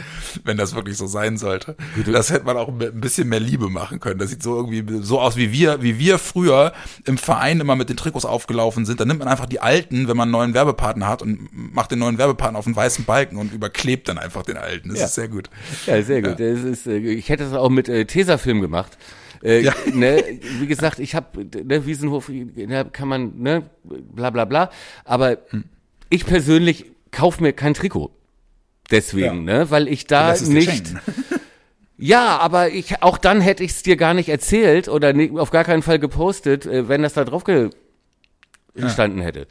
[0.45, 1.77] wenn das wirklich so sein sollte.
[2.07, 4.19] Das hätte man auch ein bisschen mehr Liebe machen können.
[4.19, 6.73] Das sieht so irgendwie so aus, wie wir, wie wir früher
[7.05, 9.01] im Verein immer mit den Trikots aufgelaufen sind.
[9.01, 11.99] Da nimmt man einfach die alten, wenn man einen neuen Werbepartner hat und macht den
[11.99, 14.91] neuen Werbepartner auf einen weißen Balken und überklebt dann einfach den alten.
[14.91, 15.05] Das Ja.
[15.07, 15.51] ist sehr gut.
[15.87, 16.39] ja, sehr gut.
[16.39, 18.97] Das ist, äh, ich hätte das auch mit äh, Tesafilm gemacht.
[19.43, 19.75] Äh, Ja.
[19.93, 20.23] ne,
[20.59, 24.71] wie gesagt, ich habe ne, Wiesenhof, ne, kann man, ne, bla bla bla.
[25.05, 25.65] Aber Hm.
[26.11, 28.11] ich persönlich kauf mir kein Trikot.
[28.91, 30.87] Deswegen, ne, weil ich da nicht.
[32.03, 35.51] Ja, aber ich auch dann hätte ich es dir gar nicht erzählt oder ni- auf
[35.51, 37.45] gar keinen Fall gepostet, äh, wenn das da drauf
[38.75, 39.47] gestanden hätte.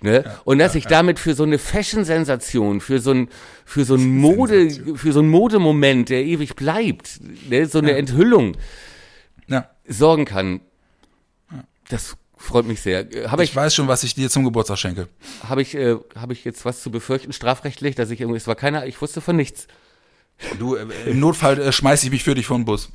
[0.00, 0.24] Ne?
[0.44, 3.28] Und dass ich damit für so eine Fashion-Sensation, für so ein,
[3.66, 7.66] für so ein Mode, für so ein Modemoment, der ewig bleibt, ne?
[7.66, 8.60] so eine Enthüllung Ja.
[9.90, 10.60] Sorgen kann.
[11.88, 13.06] Das freut mich sehr.
[13.26, 15.08] Habe Ich ich, weiß schon, was ich dir zum Geburtstag schenke.
[15.46, 18.54] habe ich, äh, habe ich jetzt was zu befürchten strafrechtlich, dass ich irgendwie, es war
[18.54, 19.66] keiner, ich wusste von nichts.
[20.58, 22.90] Du, äh, im Notfall äh, schmeiß ich mich für dich vor den Bus.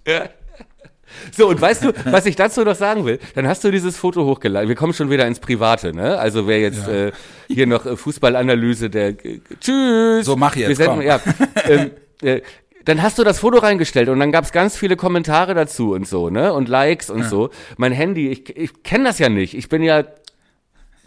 [1.38, 3.20] So, und weißt du, was ich dazu noch sagen will?
[3.36, 4.68] Dann hast du dieses Foto hochgeladen.
[4.68, 6.18] Wir kommen schon wieder ins Private, ne?
[6.18, 7.12] Also wer jetzt äh,
[7.48, 10.26] hier noch äh, Fußballanalyse, der äh, Tschüss.
[10.26, 11.06] So, mach jetzt, Wir senden, komm.
[11.06, 11.22] ja,
[11.70, 11.92] ähm,
[12.22, 12.42] äh,
[12.86, 16.30] dann hast du das Foto reingestellt und dann gab's ganz viele Kommentare dazu und so,
[16.30, 16.54] ne?
[16.54, 17.50] Und Likes und so.
[17.78, 19.56] Mein Handy, ich, ich kenne das ja nicht.
[19.56, 20.04] Ich bin ja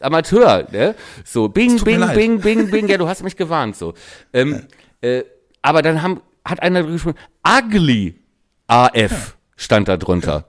[0.01, 0.95] Amateur, ne?
[1.25, 2.15] So, bing, bing, leid.
[2.17, 2.89] bing, bing, bing.
[2.89, 3.95] Ja, du hast mich gewarnt, so.
[4.33, 4.67] Ähm,
[5.01, 5.23] äh,
[5.63, 8.17] aber dann haben, hat einer geschrieben, ugly
[8.67, 10.45] AF stand da drunter.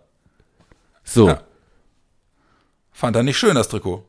[1.04, 1.42] So, Ja.
[2.92, 4.09] Fand er nicht schön, das Trikot.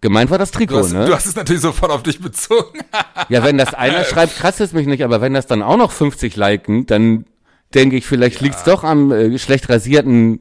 [0.00, 1.06] Gemeint war das Du Trikot, hast, ne?
[1.06, 2.80] du hast es natürlich sofort auf dich bezogen.
[3.30, 5.92] Ja, wenn das einer schreibt, kratzt es mich nicht, aber wenn das dann auch noch
[5.92, 7.26] 50 liken, dann
[7.74, 10.40] denke ich, vielleicht liegt's doch am äh, schlecht rasierten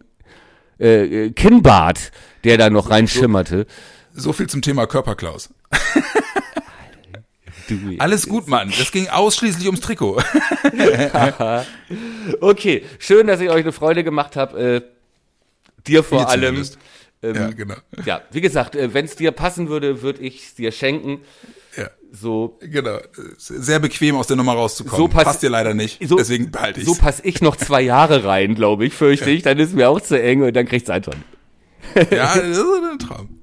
[0.79, 2.11] äh, äh, Kinnbart,
[2.45, 3.65] der da noch reinschimmerte.
[4.13, 5.49] So viel zum Thema Körperklaus.
[7.67, 8.69] Du, Alles gut, Mann.
[8.69, 10.21] Es ging ausschließlich ums Trikot.
[12.39, 14.75] okay, schön, dass ich euch eine Freude gemacht habe.
[14.77, 14.81] Äh,
[15.85, 16.43] dir vor allem.
[16.43, 16.77] zumindest.
[17.23, 17.75] Ähm, Ja, genau.
[18.05, 21.21] Ja, wie gesagt, äh, wenn es dir passen würde, würde ich es dir schenken.
[21.75, 22.99] Ja, So, genau.
[23.37, 24.97] Sehr bequem aus der Nummer rauszukommen.
[24.97, 25.99] So pass- Passt dir leider nicht.
[26.07, 29.43] so, Deswegen behalte ich so passe ich noch zwei Jahre rein, glaube ich, fürchte ich.
[29.43, 31.15] Dann ist mir auch zu eng und dann kriegt's Anton.
[32.11, 33.39] Ja, das ist ein Traum.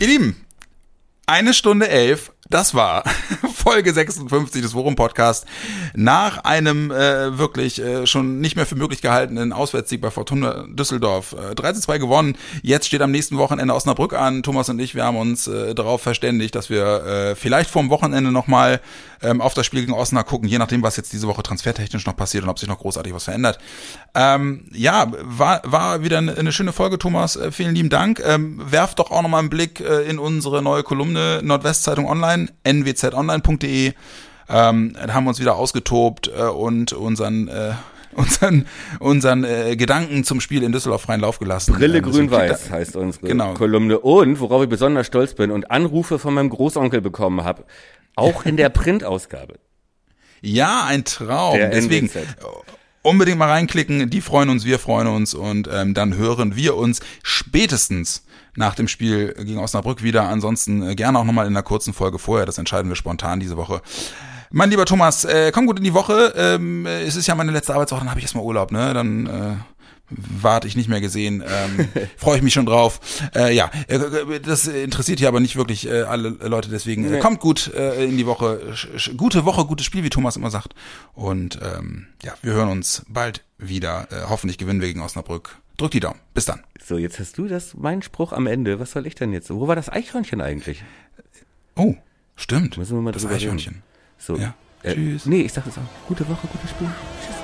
[0.00, 0.36] Ihr Lieben,
[1.26, 3.04] eine Stunde elf, das war
[3.54, 5.46] Folge 56 des Worum Podcast.
[5.94, 11.34] Nach einem äh, wirklich äh, schon nicht mehr für möglich gehaltenen Auswärtssieg bei Fortuna Düsseldorf.
[11.34, 12.36] Äh, 3 zu 2 gewonnen.
[12.62, 14.42] Jetzt steht am nächsten Wochenende Osnabrück an.
[14.42, 18.32] Thomas und ich, wir haben uns äh, darauf verständigt, dass wir äh, vielleicht vorm Wochenende
[18.32, 18.80] nochmal
[19.22, 22.16] ähm, auf das Spiel gegen Osnabrück gucken, je nachdem, was jetzt diese Woche transfertechnisch noch
[22.16, 23.58] passiert und ob sich noch großartig was verändert.
[24.14, 27.36] Ähm, ja, war, war wieder eine, eine schöne Folge, Thomas.
[27.36, 28.20] Äh, vielen lieben Dank.
[28.24, 33.92] Ähm, werft doch auch nochmal einen Blick äh, in unsere neue Kolumne Nordwestzeitung Online, nwzonline.de.
[34.48, 37.72] Ähm, da haben wir uns wieder ausgetobt äh, und unseren äh,
[38.14, 38.66] unseren
[39.00, 41.74] unseren äh, Gedanken zum Spiel in Düsseldorf freien Lauf gelassen.
[41.74, 43.54] Brille Ähm, grün-weiß heißt unsere Genau.
[43.54, 43.98] Kolumne.
[43.98, 47.64] Und, worauf ich besonders stolz bin und Anrufe von meinem Großonkel bekommen habe,
[48.14, 49.58] auch in der Printausgabe.
[50.40, 51.56] Ja, ein Traum.
[51.56, 52.20] Der Deswegen äh,
[53.02, 54.10] unbedingt mal reinklicken.
[54.10, 58.24] Die freuen uns, wir freuen uns und ähm, dann hören wir uns spätestens
[58.56, 60.28] nach dem Spiel gegen Osnabrück wieder.
[60.28, 62.46] Ansonsten äh, gerne auch nochmal in einer kurzen Folge vorher.
[62.46, 63.80] Das entscheiden wir spontan diese Woche.
[64.50, 66.32] Mein lieber Thomas, äh, komm gut in die Woche.
[66.36, 68.94] Ähm, äh, es ist ja meine letzte Arbeitswoche, dann habe ich erstmal Urlaub, ne?
[68.94, 69.56] Dann äh,
[70.10, 71.42] warte ich nicht mehr gesehen.
[71.46, 73.00] Ähm, Freue ich mich schon drauf.
[73.34, 77.18] Äh, ja, äh, das interessiert hier aber nicht wirklich äh, alle Leute, deswegen äh, Nee.
[77.20, 78.74] kommt gut äh, in die Woche.
[78.76, 80.74] Sch gute Woche, gutes Spiel, wie Thomas immer sagt.
[81.14, 84.08] Und ähm, ja, wir hören uns bald wieder.
[84.10, 85.56] Äh, hoffentlich gewinnen wir gegen Osnabrück.
[85.76, 86.20] Drück die Daumen.
[86.34, 86.62] Bis dann.
[86.84, 88.78] So, jetzt hast du das, mein Spruch am Ende.
[88.78, 89.50] Was soll ich denn jetzt?
[89.50, 90.84] Wo war das Eichhörnchen eigentlich?
[91.76, 91.94] Oh,
[92.36, 92.76] stimmt.
[92.76, 93.42] Müssen wir mal das drüber reden.
[93.44, 93.82] Eichhörnchen.
[94.18, 94.36] So.
[94.36, 94.54] Ja.
[94.82, 95.26] Äh, Tschüss.
[95.26, 96.06] Nee, ich sag es auch.
[96.08, 96.88] Gute Woche, gutes Spiel.
[97.24, 97.36] Tschüss.